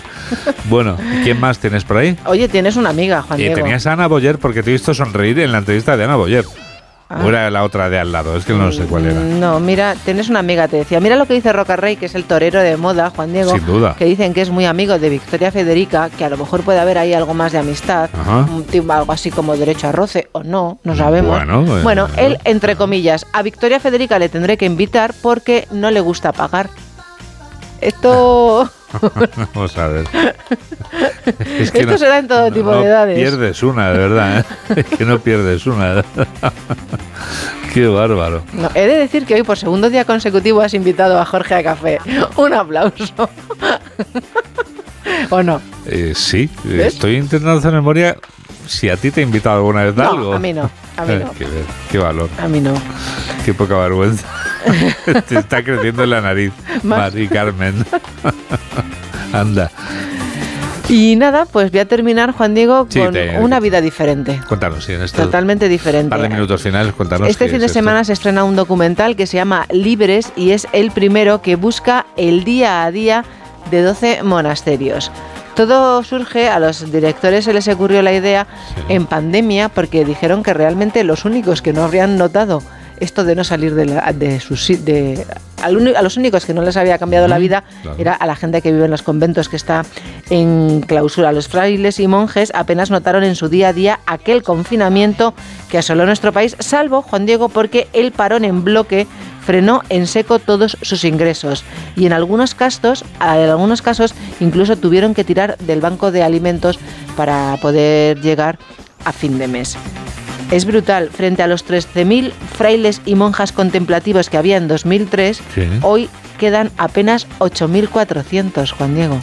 Bueno, 0.65 0.97
¿quién 1.23 1.39
más 1.39 1.59
tienes 1.59 1.83
por 1.83 1.97
ahí? 1.97 2.15
Oye, 2.25 2.47
tienes 2.47 2.75
una 2.75 2.89
amiga, 2.89 3.21
Juan 3.23 3.39
Eh, 3.39 3.43
Diego. 3.45 3.55
tenías 3.61 3.85
a 3.87 3.93
Ana 3.93 4.07
Boyer 4.07 4.37
porque 4.37 4.61
te 4.61 4.69
he 4.69 4.73
visto 4.73 4.93
sonreír 4.93 5.39
en 5.39 5.51
la 5.51 5.57
entrevista 5.59 5.97
de 5.97 6.03
Ana 6.03 6.15
Boyer. 6.15 6.45
Ah. 7.13 7.23
O 7.23 7.29
era 7.29 7.51
la 7.51 7.63
otra 7.63 7.91
de 7.91 7.99
al 7.99 8.11
lado, 8.11 8.35
es 8.35 8.43
que 8.43 8.53
no 8.53 8.71
sé 8.71 8.85
cuál 8.85 9.05
era. 9.05 9.19
No, 9.19 9.59
mira, 9.59 9.95
tienes 10.03 10.29
una 10.29 10.39
amiga, 10.39 10.67
te 10.67 10.77
decía. 10.77 10.99
Mira 10.99 11.15
lo 11.15 11.27
que 11.27 11.35
dice 11.35 11.53
Roca 11.53 11.75
Rey, 11.75 11.95
que 11.95 12.07
es 12.07 12.15
el 12.15 12.23
torero 12.23 12.59
de 12.59 12.75
moda, 12.75 13.11
Juan 13.11 13.31
Diego. 13.31 13.51
Sin 13.51 13.65
duda. 13.67 13.95
Que 13.97 14.05
dicen 14.05 14.33
que 14.33 14.41
es 14.41 14.49
muy 14.49 14.65
amigo 14.65 14.97
de 14.97 15.09
Victoria 15.09 15.51
Federica, 15.51 16.09
que 16.09 16.25
a 16.25 16.29
lo 16.29 16.37
mejor 16.37 16.61
puede 16.61 16.79
haber 16.79 16.97
ahí 16.97 17.13
algo 17.13 17.35
más 17.35 17.51
de 17.51 17.59
amistad. 17.59 18.09
Ajá. 18.13 18.47
Un 18.49 18.91
algo 18.91 19.11
así 19.11 19.29
como 19.29 19.55
derecho 19.55 19.87
a 19.87 19.91
roce, 19.91 20.27
o 20.31 20.43
no, 20.43 20.79
no 20.83 20.95
sabemos. 20.95 21.37
Bueno, 21.37 21.77
eh, 21.77 21.83
Bueno, 21.83 22.07
él, 22.17 22.39
entre 22.45 22.75
comillas, 22.75 23.27
a 23.31 23.43
Victoria 23.43 23.79
Federica 23.79 24.17
le 24.17 24.29
tendré 24.29 24.57
que 24.57 24.65
invitar 24.65 25.13
porque 25.21 25.67
no 25.71 25.91
le 25.91 26.01
gusta 26.01 26.31
pagar. 26.31 26.69
Esto. 27.79 28.69
Vamos 29.53 29.77
a 29.77 29.87
ver. 29.87 30.05
Es 31.59 31.73
Esto 31.73 31.97
se 31.97 32.05
da 32.05 32.19
en 32.19 32.27
todo 32.27 32.51
tipo 32.51 32.71
no 32.71 32.79
de 32.81 32.85
edades. 32.87 33.15
Pierdes 33.17 33.63
una, 33.63 33.91
de 33.91 33.97
verdad. 33.97 34.39
¿eh? 34.39 34.43
Es 34.77 34.85
que 34.97 35.05
no 35.05 35.19
pierdes 35.19 35.65
una. 35.65 36.03
Qué 37.73 37.87
bárbaro. 37.87 38.43
No, 38.53 38.69
he 38.75 38.87
de 38.87 38.97
decir 38.97 39.25
que 39.25 39.33
hoy 39.35 39.43
por 39.43 39.57
segundo 39.57 39.89
día 39.89 40.05
consecutivo 40.05 40.61
has 40.61 40.73
invitado 40.73 41.19
a 41.19 41.25
Jorge 41.25 41.55
a 41.55 41.63
café. 41.63 41.99
Un 42.35 42.53
aplauso. 42.53 43.29
¿O 45.29 45.43
no? 45.43 45.61
Eh, 45.85 46.13
sí, 46.15 46.49
¿Ves? 46.63 46.93
estoy 46.93 47.17
intentando 47.17 47.59
hacer 47.59 47.73
memoria 47.73 48.15
si 48.67 48.89
a 48.89 48.97
ti 48.97 49.11
te 49.11 49.21
he 49.21 49.23
invitado 49.23 49.57
alguna 49.57 49.83
vez 49.83 49.97
a 49.97 50.03
No, 50.03 50.09
algo. 50.11 50.33
a 50.33 50.39
mí 50.39 50.53
no, 50.53 50.69
a 50.97 51.05
mí 51.05 51.13
Eh, 51.13 51.21
no. 51.25 51.31
qué, 51.91 51.97
valor, 51.97 52.29
A 52.41 52.47
mí 52.47 52.59
no. 52.59 52.73
qué 53.45 53.53
poca 53.53 53.75
vergüenza. 53.77 54.27
te 55.27 55.37
está 55.39 55.63
creciendo 55.63 56.03
en 56.03 56.09
la 56.09 56.21
nariz. 56.21 56.53
Mari 56.83 57.27
Carmen. 57.27 57.85
Anda, 59.33 59.71
Y 60.89 61.15
nada, 61.15 61.45
pues 61.51 61.71
voy 61.71 61.79
a 61.79 61.87
terminar, 61.87 62.33
Juan 62.33 62.53
Diego, 62.53 62.85
Sí, 62.89 62.99
con 62.99 63.13
te- 63.13 63.39
una 63.39 63.59
vida 63.59 63.81
diferente. 63.81 64.39
cuéntanos, 64.47 64.83
sí, 64.85 64.93
en 64.93 65.05
Totalmente 65.07 65.67
diferente. 65.69 66.09
par 66.09 66.21
de 66.21 66.29
minutos 66.29 66.61
finales, 66.61 66.93
cuéntanos. 66.93 67.27
Este 67.29 67.45
fin 67.47 67.55
es 67.55 67.61
de 67.61 67.65
esto. 67.67 67.79
semana 67.79 68.03
se 68.03 68.13
estrena 68.13 68.43
un 68.43 68.55
documental 68.55 69.15
que 69.15 69.25
se 69.25 69.37
llama 69.37 69.65
Libres 69.71 70.31
y 70.35 70.51
es 70.51 70.67
el 70.73 70.91
primero 70.91 71.41
que 71.41 71.55
busca 71.55 72.05
el 72.15 72.43
día 72.43 72.83
a 72.83 72.91
día 72.91 73.23
de 73.71 73.81
12 73.81 74.23
monasterios. 74.23 75.09
Todo 75.55 76.03
surge, 76.03 76.49
a 76.49 76.59
los 76.59 76.91
directores 76.91 77.45
se 77.45 77.53
les 77.53 77.67
ocurrió 77.67 78.01
la 78.01 78.11
idea 78.13 78.47
en 78.89 79.05
pandemia 79.05 79.69
porque 79.69 80.03
dijeron 80.03 80.41
que 80.43 80.53
realmente 80.53 81.03
los 81.03 81.25
únicos 81.25 81.61
que 81.61 81.73
no 81.73 81.83
habrían 81.83 82.17
notado 82.17 82.61
esto 82.99 83.23
de 83.23 83.35
no 83.35 83.43
salir 83.43 83.75
de, 83.75 83.85
la- 83.85 84.13
de 84.13 84.39
sus 84.39 84.67
de 84.85 85.25
a 85.61 85.69
los 86.01 86.17
únicos 86.17 86.45
que 86.45 86.53
no 86.53 86.61
les 86.61 86.75
había 86.75 86.97
cambiado 86.97 87.27
la 87.27 87.37
vida 87.37 87.63
claro. 87.83 87.97
era 87.97 88.13
a 88.13 88.25
la 88.25 88.35
gente 88.35 88.61
que 88.61 88.71
vive 88.71 88.85
en 88.85 88.91
los 88.91 89.01
conventos 89.01 89.47
que 89.47 89.55
está 89.55 89.85
en 90.29 90.81
clausura. 90.81 91.31
Los 91.31 91.47
frailes 91.47 91.99
y 92.01 92.07
monjes 92.07 92.51
apenas 92.53 92.91
notaron 92.91 93.23
en 93.23 93.35
su 93.35 93.47
día 93.47 93.69
a 93.69 93.73
día 93.73 93.99
aquel 94.05 94.43
confinamiento 94.43 95.33
que 95.69 95.77
asoló 95.77 96.05
nuestro 96.05 96.33
país, 96.33 96.55
salvo 96.59 97.01
Juan 97.01 97.25
Diego 97.25 97.47
porque 97.49 97.87
el 97.93 98.11
parón 98.11 98.43
en 98.43 98.63
bloque 98.65 99.07
frenó 99.45 99.81
en 99.89 100.07
seco 100.07 100.39
todos 100.39 100.77
sus 100.81 101.03
ingresos 101.03 101.63
y 101.95 102.05
en 102.05 102.13
algunos 102.13 102.55
casos, 102.55 103.03
en 103.21 103.49
algunos 103.49 103.81
casos 103.81 104.13
incluso 104.39 104.75
tuvieron 104.77 105.13
que 105.13 105.23
tirar 105.23 105.57
del 105.59 105.81
banco 105.81 106.11
de 106.11 106.23
alimentos 106.23 106.79
para 107.15 107.57
poder 107.61 108.21
llegar 108.21 108.57
a 109.05 109.11
fin 109.11 109.37
de 109.37 109.47
mes. 109.47 109.77
Es 110.51 110.65
brutal, 110.65 111.09
frente 111.09 111.41
a 111.41 111.47
los 111.47 111.65
13.000 111.65 112.31
frailes 112.57 113.01
y 113.05 113.15
monjas 113.15 113.51
contemplativos 113.51 114.29
que 114.29 114.37
había 114.37 114.57
en 114.57 114.67
2003, 114.67 115.41
Sí. 115.55 115.67
hoy 115.81 116.09
quedan 116.37 116.71
apenas 116.77 117.27
8.400, 117.39 118.71
Juan 118.71 118.95
Diego. 118.95 119.19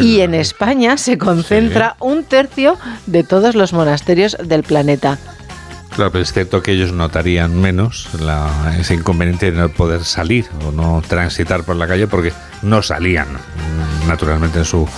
Y 0.00 0.20
en 0.20 0.34
España 0.34 0.96
se 0.96 1.18
concentra 1.18 1.96
un 2.00 2.24
tercio 2.24 2.78
de 3.06 3.22
todos 3.22 3.54
los 3.54 3.72
monasterios 3.72 4.36
del 4.42 4.62
planeta. 4.62 5.18
Claro, 5.94 6.10
pero 6.10 6.22
es 6.22 6.32
cierto 6.32 6.60
que 6.62 6.72
ellos 6.72 6.92
notarían 6.92 7.60
menos 7.60 8.08
la- 8.20 8.74
ese 8.78 8.94
inconveniente 8.94 9.52
de 9.52 9.58
no 9.58 9.68
poder 9.68 10.02
salir 10.04 10.46
o 10.66 10.72
no 10.72 11.02
transitar 11.06 11.62
por 11.64 11.76
la 11.76 11.86
calle 11.86 12.06
porque 12.08 12.32
no 12.62 12.82
salían 12.82 13.28
mm, 13.32 14.08
naturalmente 14.08 14.58
en 14.58 14.64
su 14.64 14.88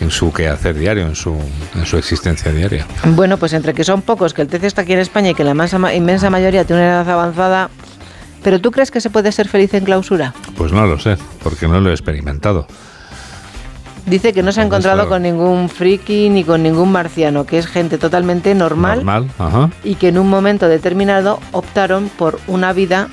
en 0.00 0.10
su 0.10 0.30
quehacer 0.30 0.74
diario, 0.78 1.06
en 1.06 1.14
su, 1.16 1.34
en 1.74 1.86
su 1.86 1.96
existencia 1.96 2.52
diaria. 2.52 2.86
Bueno, 3.14 3.38
pues 3.38 3.54
entre 3.54 3.72
que 3.72 3.82
son 3.82 4.02
pocos, 4.02 4.34
que 4.34 4.42
el 4.42 4.48
tercio 4.48 4.66
está 4.68 4.82
aquí 4.82 4.92
en 4.92 4.98
España 4.98 5.30
y 5.30 5.34
que 5.34 5.42
la 5.42 5.54
masa- 5.54 5.94
inmensa 5.94 6.28
mayoría 6.28 6.64
tiene 6.64 6.82
una 6.82 6.90
edad 7.00 7.10
avanzada, 7.10 7.70
¿pero 8.44 8.60
tú 8.60 8.70
crees 8.72 8.90
que 8.90 9.00
se 9.00 9.08
puede 9.08 9.32
ser 9.32 9.48
feliz 9.48 9.72
en 9.72 9.84
clausura? 9.86 10.34
Pues 10.58 10.70
no 10.70 10.86
lo 10.86 10.98
sé, 10.98 11.16
porque 11.42 11.66
no 11.66 11.80
lo 11.80 11.88
he 11.88 11.92
experimentado. 11.94 12.66
Dice 14.06 14.32
que 14.32 14.42
no 14.44 14.52
se 14.52 14.60
ha 14.60 14.64
encontrado 14.64 15.08
con 15.08 15.22
ningún 15.22 15.68
friki 15.68 16.28
ni 16.30 16.44
con 16.44 16.62
ningún 16.62 16.92
marciano, 16.92 17.44
que 17.44 17.58
es 17.58 17.66
gente 17.66 17.98
totalmente 17.98 18.54
normal, 18.54 18.98
Normal, 18.98 19.28
ajá. 19.38 19.70
y 19.82 19.96
que 19.96 20.08
en 20.08 20.18
un 20.18 20.28
momento 20.28 20.68
determinado 20.68 21.40
optaron 21.50 22.08
por 22.08 22.38
una 22.46 22.72
vida, 22.72 23.08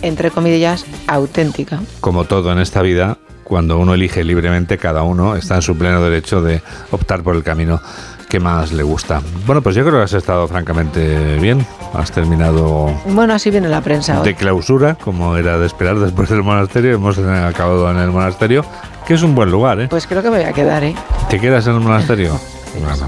entre 0.00 0.30
comillas, 0.30 0.86
auténtica. 1.08 1.80
Como 2.00 2.24
todo 2.24 2.52
en 2.52 2.60
esta 2.60 2.82
vida, 2.82 3.18
cuando 3.42 3.78
uno 3.78 3.94
elige 3.94 4.22
libremente, 4.22 4.78
cada 4.78 5.02
uno 5.02 5.34
está 5.34 5.56
en 5.56 5.62
su 5.62 5.76
pleno 5.76 6.00
derecho 6.02 6.40
de 6.40 6.62
optar 6.92 7.24
por 7.24 7.34
el 7.34 7.42
camino 7.42 7.80
que 8.28 8.40
más 8.40 8.72
le 8.72 8.82
gusta. 8.82 9.20
Bueno, 9.46 9.62
pues 9.62 9.74
yo 9.74 9.84
creo 9.84 9.98
que 9.98 10.04
has 10.04 10.12
estado 10.12 10.46
francamente 10.46 11.38
bien. 11.38 11.66
Has 11.94 12.12
terminado. 12.12 12.92
Bueno, 13.06 13.32
así 13.34 13.50
viene 13.50 13.68
la 13.68 13.80
prensa. 13.80 14.20
De 14.20 14.30
hoy. 14.30 14.34
clausura, 14.34 14.94
como 14.94 15.36
era 15.36 15.58
de 15.58 15.66
esperar 15.66 15.98
después 15.98 16.28
del 16.28 16.42
monasterio. 16.42 16.94
Hemos 16.94 17.18
acabado 17.18 17.90
en 17.90 17.98
el 17.98 18.10
monasterio, 18.10 18.64
que 19.06 19.14
es 19.14 19.22
un 19.22 19.34
buen 19.34 19.50
lugar, 19.50 19.80
¿eh? 19.80 19.88
Pues 19.88 20.06
creo 20.06 20.22
que 20.22 20.30
me 20.30 20.38
voy 20.38 20.46
a 20.46 20.52
quedar, 20.52 20.84
¿eh? 20.84 20.94
¿Te 21.30 21.40
quedas 21.40 21.66
en 21.66 21.74
el 21.74 21.80
monasterio? 21.80 22.38
bueno. 22.80 23.06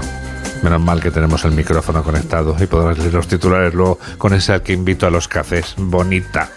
Menos 0.63 0.79
mal 0.79 1.01
que 1.01 1.09
tenemos 1.09 1.43
el 1.45 1.53
micrófono 1.53 2.03
conectado 2.03 2.55
y 2.59 2.67
podrás 2.67 2.97
leer 2.99 3.13
los 3.13 3.27
titulares 3.27 3.73
luego 3.73 3.97
con 4.19 4.33
ese 4.33 4.53
al 4.53 4.61
que 4.61 4.73
invito 4.73 5.07
a 5.07 5.09
los 5.09 5.27
cafés. 5.27 5.73
Bonita. 5.75 6.49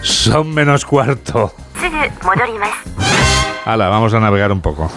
Son 0.00 0.52
menos 0.54 0.86
cuarto. 0.86 1.52
Hala, 3.66 3.88
vamos 3.88 4.14
a 4.14 4.20
navegar 4.20 4.50
un 4.50 4.62
poco. 4.62 4.90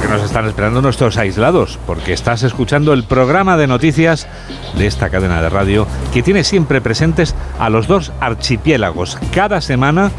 Porque 0.00 0.14
nos 0.14 0.24
están 0.24 0.46
esperando 0.46 0.80
nuestros 0.80 1.18
aislados, 1.18 1.78
porque 1.86 2.14
estás 2.14 2.42
escuchando 2.42 2.94
el 2.94 3.04
programa 3.04 3.58
de 3.58 3.66
noticias 3.66 4.26
de 4.78 4.86
esta 4.86 5.10
cadena 5.10 5.42
de 5.42 5.50
radio 5.50 5.86
que 6.10 6.22
tiene 6.22 6.42
siempre 6.42 6.80
presentes 6.80 7.34
a 7.58 7.68
los 7.68 7.86
dos 7.86 8.10
archipiélagos. 8.18 9.18
Cada 9.30 9.60
semana, 9.60 10.10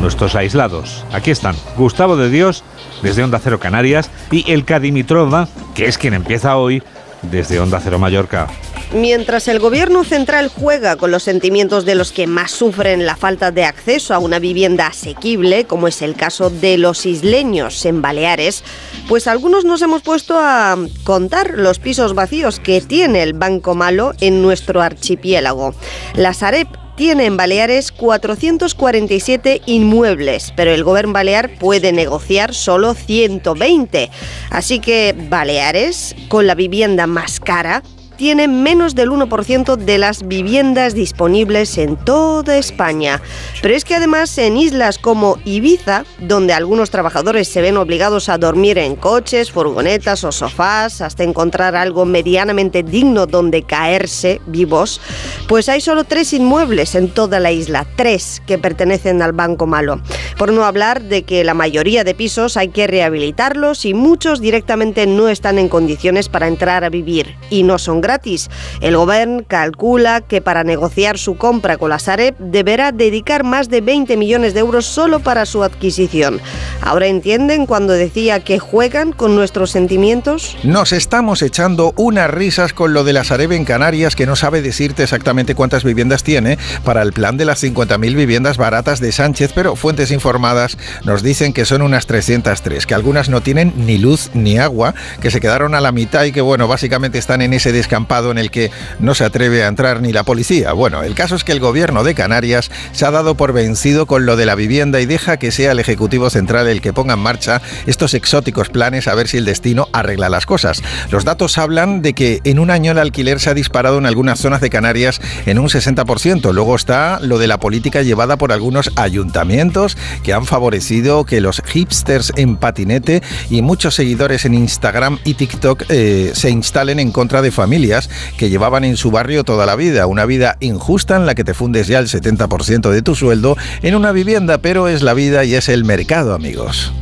nuestros 0.00 0.34
aislados. 0.34 1.04
Aquí 1.12 1.30
están 1.30 1.54
Gustavo 1.76 2.16
de 2.16 2.30
Dios, 2.30 2.64
desde 3.00 3.22
Onda 3.22 3.38
Cero 3.40 3.60
Canarias, 3.60 4.10
y 4.32 4.50
el 4.50 4.64
Dimitrova, 4.64 5.46
que 5.72 5.86
es 5.86 5.98
quien 5.98 6.14
empieza 6.14 6.56
hoy 6.56 6.82
desde 7.22 7.60
Onda 7.60 7.78
Cero 7.80 8.00
Mallorca. 8.00 8.48
Mientras 8.92 9.48
el 9.48 9.58
gobierno 9.58 10.02
central 10.02 10.48
juega 10.48 10.96
con 10.96 11.10
los 11.10 11.22
sentimientos 11.22 11.84
de 11.84 11.94
los 11.94 12.10
que 12.10 12.26
más 12.26 12.50
sufren 12.50 13.04
la 13.04 13.16
falta 13.16 13.50
de 13.50 13.64
acceso 13.64 14.14
a 14.14 14.18
una 14.18 14.38
vivienda 14.38 14.86
asequible, 14.86 15.66
como 15.66 15.88
es 15.88 16.00
el 16.00 16.14
caso 16.14 16.48
de 16.48 16.78
los 16.78 17.04
isleños 17.04 17.84
en 17.84 18.00
Baleares, 18.00 18.64
pues 19.06 19.26
algunos 19.26 19.66
nos 19.66 19.82
hemos 19.82 20.00
puesto 20.00 20.38
a 20.40 20.74
contar 21.04 21.58
los 21.58 21.78
pisos 21.78 22.14
vacíos 22.14 22.60
que 22.60 22.80
tiene 22.80 23.22
el 23.22 23.34
Banco 23.34 23.74
Malo 23.74 24.14
en 24.22 24.40
nuestro 24.40 24.80
archipiélago. 24.80 25.74
La 26.14 26.32
Sareb 26.32 26.68
tiene 26.96 27.26
en 27.26 27.36
Baleares 27.36 27.92
447 27.92 29.60
inmuebles, 29.66 30.54
pero 30.56 30.72
el 30.72 30.82
gobierno 30.82 31.12
balear 31.12 31.58
puede 31.58 31.92
negociar 31.92 32.54
solo 32.54 32.94
120. 32.94 34.10
Así 34.50 34.80
que 34.80 35.14
Baleares, 35.28 36.16
con 36.28 36.46
la 36.46 36.54
vivienda 36.54 37.06
más 37.06 37.38
cara, 37.38 37.82
tiene 38.18 38.48
menos 38.48 38.96
del 38.96 39.10
1% 39.10 39.76
de 39.76 39.96
las 39.96 40.26
viviendas 40.26 40.92
disponibles 40.92 41.78
en 41.78 41.96
toda 41.96 42.58
España. 42.58 43.22
Pero 43.62 43.74
es 43.74 43.84
que 43.84 43.94
además 43.94 44.36
en 44.38 44.56
islas 44.56 44.98
como 44.98 45.38
Ibiza, 45.44 46.04
donde 46.18 46.52
algunos 46.52 46.90
trabajadores 46.90 47.48
se 47.48 47.62
ven 47.62 47.76
obligados 47.76 48.28
a 48.28 48.36
dormir 48.36 48.76
en 48.76 48.96
coches, 48.96 49.52
furgonetas 49.52 50.24
o 50.24 50.32
sofás 50.32 51.00
hasta 51.00 51.22
encontrar 51.22 51.76
algo 51.76 52.04
medianamente 52.04 52.82
digno 52.82 53.26
donde 53.26 53.62
caerse 53.62 54.40
vivos, 54.46 55.00
pues 55.46 55.68
hay 55.68 55.80
solo 55.80 56.02
tres 56.02 56.32
inmuebles 56.32 56.96
en 56.96 57.10
toda 57.10 57.38
la 57.38 57.52
isla, 57.52 57.86
tres 57.96 58.42
que 58.46 58.58
pertenecen 58.58 59.22
al 59.22 59.32
Banco 59.32 59.66
Malo. 59.66 60.00
Por 60.36 60.52
no 60.52 60.64
hablar 60.64 61.02
de 61.02 61.22
que 61.22 61.44
la 61.44 61.54
mayoría 61.54 62.02
de 62.02 62.14
pisos 62.14 62.56
hay 62.56 62.68
que 62.68 62.88
rehabilitarlos 62.88 63.84
y 63.84 63.94
muchos 63.94 64.40
directamente 64.40 65.06
no 65.06 65.28
están 65.28 65.58
en 65.58 65.68
condiciones 65.68 66.28
para 66.28 66.48
entrar 66.48 66.82
a 66.82 66.88
vivir 66.90 67.36
y 67.48 67.62
no 67.62 67.78
son 67.78 68.00
gratis. 68.08 68.48
El 68.80 68.96
gobierno 68.96 69.42
calcula 69.46 70.22
que 70.22 70.40
para 70.40 70.64
negociar 70.64 71.18
su 71.18 71.36
compra 71.36 71.76
con 71.76 71.90
la 71.90 71.98
Sareb 71.98 72.34
deberá 72.38 72.90
dedicar 72.90 73.44
más 73.44 73.68
de 73.68 73.82
20 73.82 74.16
millones 74.16 74.54
de 74.54 74.60
euros 74.60 74.86
solo 74.86 75.20
para 75.20 75.44
su 75.44 75.62
adquisición. 75.62 76.40
¿Ahora 76.80 77.06
entienden 77.06 77.66
cuando 77.66 77.92
decía 77.92 78.40
que 78.40 78.58
juegan 78.58 79.12
con 79.12 79.36
nuestros 79.36 79.70
sentimientos? 79.70 80.56
Nos 80.62 80.92
estamos 80.92 81.42
echando 81.42 81.92
unas 81.96 82.30
risas 82.30 82.72
con 82.72 82.94
lo 82.94 83.04
de 83.04 83.12
la 83.12 83.24
Sareb 83.24 83.52
en 83.52 83.66
Canarias, 83.66 84.16
que 84.16 84.24
no 84.24 84.36
sabe 84.36 84.62
decirte 84.62 85.02
exactamente 85.02 85.54
cuántas 85.54 85.84
viviendas 85.84 86.22
tiene 86.22 86.56
para 86.84 87.02
el 87.02 87.12
plan 87.12 87.36
de 87.36 87.44
las 87.44 87.62
50.000 87.62 88.14
viviendas 88.14 88.56
baratas 88.56 89.00
de 89.00 89.12
Sánchez, 89.12 89.52
pero 89.54 89.76
fuentes 89.76 90.10
informadas 90.10 90.78
nos 91.04 91.22
dicen 91.22 91.52
que 91.52 91.66
son 91.66 91.82
unas 91.82 92.06
303, 92.06 92.86
que 92.86 92.94
algunas 92.94 93.28
no 93.28 93.42
tienen 93.42 93.74
ni 93.76 93.98
luz 93.98 94.30
ni 94.32 94.56
agua, 94.56 94.94
que 95.20 95.30
se 95.30 95.40
quedaron 95.40 95.74
a 95.74 95.82
la 95.82 95.92
mitad 95.92 96.24
y 96.24 96.32
que, 96.32 96.40
bueno, 96.40 96.68
básicamente 96.68 97.18
están 97.18 97.42
en 97.42 97.52
ese 97.52 97.72
descampado 97.98 98.30
en 98.30 98.38
el 98.38 98.52
que 98.52 98.70
no 99.00 99.16
se 99.16 99.24
atreve 99.24 99.64
a 99.64 99.66
entrar 99.66 100.00
ni 100.00 100.12
la 100.12 100.22
policía. 100.22 100.72
Bueno, 100.72 101.02
el 101.02 101.16
caso 101.16 101.34
es 101.34 101.42
que 101.42 101.50
el 101.50 101.58
gobierno 101.58 102.04
de 102.04 102.14
Canarias 102.14 102.70
se 102.92 103.04
ha 103.04 103.10
dado 103.10 103.34
por 103.34 103.52
vencido 103.52 104.06
con 104.06 104.24
lo 104.24 104.36
de 104.36 104.46
la 104.46 104.54
vivienda 104.54 105.00
y 105.00 105.06
deja 105.06 105.36
que 105.36 105.50
sea 105.50 105.72
el 105.72 105.80
Ejecutivo 105.80 106.30
Central 106.30 106.68
el 106.68 106.80
que 106.80 106.92
ponga 106.92 107.14
en 107.14 107.20
marcha 107.20 107.60
estos 107.86 108.14
exóticos 108.14 108.68
planes 108.68 109.08
a 109.08 109.16
ver 109.16 109.26
si 109.26 109.38
el 109.38 109.44
destino 109.44 109.88
arregla 109.92 110.28
las 110.28 110.46
cosas. 110.46 110.80
Los 111.10 111.24
datos 111.24 111.58
hablan 111.58 112.00
de 112.00 112.12
que 112.12 112.40
en 112.44 112.60
un 112.60 112.70
año 112.70 112.92
el 112.92 112.98
alquiler 112.98 113.40
se 113.40 113.50
ha 113.50 113.54
disparado 113.54 113.98
en 113.98 114.06
algunas 114.06 114.38
zonas 114.38 114.60
de 114.60 114.70
Canarias 114.70 115.20
en 115.46 115.58
un 115.58 115.68
60%. 115.68 116.52
Luego 116.52 116.76
está 116.76 117.18
lo 117.20 117.38
de 117.38 117.48
la 117.48 117.58
política 117.58 118.02
llevada 118.02 118.38
por 118.38 118.52
algunos 118.52 118.92
ayuntamientos 118.94 119.96
que 120.22 120.34
han 120.34 120.46
favorecido 120.46 121.24
que 121.24 121.40
los 121.40 121.62
hipsters 121.66 122.32
en 122.36 122.58
patinete 122.58 123.24
y 123.50 123.62
muchos 123.62 123.96
seguidores 123.96 124.44
en 124.44 124.54
Instagram 124.54 125.18
y 125.24 125.34
TikTok 125.34 125.82
eh, 125.88 126.30
se 126.34 126.50
instalen 126.50 127.00
en 127.00 127.10
contra 127.10 127.42
de 127.42 127.50
familias 127.50 127.87
que 128.36 128.50
llevaban 128.50 128.84
en 128.84 128.96
su 128.96 129.10
barrio 129.10 129.44
toda 129.44 129.66
la 129.66 129.76
vida. 129.76 130.06
Una 130.06 130.26
vida 130.26 130.56
injusta 130.60 131.16
en 131.16 131.26
la 131.26 131.34
que 131.34 131.44
te 131.44 131.54
fundes 131.54 131.86
ya 131.86 131.98
el 131.98 132.06
70% 132.06 132.90
de 132.90 133.02
tu 133.02 133.14
sueldo 133.14 133.56
en 133.82 133.94
una 133.94 134.12
vivienda, 134.12 134.58
pero 134.58 134.88
es 134.88 135.02
la 135.02 135.14
vida 135.14 135.44
y 135.44 135.54
es 135.54 135.68
el 135.68 135.84
mercado, 135.84 136.34
amigos. 136.34 136.92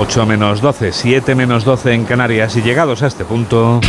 8 0.00 0.24
menos 0.24 0.62
12, 0.62 0.92
7 0.92 1.34
menos 1.34 1.64
12 1.64 1.92
en 1.92 2.04
Canarias 2.04 2.56
y 2.56 2.62
llegados 2.62 3.02
a 3.02 3.06
este 3.06 3.24
punto... 3.26 3.80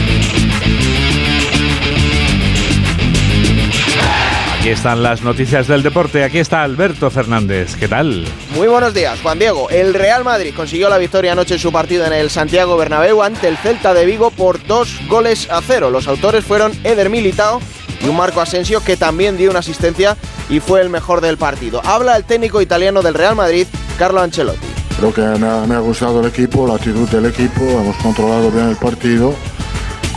Aquí 4.72 4.78
están 4.78 5.04
las 5.04 5.22
noticias 5.22 5.68
del 5.68 5.84
deporte, 5.84 6.24
aquí 6.24 6.40
está 6.40 6.64
Alberto 6.64 7.12
Fernández, 7.12 7.76
¿qué 7.76 7.90
tal? 7.90 8.24
Muy 8.56 8.70
buenos 8.70 8.94
días, 8.94 9.20
Juan 9.22 9.38
Diego. 9.38 9.70
El 9.70 9.94
Real 9.94 10.24
Madrid 10.24 10.54
consiguió 10.56 10.88
la 10.88 10.98
victoria 10.98 11.34
anoche 11.34 11.56
en 11.56 11.60
su 11.60 11.74
partido 11.74 12.06
en 12.06 12.14
el 12.14 12.30
Santiago 12.30 12.78
Bernabéu 12.78 13.22
ante 13.22 13.50
el 13.50 13.58
Celta 13.58 13.94
de 13.94 14.06
Vigo 14.06 14.32
por 14.32 14.66
dos 14.66 14.98
goles 15.10 15.50
a 15.52 15.60
cero. 15.62 15.90
Los 15.90 16.08
autores 16.08 16.46
fueron 16.46 16.72
Eder 16.86 17.10
Militao 17.10 17.60
y 18.02 18.08
un 18.08 18.16
Marco 18.16 18.40
Asensio 18.40 18.82
que 18.82 18.96
también 18.96 19.36
dio 19.36 19.50
una 19.50 19.60
asistencia 19.60 20.16
y 20.50 20.62
fue 20.62 20.80
el 20.80 20.88
mejor 20.90 21.20
del 21.20 21.36
partido. 21.36 21.82
Habla 21.84 22.16
el 22.16 22.24
técnico 22.24 22.62
italiano 22.62 23.02
del 23.02 23.14
Real 23.16 23.36
Madrid, 23.36 23.68
Carlo 24.00 24.22
Ancelotti. 24.22 24.68
Creo 25.00 25.14
que 25.14 25.20
me 25.38 25.50
ha, 25.50 25.66
me 25.68 25.76
ha 25.76 25.80
gustado 25.80 26.22
el 26.22 26.28
equipo, 26.28 26.66
la 26.66 26.76
actitud 26.76 27.10
del 27.10 27.26
equipo, 27.26 27.60
hemos 27.62 27.98
controlado 27.98 28.50
bien 28.50 28.70
el 28.70 28.78
partido 28.78 29.36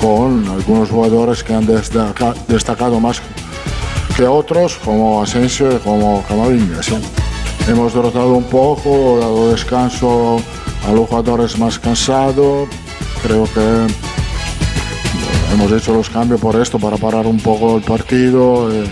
con 0.01 0.47
algunos 0.49 0.91
jugadores 0.91 1.43
que 1.43 1.55
han 1.55 1.67
destaca- 1.67 2.35
destacado 2.47 3.01
más 3.01 3.21
que 4.17 4.27
otros, 4.27 4.77
como 4.85 5.23
Asensio 5.23 5.75
y 5.75 5.79
como 5.79 6.23
Camavinga. 6.29 6.83
sí. 6.83 6.97
Hemos 7.69 7.95
derrotado 7.95 8.35
un 8.35 8.45
poco, 8.45 9.19
dado 9.19 9.51
descanso 9.51 10.39
a 10.87 10.93
los 10.93 11.09
jugadores 11.09 11.59
más 11.59 11.79
cansados. 11.79 12.69
Creo 13.23 13.45
que 13.45 13.87
hemos 15.55 15.73
hecho 15.73 15.95
los 15.95 16.11
cambios 16.11 16.41
por 16.41 16.61
esto, 16.61 16.79
para 16.79 16.97
parar 16.99 17.27
un 17.27 17.39
poco 17.41 17.77
el 17.77 17.83
partido. 17.83 18.71
eh, 18.71 18.85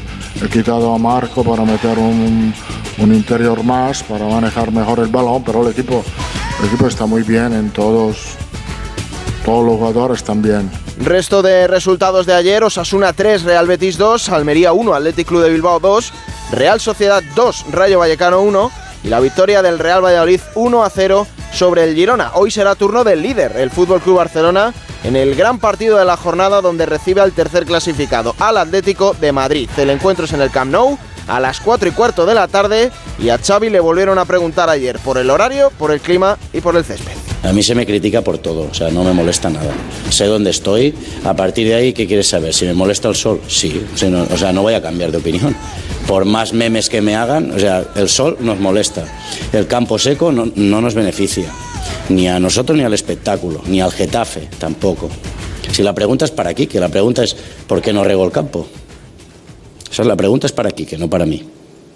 he 0.43 0.49
quitado 0.49 0.95
a 0.95 0.99
Marco 0.99 1.45
para 1.45 1.65
meter 1.65 1.99
un, 1.99 2.53
un 2.99 3.15
interior 3.15 3.63
más, 3.63 4.03
para 4.03 4.27
manejar 4.27 4.73
mejor 4.73 5.01
el 5.01 5.09
balón, 5.09 5.43
pero 5.45 5.63
el 5.63 5.73
equipo, 5.73 6.03
el 6.61 6.67
equipo 6.67 6.87
está 6.87 7.07
muy 7.07 7.23
bien 7.23 7.53
en 7.53 7.71
todos, 7.71 8.37
todos 9.45 9.65
los 9.67 9.77
jugadores 9.77 10.25
también. 10.25 10.71
Resto 11.05 11.43
de 11.43 11.67
resultados 11.67 12.27
de 12.27 12.35
ayer, 12.35 12.63
Osasuna 12.63 13.13
3, 13.13 13.43
Real 13.43 13.67
Betis 13.67 13.99
2, 13.99 14.29
Almería 14.29 14.73
1, 14.73 14.95
Athletic 14.95 15.27
Club 15.27 15.43
de 15.43 15.51
Bilbao 15.51 15.81
2, 15.81 16.13
Real 16.53 16.79
Sociedad 16.79 17.25
2, 17.35 17.67
Rayo 17.73 17.99
Vallecano 17.99 18.41
1 18.43 18.71
y 19.03 19.09
la 19.09 19.19
victoria 19.19 19.63
del 19.63 19.81
Real 19.81 20.05
Valladolid 20.05 20.41
1 20.55 20.85
a 20.85 20.91
0 20.91 21.27
sobre 21.53 21.85
el 21.85 21.97
Girona. 21.97 22.31
Hoy 22.35 22.53
será 22.53 22.77
turno 22.77 23.03
del 23.03 23.21
líder, 23.21 23.57
el 23.57 23.73
Fútbol 23.73 24.01
Club 24.01 24.19
Barcelona, 24.19 24.73
en 25.03 25.17
el 25.17 25.35
gran 25.35 25.59
partido 25.59 25.99
de 25.99 26.05
la 26.05 26.17
jornada 26.17 26.61
donde 26.61 26.87
recibe 26.87 27.21
al 27.21 27.33
tercer 27.33 27.65
clasificado, 27.65 28.37
al 28.39 28.57
Atlético 28.57 29.17
de 29.21 29.33
Madrid. 29.33 29.69
El 29.77 29.91
encuentro 29.91 30.27
es 30.27 30.33
en 30.33 30.41
el 30.41 30.53
Camp 30.53 30.71
Nou 30.71 30.97
a 31.27 31.41
las 31.41 31.61
4 31.61 31.89
y 31.89 31.93
cuarto 31.93 32.27
de 32.27 32.35
la 32.35 32.47
tarde 32.47 32.93
y 33.19 33.31
a 33.31 33.39
Xavi 33.39 33.71
le 33.71 33.81
volvieron 33.81 34.19
a 34.21 34.25
preguntar 34.25 34.71
ayer 34.71 35.01
por 35.01 35.19
el 35.19 35.31
horario, 35.31 35.73
por 35.79 35.91
el 35.91 36.01
clima 36.01 36.39
y 36.53 36.61
por 36.61 36.77
el 36.77 36.85
césped. 36.85 37.22
A 37.43 37.53
mí 37.53 37.63
se 37.63 37.75
me 37.75 37.85
critica 37.85 38.23
por 38.23 38.39
todo, 38.39 38.69
o 38.71 38.75
sea, 38.75 38.91
no 38.91 39.03
me 39.03 39.13
molesta 39.13 39.51
nada. 39.51 39.73
Sé 40.11 40.27
dónde 40.27 40.51
estoy, 40.51 40.95
a 41.25 41.35
partir 41.35 41.67
de 41.67 41.75
ahí, 41.75 41.93
¿qué 41.93 42.07
quieres 42.07 42.29
saber? 42.29 42.55
¿Si 42.55 42.65
me 42.65 42.73
molesta 42.73 43.09
el 43.09 43.17
sol? 43.17 43.41
Sí, 43.49 43.83
si 43.97 44.07
no- 44.07 44.23
o 44.33 44.39
sea, 44.39 44.53
no 44.53 44.63
voy 44.63 44.75
a 44.75 44.83
cambiar 44.83 45.11
de 45.11 45.19
opinión. 45.19 45.55
Por 46.07 46.25
más 46.25 46.53
memes 46.53 46.89
que 46.89 47.01
me 47.01 47.17
hagan, 47.17 47.51
o 47.51 47.59
sea, 47.59 47.85
el 47.97 48.09
sol 48.09 48.37
nos 48.41 48.61
molesta. 48.61 49.05
El 49.53 49.67
campo 49.67 49.99
seco 49.99 50.31
no, 50.31 50.51
no 50.55 50.81
nos 50.81 50.95
beneficia, 50.95 51.47
ni 52.11 52.29
a 52.29 52.39
nosotros 52.39 52.79
ni 52.79 52.85
al 52.85 52.95
espectáculo, 52.95 53.61
ni 53.67 53.81
al 53.81 53.91
Getafe 53.91 54.49
tampoco. 54.59 55.09
Si 55.73 55.83
la 55.83 55.95
pregunta 55.95 56.25
es 56.25 56.31
para 56.31 56.51
aquí, 56.51 56.67
que 56.69 56.79
la 56.79 56.91
pregunta 56.91 57.25
es 57.25 57.35
¿por 57.67 57.83
qué 57.83 57.93
no 57.93 58.05
rego 58.05 58.25
el 58.25 58.31
campo? 58.31 58.69
O 59.91 59.95
sea, 59.95 60.05
la 60.05 60.17
pregunta 60.17 60.47
es 60.47 60.53
para 60.53 60.71
que 60.71 60.97
no 60.97 61.11
para 61.11 61.27
mí. 61.27 61.43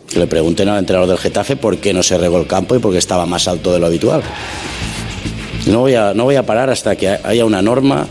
Que 0.08 0.18
le 0.18 0.26
pregunten 0.26 0.68
al 0.68 0.78
entrenador 0.78 1.08
del 1.08 1.18
Getafe 1.18 1.56
por 1.56 1.78
qué 1.78 1.92
no 1.92 2.02
se 2.02 2.16
regó 2.18 2.38
el 2.38 2.46
campo 2.46 2.74
y 2.74 2.78
por 2.78 2.92
qué 2.92 2.98
estaba 2.98 3.26
más 3.26 3.48
alto 3.48 3.72
de 3.72 3.78
lo 3.78 3.86
habitual. 3.86 4.22
No 5.66 5.80
voy 5.80 5.94
a, 5.94 6.14
no 6.14 6.24
voy 6.24 6.36
a 6.36 6.44
parar 6.44 6.70
hasta 6.70 6.96
que 6.96 7.08
haya 7.08 7.44
una 7.44 7.60
norma 7.60 8.06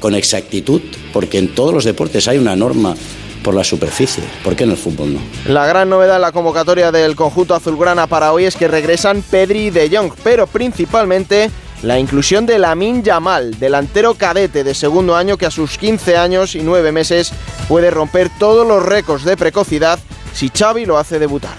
con 0.00 0.14
exactitud, 0.14 0.82
porque 1.12 1.38
en 1.38 1.54
todos 1.54 1.72
los 1.72 1.84
deportes 1.84 2.28
hay 2.28 2.38
una 2.38 2.54
norma 2.54 2.94
por 3.42 3.54
la 3.54 3.64
superficie. 3.64 4.24
¿Por 4.42 4.56
qué 4.56 4.64
en 4.64 4.72
el 4.72 4.76
fútbol 4.76 5.14
no? 5.14 5.20
La 5.46 5.66
gran 5.66 5.88
novedad 5.88 6.16
en 6.16 6.22
la 6.22 6.32
convocatoria 6.32 6.90
del 6.92 7.14
conjunto 7.14 7.54
azulgrana 7.54 8.06
para 8.06 8.32
hoy 8.32 8.44
es 8.44 8.56
que 8.56 8.68
regresan 8.68 9.22
Pedri 9.22 9.66
y 9.66 9.70
De 9.70 9.88
Jong, 9.88 10.12
pero 10.22 10.46
principalmente 10.46 11.50
la 11.82 11.98
inclusión 11.98 12.46
de 12.46 12.58
Lamin 12.58 13.02
Yamal, 13.02 13.58
delantero 13.58 14.14
cadete 14.14 14.64
de 14.64 14.74
segundo 14.74 15.14
año 15.14 15.36
que 15.36 15.46
a 15.46 15.50
sus 15.50 15.78
15 15.78 16.16
años 16.16 16.54
y 16.54 16.62
9 16.62 16.90
meses 16.90 17.32
puede 17.68 17.90
romper 17.90 18.30
todos 18.38 18.66
los 18.66 18.84
récords 18.84 19.24
de 19.24 19.36
precocidad 19.36 19.98
si 20.34 20.48
Xavi 20.48 20.84
lo 20.84 20.98
hace 20.98 21.18
debutar. 21.18 21.54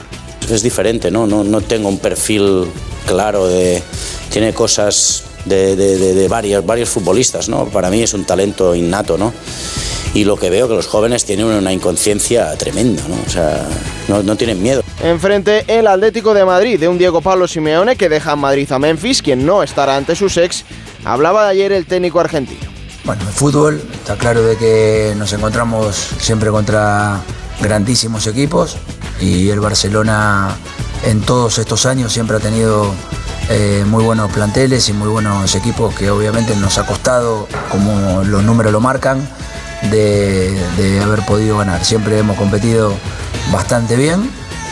Es 0.50 0.64
diferente, 0.64 1.12
¿no? 1.12 1.28
No, 1.28 1.44
no 1.44 1.62
tengo 1.62 1.90
un 1.90 2.00
perfil 2.00 2.66
claro 3.06 3.48
de... 3.48 3.82
Tiene 4.30 4.54
cosas 4.54 5.24
de, 5.46 5.76
de, 5.76 6.28
varios, 6.28 6.66
varios 6.66 6.90
futbolistas, 6.90 7.50
¿no? 7.50 7.66
Para 7.66 7.90
mí 7.90 8.02
es 8.02 8.14
un 8.14 8.26
talento 8.26 8.76
innato, 8.76 9.18
¿no? 9.18 9.34
y 10.14 10.24
lo 10.24 10.36
que 10.36 10.50
veo 10.50 10.68
que 10.68 10.74
los 10.74 10.88
jóvenes 10.88 11.26
tienen 11.26 11.46
una 11.46 11.72
inconsciencia 11.72 12.56
tremenda, 12.58 13.04
¿no? 13.08 13.16
O 13.26 13.30
sea, 13.30 13.68
no, 14.08 14.36
tienen 14.36 14.62
miedo. 14.62 14.82
Enfrente 15.04 15.64
el 15.68 15.86
Atlético 15.86 16.34
de 16.34 16.44
Madrid 16.44 16.80
de 16.80 16.88
un 16.88 16.98
Diego 16.98 17.22
Pablo 17.22 17.48
Simeone 17.48 17.96
que 17.96 18.10
deja 18.10 18.34
en 18.34 18.40
Madrid 18.40 18.72
a 18.72 18.80
Memphis, 18.80 19.22
quien 19.22 19.46
no 19.46 19.62
estará 19.62 19.96
ante 19.96 20.16
sus 20.16 20.38
ex. 20.38 20.64
Hablaba 21.04 21.44
de 21.46 21.52
ayer 21.52 21.72
el 21.72 21.86
técnico 21.86 22.20
argentino. 22.20 22.62
Bueno, 23.04 23.22
el 23.22 23.34
fútbol 23.34 23.82
está 23.94 24.16
claro 24.16 24.42
de 24.42 24.58
que 24.58 25.14
nos 25.16 25.32
encontramos 25.34 25.96
siempre 26.20 26.50
contra 26.50 27.22
grandísimos 27.62 28.26
equipos 28.28 28.78
y 29.20 29.50
el 29.50 29.60
Barcelona 29.60 30.56
en 31.06 31.22
todos 31.22 31.58
estos 31.58 31.86
años 31.86 32.12
siempre 32.12 32.38
ha 32.38 32.40
tenido 32.40 32.94
eh, 33.50 33.86
muy 33.88 34.04
buenos 34.04 34.32
planteles 34.32 34.90
y 34.90 34.94
muy 34.94 35.08
buenos 35.08 35.56
equipos 35.56 35.96
que 35.96 36.10
obviamente 36.10 36.56
nos 36.56 36.78
ha 36.78 36.86
costado, 36.86 37.48
como 37.72 38.24
los 38.24 38.44
números 38.44 38.72
lo 38.72 38.82
marcan, 38.82 39.28
de, 39.90 41.00
haber 41.02 41.26
podido 41.26 41.58
ganar. 41.58 41.84
Siempre 41.86 42.20
hemos 42.20 42.36
competido 42.38 42.94
bastante 43.52 43.96
bien, 43.96 44.30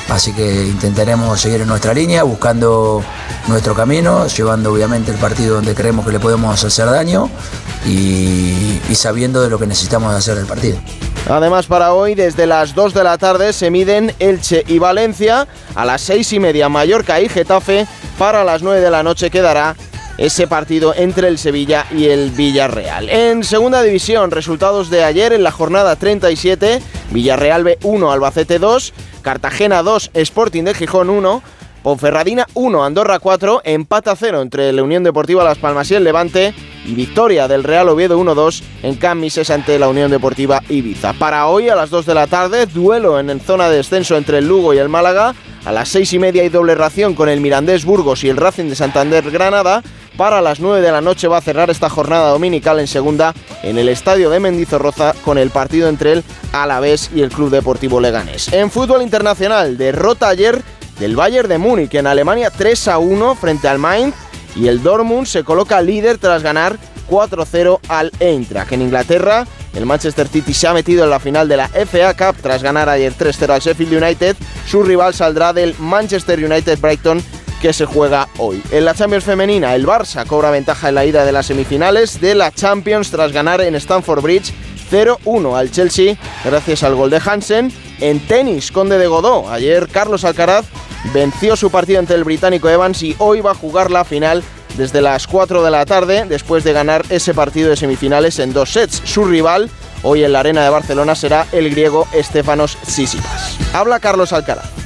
así 0.10 0.34
que 0.34 0.66
intentaremos 0.66 1.40
seguir 1.40 1.62
en 1.62 1.68
nuestra 1.68 1.94
línea, 1.94 2.24
buscando 2.24 3.04
nuestro 3.48 3.76
camino, 3.76 4.28
llevando 4.28 4.72
obviamente 4.72 5.12
el 5.12 5.18
partido 5.18 5.56
donde 5.56 5.76
creemos 5.76 6.06
que 6.06 6.12
le 6.12 6.20
podemos 6.20 6.64
hacer 6.64 6.86
daño 6.88 7.30
y, 7.86 8.80
sabiendo 8.94 9.42
de 9.42 9.50
lo 9.50 9.60
que 9.60 9.68
necesitamos 9.68 10.14
hacer 10.14 10.36
del 10.36 10.46
partido. 10.46 10.78
Además, 11.30 11.66
para 11.66 11.94
hoy, 11.94 12.14
desde 12.14 12.46
las 12.46 12.76
2 12.76 12.94
de 12.94 13.04
la 13.04 13.18
tarde, 13.18 13.52
se 13.52 13.72
miden 13.72 14.14
Elche 14.20 14.64
y 14.68 14.78
Valencia. 14.78 15.48
A 15.74 15.84
las 15.84 16.02
6 16.02 16.34
y 16.34 16.40
media, 16.40 16.70
Mallorca 16.70 17.20
y 17.20 17.30
Getafe. 17.30 17.88
Para 18.20 18.44
las 18.44 18.62
9 18.62 18.80
de 18.80 18.92
la 18.92 19.02
noche 19.02 19.32
quedará 19.32 19.76
ese 20.18 20.48
partido 20.48 20.94
entre 20.96 21.28
el 21.28 21.38
Sevilla 21.38 21.86
y 21.92 22.06
el 22.06 22.32
Villarreal. 22.32 23.10
En 23.10 23.44
segunda 23.44 23.82
división, 23.82 24.32
resultados 24.32 24.90
de 24.90 25.04
ayer 25.04 25.34
en 25.34 25.44
la 25.44 25.52
jornada 25.52 25.96
37, 25.96 26.82
Villarreal 27.12 27.64
B 27.64 27.78
1, 27.84 28.12
Albacete 28.12 28.60
2, 28.60 28.94
Cartagena 29.22 29.84
2, 29.84 30.12
Sporting 30.14 30.64
de 30.64 30.74
Gijón 30.74 31.10
1, 31.10 31.42
Ponferradina 31.86 32.48
1, 32.56 32.84
Andorra 32.84 33.20
4, 33.20 33.62
empata 33.64 34.16
0 34.16 34.42
entre 34.42 34.74
la 34.74 34.82
Unión 34.82 35.04
Deportiva 35.04 35.44
Las 35.44 35.60
Palmas 35.60 35.92
y 35.92 35.94
el 35.94 36.04
Levante 36.04 36.52
y 36.84 36.96
victoria 36.96 37.48
del 37.48 37.64
Real 37.64 37.90
Oviedo 37.90 38.20
1-2 38.20 38.64
en 38.82 38.96
Camises 38.96 39.52
ante 39.52 39.78
la 39.78 39.88
Unión 39.88 40.10
Deportiva 40.10 40.64
Ibiza. 40.68 41.14
Para 41.14 41.46
hoy 41.46 41.70
a 41.70 41.76
las 41.76 41.92
2 41.92 42.08
de 42.08 42.16
la 42.16 42.26
tarde, 42.26 42.66
duelo 42.66 43.20
en 43.20 43.40
zona 43.40 43.70
de 43.70 43.78
descenso 43.78 44.18
entre 44.18 44.40
el 44.40 44.48
Lugo 44.48 44.74
y 44.74 44.80
el 44.80 44.90
Málaga. 44.90 45.36
A 45.64 45.72
las 45.72 45.90
6 45.90 46.14
y 46.14 46.20
media 46.20 46.42
hay 46.42 46.50
doble 46.50 46.74
ración 46.74 47.14
con 47.14 47.30
el 47.30 47.40
Mirandés 47.40 47.86
Burgos 47.86 48.24
y 48.24 48.30
el 48.30 48.38
Racing 48.38 48.66
de 48.66 48.76
Santander 48.76 49.30
Granada 49.30 49.84
para 50.18 50.42
las 50.42 50.60
9 50.60 50.82
de 50.82 50.92
la 50.92 51.02
noche 51.02 51.28
va 51.28 51.38
a 51.38 51.42
cerrar 51.42 51.70
esta 51.70 51.90
jornada 51.90 52.30
dominical 52.30 52.80
en 52.80 52.88
segunda 52.88 53.34
en 53.64 53.78
el 53.78 53.90
estadio 53.90 54.30
de 54.30 54.40
Mendizorroza 54.40 55.14
con 55.24 55.38
el 55.38 55.50
partido 55.50 55.90
entre 55.90 56.14
el 56.14 56.24
Alavés 56.52 57.10
y 57.14 57.22
el 57.22 57.30
Club 57.30 57.50
Deportivo 57.50 58.00
Leganés. 58.00 58.52
En 58.54 58.72
fútbol 58.72 59.02
internacional, 59.02 59.78
derrota 59.78 60.30
ayer 60.30 60.62
del 61.00 61.16
Bayern 61.16 61.50
de 61.50 61.58
Múnich 61.58 61.96
en 61.96 62.08
Alemania 62.08 62.50
3 62.50 62.88
a 62.88 62.98
1 63.00 63.36
frente 63.36 63.68
al 63.68 63.80
Mainz 63.80 64.16
y 64.56 64.68
el 64.68 64.82
Dortmund 64.82 65.28
se 65.28 65.44
coloca 65.44 65.82
líder 65.82 66.18
tras 66.18 66.42
ganar 66.42 66.78
4-0 67.10 67.80
al 67.90 68.12
Eintracht. 68.20 68.72
En 68.72 68.82
Inglaterra, 68.82 69.46
el 69.74 69.86
Manchester 69.86 70.28
City 70.28 70.54
se 70.54 70.68
ha 70.68 70.74
metido 70.74 71.04
en 71.04 71.10
la 71.10 71.20
final 71.20 71.48
de 71.48 71.58
la 71.58 71.68
FA 71.68 72.14
Cup 72.14 72.42
tras 72.42 72.64
ganar 72.64 72.88
ayer 72.88 73.14
3-0 73.14 73.50
al 73.50 73.60
Sheffield 73.60 74.02
United. 74.02 74.36
Su 74.68 74.84
rival 74.84 75.14
saldrá 75.14 75.52
del 75.52 75.76
Manchester 75.78 76.44
United 76.44 76.80
Brighton 76.80 77.22
que 77.66 77.74
se 77.74 77.86
juega 77.88 78.30
hoy. 78.38 78.62
En 78.70 78.86
la 78.86 78.94
Champions 78.94 79.24
femenina, 79.24 79.74
el 79.74 79.88
Barça 79.88 80.24
cobra 80.28 80.52
ventaja 80.52 80.90
en 80.90 80.94
la 80.94 81.04
ida 81.04 81.26
de 81.26 81.32
las 81.32 81.48
semifinales 81.48 82.22
de 82.22 82.36
la 82.36 82.52
Champions 82.52 83.10
tras 83.10 83.32
ganar 83.32 83.60
en 83.60 83.74
Stamford 83.74 84.22
Bridge 84.22 84.54
0-1 84.92 85.58
al 85.58 85.72
Chelsea 85.72 86.16
gracias 86.44 86.84
al 86.84 86.94
gol 86.94 87.10
de 87.10 87.20
Hansen. 87.26 87.74
En 88.02 88.20
tenis, 88.20 88.72
Conde 88.72 89.00
de 89.00 89.08
Godó, 89.08 89.50
ayer 89.50 89.88
Carlos 89.88 90.26
Alcaraz 90.26 90.68
venció 91.12 91.56
su 91.56 91.72
partido 91.72 91.98
ante 91.98 92.14
el 92.14 92.24
británico 92.24 92.70
Evans 92.70 93.02
y 93.02 93.16
hoy 93.18 93.42
va 93.42 93.54
a 93.54 93.56
jugar 93.56 93.90
la 93.90 94.06
final 94.06 94.44
desde 94.78 95.02
las 95.02 95.26
4 95.26 95.64
de 95.64 95.72
la 95.72 95.88
tarde 95.88 96.26
después 96.30 96.64
de 96.64 96.72
ganar 96.72 97.04
ese 97.10 97.34
partido 97.34 97.72
de 97.72 97.78
semifinales 97.78 98.38
en 98.38 98.54
dos 98.54 98.74
sets. 98.74 99.02
Su 99.06 99.26
rival 99.26 99.72
hoy 100.04 100.24
en 100.24 100.34
la 100.34 100.42
Arena 100.42 100.64
de 100.64 100.70
Barcelona 100.70 101.16
será 101.16 101.48
el 101.52 101.72
griego 101.72 102.08
Estefanos 102.14 102.78
Sisipas. 102.86 103.58
Habla 103.74 104.00
Carlos 104.00 104.34
Alcaraz. 104.34 104.85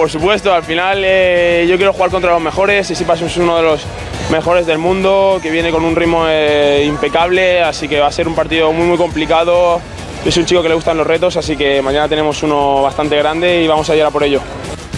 Por 0.00 0.08
supuesto, 0.08 0.50
al 0.54 0.62
final 0.62 1.02
eh, 1.04 1.66
yo 1.68 1.76
quiero 1.76 1.92
jugar 1.92 2.10
contra 2.10 2.32
los 2.32 2.40
mejores. 2.40 2.90
y 2.90 2.94
Sipas 2.94 3.20
es 3.20 3.36
uno 3.36 3.58
de 3.58 3.62
los 3.62 3.82
mejores 4.30 4.64
del 4.64 4.78
mundo, 4.78 5.38
que 5.42 5.50
viene 5.50 5.70
con 5.70 5.84
un 5.84 5.94
ritmo 5.94 6.24
eh, 6.26 6.86
impecable, 6.86 7.62
así 7.62 7.86
que 7.86 8.00
va 8.00 8.06
a 8.06 8.10
ser 8.10 8.26
un 8.26 8.34
partido 8.34 8.72
muy 8.72 8.86
muy 8.86 8.96
complicado. 8.96 9.78
Soy 10.26 10.40
un 10.40 10.46
chico 10.46 10.62
que 10.62 10.70
le 10.70 10.74
gustan 10.74 10.96
los 10.96 11.06
retos, 11.06 11.36
así 11.36 11.54
que 11.54 11.82
mañana 11.82 12.08
tenemos 12.08 12.42
uno 12.42 12.80
bastante 12.80 13.14
grande 13.18 13.62
y 13.62 13.68
vamos 13.68 13.90
a 13.90 13.94
ir 13.94 14.02
a 14.02 14.10
por 14.10 14.24
ello. 14.24 14.40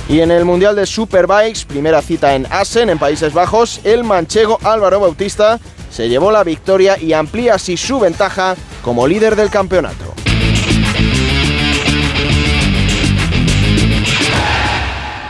Y 0.08 0.20
en 0.20 0.30
el 0.30 0.44
Mundial 0.44 0.76
de 0.76 0.86
Superbikes, 0.86 1.64
primera 1.66 2.00
cita 2.00 2.36
en 2.36 2.46
Assen, 2.48 2.88
en 2.88 3.00
Países 3.00 3.32
Bajos, 3.32 3.80
el 3.82 4.04
manchego 4.04 4.60
Álvaro 4.62 5.00
Bautista 5.00 5.58
se 5.90 6.08
llevó 6.08 6.30
la 6.30 6.44
victoria 6.44 6.96
y 6.96 7.12
amplía 7.12 7.54
así 7.54 7.76
su 7.76 7.98
ventaja 7.98 8.54
como 8.84 9.08
líder 9.08 9.34
del 9.34 9.50
campeonato. 9.50 10.14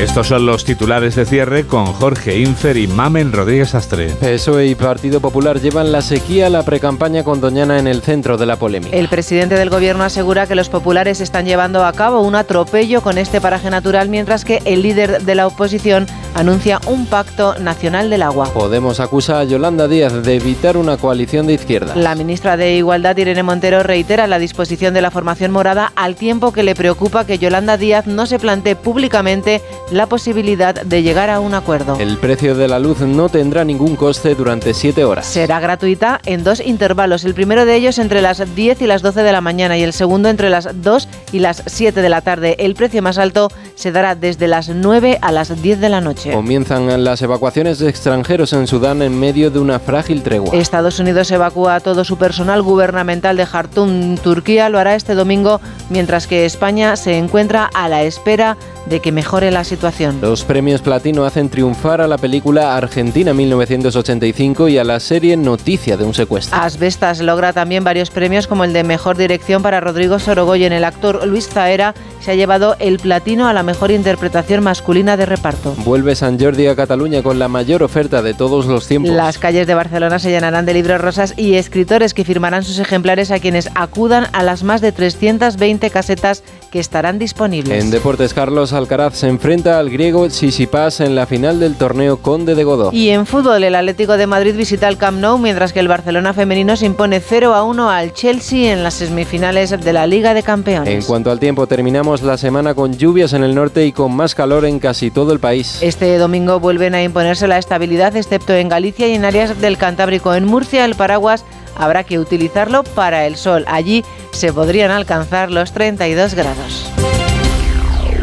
Estos 0.00 0.26
son 0.26 0.44
los 0.44 0.64
titulares 0.64 1.14
de 1.14 1.24
cierre 1.24 1.66
con 1.66 1.86
Jorge 1.86 2.38
Infer 2.40 2.76
y 2.76 2.88
Mamen 2.88 3.32
Rodríguez 3.32 3.76
Astre. 3.76 4.08
PSOE 4.08 4.66
y 4.66 4.74
Partido 4.74 5.20
Popular 5.20 5.60
llevan 5.60 5.92
la 5.92 6.02
sequía 6.02 6.48
a 6.48 6.50
la 6.50 6.64
precampaña 6.64 7.22
con 7.22 7.40
Doñana 7.40 7.78
en 7.78 7.86
el 7.86 8.02
centro 8.02 8.36
de 8.36 8.44
la 8.44 8.56
polémica. 8.56 8.94
El 8.94 9.08
presidente 9.08 9.54
del 9.54 9.70
gobierno 9.70 10.02
asegura 10.02 10.48
que 10.48 10.56
los 10.56 10.68
populares 10.68 11.20
están 11.20 11.46
llevando 11.46 11.84
a 11.84 11.92
cabo 11.92 12.22
un 12.22 12.34
atropello 12.34 13.02
con 13.02 13.18
este 13.18 13.40
paraje 13.40 13.70
natural, 13.70 14.08
mientras 14.08 14.44
que 14.44 14.60
el 14.64 14.82
líder 14.82 15.22
de 15.22 15.34
la 15.36 15.46
oposición 15.46 16.06
anuncia 16.34 16.80
un 16.86 17.06
pacto 17.06 17.54
nacional 17.60 18.10
del 18.10 18.22
agua. 18.22 18.52
Podemos 18.52 18.98
acusar 18.98 19.36
a 19.36 19.44
Yolanda 19.44 19.86
Díaz 19.86 20.24
de 20.24 20.34
evitar 20.34 20.76
una 20.76 20.96
coalición 20.96 21.46
de 21.46 21.54
izquierda. 21.54 21.94
La 21.94 22.16
ministra 22.16 22.56
de 22.56 22.74
Igualdad, 22.74 23.16
Irene 23.16 23.44
Montero, 23.44 23.84
reitera 23.84 24.26
la 24.26 24.40
disposición 24.40 24.92
de 24.92 25.02
la 25.02 25.12
formación 25.12 25.52
morada 25.52 25.92
al 25.94 26.16
tiempo 26.16 26.52
que 26.52 26.64
le 26.64 26.74
preocupa 26.74 27.24
que 27.24 27.38
Yolanda 27.38 27.76
Díaz 27.76 28.08
no 28.08 28.26
se 28.26 28.40
plantee 28.40 28.74
públicamente 28.74 29.62
la 29.90 30.06
posibilidad 30.06 30.74
de 30.74 31.02
llegar 31.02 31.30
a 31.30 31.40
un 31.40 31.54
acuerdo. 31.54 31.96
El 31.98 32.16
precio 32.18 32.54
de 32.54 32.68
la 32.68 32.78
luz 32.78 33.00
no 33.00 33.28
tendrá 33.28 33.64
ningún 33.64 33.96
coste 33.96 34.34
durante 34.34 34.74
siete 34.74 35.04
horas. 35.04 35.26
Será 35.26 35.60
gratuita 35.60 36.20
en 36.24 36.44
dos 36.44 36.60
intervalos, 36.60 37.24
el 37.24 37.34
primero 37.34 37.64
de 37.64 37.76
ellos 37.76 37.98
entre 37.98 38.22
las 38.22 38.54
10 38.54 38.82
y 38.82 38.86
las 38.86 39.02
12 39.02 39.22
de 39.22 39.32
la 39.32 39.40
mañana 39.40 39.76
y 39.76 39.82
el 39.82 39.92
segundo 39.92 40.28
entre 40.28 40.50
las 40.50 40.68
2 40.82 41.08
y 41.32 41.38
las 41.40 41.62
7 41.66 42.00
de 42.02 42.08
la 42.08 42.20
tarde. 42.20 42.56
El 42.58 42.74
precio 42.74 43.02
más 43.02 43.18
alto 43.18 43.48
se 43.74 43.92
dará 43.92 44.14
desde 44.14 44.48
las 44.48 44.68
9 44.68 45.18
a 45.20 45.32
las 45.32 45.60
10 45.60 45.80
de 45.80 45.88
la 45.88 46.00
noche. 46.00 46.32
Comienzan 46.32 47.04
las 47.04 47.22
evacuaciones 47.22 47.78
de 47.78 47.88
extranjeros 47.88 48.52
en 48.52 48.66
Sudán 48.66 49.02
en 49.02 49.18
medio 49.18 49.50
de 49.50 49.58
una 49.58 49.78
frágil 49.78 50.22
tregua. 50.22 50.54
Estados 50.54 50.98
Unidos 50.98 51.30
evacúa 51.30 51.76
a 51.76 51.80
todo 51.80 52.04
su 52.04 52.16
personal 52.16 52.62
gubernamental 52.62 53.36
de 53.36 53.46
Jartum, 53.46 54.16
Turquía 54.16 54.68
lo 54.68 54.78
hará 54.78 54.94
este 54.94 55.14
domingo, 55.14 55.60
mientras 55.90 56.26
que 56.26 56.44
España 56.44 56.96
se 56.96 57.18
encuentra 57.18 57.68
a 57.74 57.88
la 57.88 58.02
espera 58.02 58.56
de 58.56 58.73
que 58.88 59.12
mejore 59.12 59.50
la 59.50 59.64
situación. 59.64 60.18
Los 60.20 60.44
premios 60.44 60.80
Platino 60.80 61.24
hacen 61.24 61.48
triunfar 61.48 62.00
a 62.00 62.06
la 62.06 62.18
película 62.18 62.76
Argentina 62.76 63.34
1985 63.34 64.68
y 64.68 64.78
a 64.78 64.84
la 64.84 65.00
serie 65.00 65.36
Noticia 65.36 65.96
de 65.96 66.04
un 66.04 66.14
secuestro. 66.14 66.56
Asbestas 66.56 67.20
logra 67.20 67.52
también 67.52 67.82
varios 67.82 68.10
premios 68.10 68.46
como 68.46 68.64
el 68.64 68.72
de 68.72 68.84
Mejor 68.84 69.16
Dirección 69.16 69.62
para 69.62 69.80
Rodrigo 69.80 70.18
Sorogoyen. 70.18 70.72
El 70.72 70.84
actor 70.84 71.26
Luis 71.26 71.48
Zaera 71.48 71.94
se 72.20 72.32
ha 72.32 72.34
llevado 72.34 72.76
el 72.78 72.98
platino 72.98 73.48
a 73.48 73.52
la 73.52 73.62
mejor 73.62 73.90
interpretación 73.90 74.62
masculina 74.62 75.16
de 75.16 75.26
reparto. 75.26 75.74
Vuelve 75.84 76.14
San 76.14 76.38
Jordi 76.38 76.66
a 76.66 76.76
Cataluña 76.76 77.22
con 77.22 77.38
la 77.38 77.48
mayor 77.48 77.82
oferta 77.82 78.22
de 78.22 78.34
todos 78.34 78.66
los 78.66 78.86
tiempos. 78.86 79.10
Las 79.12 79.38
calles 79.38 79.66
de 79.66 79.74
Barcelona 79.74 80.18
se 80.18 80.30
llenarán 80.30 80.66
de 80.66 80.74
libros 80.74 81.00
rosas 81.00 81.34
y 81.36 81.54
escritores 81.54 82.14
que 82.14 82.24
firmarán 82.24 82.62
sus 82.62 82.78
ejemplares 82.78 83.30
a 83.30 83.40
quienes 83.40 83.70
acudan 83.74 84.28
a 84.32 84.42
las 84.42 84.62
más 84.62 84.80
de 84.80 84.92
320 84.92 85.90
casetas 85.90 86.42
que 86.70 86.80
estarán 86.80 87.18
disponibles. 87.18 87.82
En 87.82 87.90
Deportes, 87.90 88.34
Carlos 88.34 88.73
Alcaraz 88.74 89.14
se 89.16 89.28
enfrenta 89.28 89.78
al 89.78 89.90
griego 89.90 90.28
Tsitsipas 90.28 91.00
en 91.00 91.14
la 91.14 91.26
final 91.26 91.60
del 91.60 91.76
torneo 91.76 92.18
Conde 92.18 92.54
de 92.54 92.64
Godó. 92.64 92.90
Y 92.92 93.10
en 93.10 93.26
fútbol, 93.26 93.64
el 93.64 93.74
Atlético 93.74 94.16
de 94.16 94.26
Madrid 94.26 94.54
visita 94.54 94.88
el 94.88 94.96
Camp 94.96 95.18
Nou, 95.20 95.38
mientras 95.38 95.72
que 95.72 95.80
el 95.80 95.88
Barcelona 95.88 96.34
femenino 96.34 96.76
se 96.76 96.86
impone 96.86 97.20
0 97.20 97.54
a 97.54 97.62
1 97.62 97.90
al 97.90 98.12
Chelsea 98.12 98.72
en 98.72 98.82
las 98.82 98.94
semifinales 98.94 99.70
de 99.70 99.92
la 99.92 100.06
Liga 100.06 100.34
de 100.34 100.42
Campeones. 100.42 100.92
En 100.92 101.02
cuanto 101.02 101.30
al 101.30 101.40
tiempo, 101.40 101.66
terminamos 101.66 102.22
la 102.22 102.36
semana 102.36 102.74
con 102.74 102.96
lluvias 102.96 103.32
en 103.32 103.44
el 103.44 103.54
norte 103.54 103.86
y 103.86 103.92
con 103.92 104.14
más 104.14 104.34
calor 104.34 104.64
en 104.64 104.78
casi 104.78 105.10
todo 105.10 105.32
el 105.32 105.40
país. 105.40 105.78
Este 105.80 106.18
domingo 106.18 106.60
vuelven 106.60 106.94
a 106.94 107.02
imponerse 107.02 107.46
la 107.46 107.58
estabilidad, 107.58 108.16
excepto 108.16 108.52
en 108.54 108.68
Galicia 108.68 109.08
y 109.08 109.14
en 109.14 109.24
áreas 109.24 109.60
del 109.60 109.78
Cantábrico. 109.78 110.34
En 110.34 110.44
Murcia, 110.44 110.84
el 110.84 110.94
paraguas 110.94 111.44
habrá 111.76 112.04
que 112.04 112.18
utilizarlo 112.18 112.84
para 112.84 113.26
el 113.26 113.36
sol. 113.36 113.64
Allí 113.68 114.04
se 114.32 114.52
podrían 114.52 114.90
alcanzar 114.90 115.50
los 115.50 115.72
32 115.72 116.34
grados. 116.34 117.13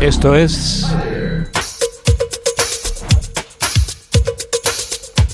Esto 0.01 0.35
es... 0.35 0.87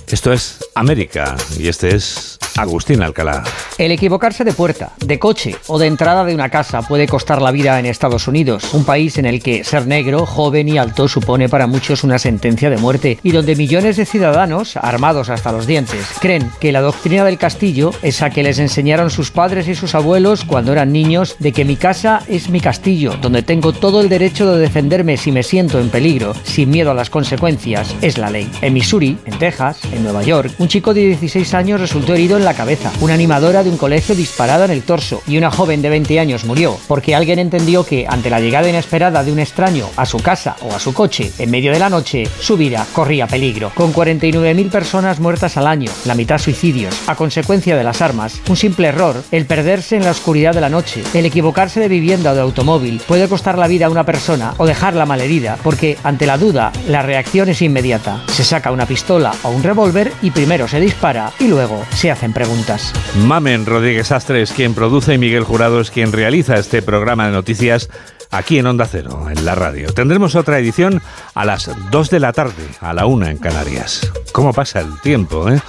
Esto 0.10 0.34
es 0.34 0.60
América 0.76 1.38
y 1.58 1.70
este 1.70 1.96
es 1.96 2.37
Agustín 2.58 3.02
Alcalá. 3.02 3.44
El 3.78 3.92
equivocarse 3.92 4.44
de 4.44 4.54
puerta, 4.54 4.92
de 4.98 5.20
coche 5.20 5.56
o 5.68 5.78
de 5.78 5.88
entrada 5.88 6.26
de 6.26 6.34
una 6.34 6.50
casa 6.50 6.82
puede 6.82 7.08
costar 7.08 7.42
la 7.42 7.52
vida 7.52 7.80
en 7.80 7.86
Estados 7.86 8.28
Unidos, 8.28 8.74
un 8.74 8.84
país 8.84 9.18
en 9.18 9.26
el 9.26 9.42
que 9.42 9.64
ser 9.64 9.88
negro, 9.88 10.26
joven 10.26 10.68
y 10.68 10.78
alto 10.78 11.08
supone 11.08 11.48
para 11.50 11.68
muchos 11.68 12.04
una 12.04 12.20
sentencia 12.20 12.70
de 12.70 12.78
muerte 12.78 13.20
y 13.24 13.32
donde 13.32 13.56
millones 13.56 13.98
de 13.98 14.06
ciudadanos, 14.06 14.78
armados 14.78 15.30
hasta 15.30 15.52
los 15.52 15.68
dientes, 15.68 16.06
creen 16.20 16.50
que 16.60 16.72
la 16.72 16.82
doctrina 16.82 17.24
del 17.24 17.38
castillo, 17.38 17.92
esa 18.02 18.30
que 18.30 18.44
les 18.44 18.60
enseñaron 18.60 19.10
sus 19.10 19.32
padres 19.32 19.68
y 19.68 19.76
sus 19.76 19.96
abuelos 19.96 20.44
cuando 20.44 20.72
eran 20.72 20.92
niños, 20.92 21.36
de 21.40 21.52
que 21.52 21.66
mi 21.66 21.76
casa 21.76 22.24
es 22.28 22.50
mi 22.50 22.60
castillo, 22.60 23.16
donde 23.22 23.44
tengo 23.44 23.74
todo 23.74 24.02
el 24.02 24.10
derecho 24.10 24.52
de 24.52 24.60
defenderme 24.60 25.18
si 25.18 25.32
me 25.32 25.44
siento 25.44 25.80
en 25.80 25.90
peligro, 25.90 26.34
sin 26.44 26.70
miedo 26.70 26.92
a 26.92 26.96
las 26.96 27.10
consecuencias, 27.10 27.96
es 28.02 28.18
la 28.18 28.30
ley. 28.30 28.50
En 28.62 28.74
Missouri, 28.74 29.18
en 29.26 29.38
Texas, 29.38 29.80
en 29.94 30.04
Nueva 30.04 30.24
York, 30.24 30.52
un 30.58 30.68
chico 30.68 30.94
de 30.94 31.02
16 31.02 31.54
años 31.54 31.80
resultó 31.80 32.14
herido 32.14 32.38
en 32.38 32.46
cabeza. 32.54 32.92
Una 33.02 33.14
animadora 33.14 33.64
de 33.64 33.70
un 33.70 33.78
colegio 33.78 34.16
disparada 34.16 34.66
en 34.66 34.72
el 34.72 34.84
torso 34.84 35.22
y 35.28 35.38
una 35.38 35.52
joven 35.52 35.82
de 35.82 35.90
20 35.90 36.20
años 36.20 36.46
murió 36.46 36.78
porque 36.88 37.16
alguien 37.16 37.40
entendió 37.40 37.84
que 37.84 38.06
ante 38.08 38.30
la 38.30 38.40
llegada 38.40 38.70
inesperada 38.70 39.24
de 39.24 39.32
un 39.32 39.40
extraño 39.40 39.88
a 39.96 40.06
su 40.06 40.20
casa 40.20 40.56
o 40.62 40.74
a 40.74 40.80
su 40.80 40.94
coche 40.94 41.32
en 41.38 41.52
medio 41.52 41.72
de 41.72 41.80
la 41.80 41.90
noche, 41.90 42.28
su 42.40 42.58
vida 42.58 42.86
corría 42.94 43.28
peligro. 43.28 43.72
Con 43.76 43.94
49.000 43.94 44.70
personas 44.70 45.20
muertas 45.20 45.58
al 45.58 45.68
año, 45.68 45.92
la 46.06 46.16
mitad 46.16 46.38
suicidios, 46.38 46.96
a 47.08 47.16
consecuencia 47.16 47.76
de 47.76 47.84
las 47.84 48.02
armas, 48.02 48.42
un 48.50 48.58
simple 48.58 48.88
error, 48.88 49.24
el 49.32 49.46
perderse 49.46 49.96
en 49.96 50.04
la 50.04 50.12
oscuridad 50.12 50.54
de 50.54 50.62
la 50.62 50.70
noche, 50.70 51.04
el 51.14 51.26
equivocarse 51.26 51.80
de 51.80 51.88
vivienda 51.88 52.32
o 52.32 52.36
de 52.36 52.42
automóvil 52.42 53.02
puede 53.08 53.28
costar 53.28 53.58
la 53.58 53.68
vida 53.68 53.88
a 53.88 53.90
una 53.90 54.06
persona 54.06 54.54
o 54.58 54.66
dejarla 54.66 55.06
malherida 55.06 55.58
porque 55.64 55.98
ante 56.04 56.26
la 56.26 56.38
duda 56.38 56.72
la 56.88 57.02
reacción 57.02 57.50
es 57.50 57.62
inmediata. 57.62 58.24
Se 58.28 58.44
saca 58.44 58.72
una 58.72 58.86
pistola 58.86 59.34
o 59.44 59.50
un 59.50 59.64
revólver 59.64 60.12
y 60.22 60.32
primero 60.32 60.68
se 60.68 60.80
dispara 60.80 61.32
y 61.40 61.48
luego 61.48 61.84
se 61.96 62.12
hacen 62.12 62.34
preguntas. 62.38 62.94
Mamen 63.26 63.66
Rodríguez 63.66 64.12
Astre 64.12 64.44
es 64.44 64.52
quien 64.52 64.76
produce 64.76 65.16
y 65.16 65.18
Miguel 65.18 65.44
Jurado 65.44 65.82
es 65.82 65.90
quien 65.90 66.12
realiza 66.12 66.58
este 66.58 66.84
programa 66.84 67.26
de 67.26 67.32
noticias 67.32 67.90
aquí 68.30 68.60
en 68.60 68.68
Onda 68.68 68.86
Cero, 68.86 69.26
en 69.28 69.44
la 69.44 69.56
radio. 69.56 69.92
Tendremos 69.92 70.36
otra 70.36 70.60
edición 70.60 71.02
a 71.34 71.46
las 71.46 71.72
2 71.90 72.10
de 72.12 72.20
la 72.20 72.34
tarde, 72.34 72.64
a 72.80 72.94
la 72.94 73.08
1 73.08 73.26
en 73.26 73.38
Canarias. 73.40 74.12
¿Cómo 74.34 74.54
pasa 74.54 74.82
el 74.82 75.02
tiempo? 75.02 75.50
Eh? 75.50 75.60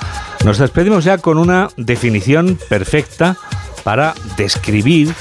Nos 0.44 0.58
despedimos 0.58 1.04
ya 1.04 1.16
con 1.16 1.38
una 1.38 1.70
definición 1.78 2.58
perfecta 2.68 3.38
para 3.82 4.12
describir 4.36 5.14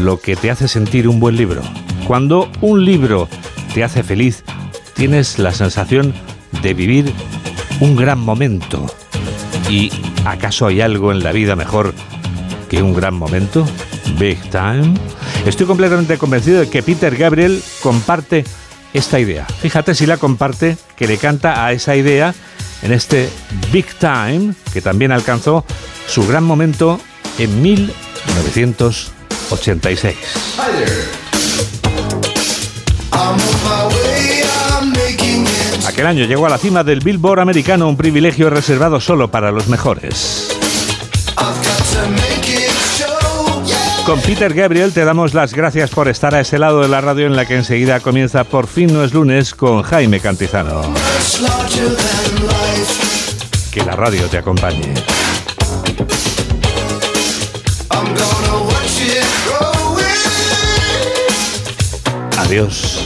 lo 0.00 0.20
que 0.20 0.36
te 0.36 0.52
hace 0.52 0.68
sentir 0.68 1.08
un 1.08 1.18
buen 1.18 1.34
libro. 1.34 1.62
Cuando 2.06 2.48
un 2.60 2.84
libro 2.84 3.28
te 3.74 3.82
hace 3.82 4.04
feliz, 4.04 4.44
tienes 4.94 5.40
la 5.40 5.50
sensación 5.50 6.14
de 6.62 6.72
vivir 6.72 7.12
un 7.80 7.96
gran 7.96 8.20
momento. 8.20 8.86
¿Y 9.68 9.90
acaso 10.24 10.66
hay 10.66 10.80
algo 10.80 11.12
en 11.12 11.22
la 11.22 11.30
vida 11.32 11.54
mejor 11.56 11.92
que 12.68 12.82
un 12.82 12.94
gran 12.94 13.14
momento? 13.14 13.66
Big 14.18 14.40
Time. 14.50 14.94
Estoy 15.46 15.66
completamente 15.66 16.18
convencido 16.18 16.60
de 16.60 16.68
que 16.70 16.82
Peter 16.82 17.16
Gabriel 17.16 17.62
comparte 17.82 18.44
esta 18.92 19.20
idea. 19.20 19.46
Fíjate 19.60 19.94
si 19.94 20.06
la 20.06 20.16
comparte, 20.16 20.76
que 20.96 21.06
le 21.06 21.18
canta 21.18 21.64
a 21.64 21.70
esa 21.72 21.94
idea 21.96 22.34
en 22.82 22.92
este 22.92 23.28
Big 23.72 23.86
Time, 23.98 24.54
que 24.72 24.80
también 24.80 25.12
alcanzó 25.12 25.64
su 26.06 26.26
gran 26.26 26.42
momento 26.44 26.98
en 27.38 27.62
1986. 27.62 30.16
Aquel 35.94 36.08
año 36.08 36.24
llegó 36.24 36.46
a 36.46 36.48
la 36.48 36.58
cima 36.58 36.82
del 36.82 36.98
Billboard 36.98 37.38
americano, 37.38 37.88
un 37.88 37.96
privilegio 37.96 38.50
reservado 38.50 39.00
solo 39.00 39.30
para 39.30 39.52
los 39.52 39.68
mejores. 39.68 40.48
Con 44.04 44.20
Peter 44.20 44.52
Gabriel 44.52 44.92
te 44.92 45.04
damos 45.04 45.34
las 45.34 45.54
gracias 45.54 45.90
por 45.90 46.08
estar 46.08 46.34
a 46.34 46.40
ese 46.40 46.58
lado 46.58 46.80
de 46.80 46.88
la 46.88 47.00
radio 47.00 47.26
en 47.26 47.36
la 47.36 47.46
que 47.46 47.54
enseguida 47.54 48.00
comienza 48.00 48.42
Por 48.42 48.66
fin 48.66 48.92
no 48.92 49.04
es 49.04 49.14
lunes 49.14 49.54
con 49.54 49.82
Jaime 49.82 50.18
Cantizano. 50.18 50.82
Que 53.70 53.84
la 53.84 53.94
radio 53.94 54.26
te 54.26 54.38
acompañe. 54.38 54.94
Adiós. 62.36 63.03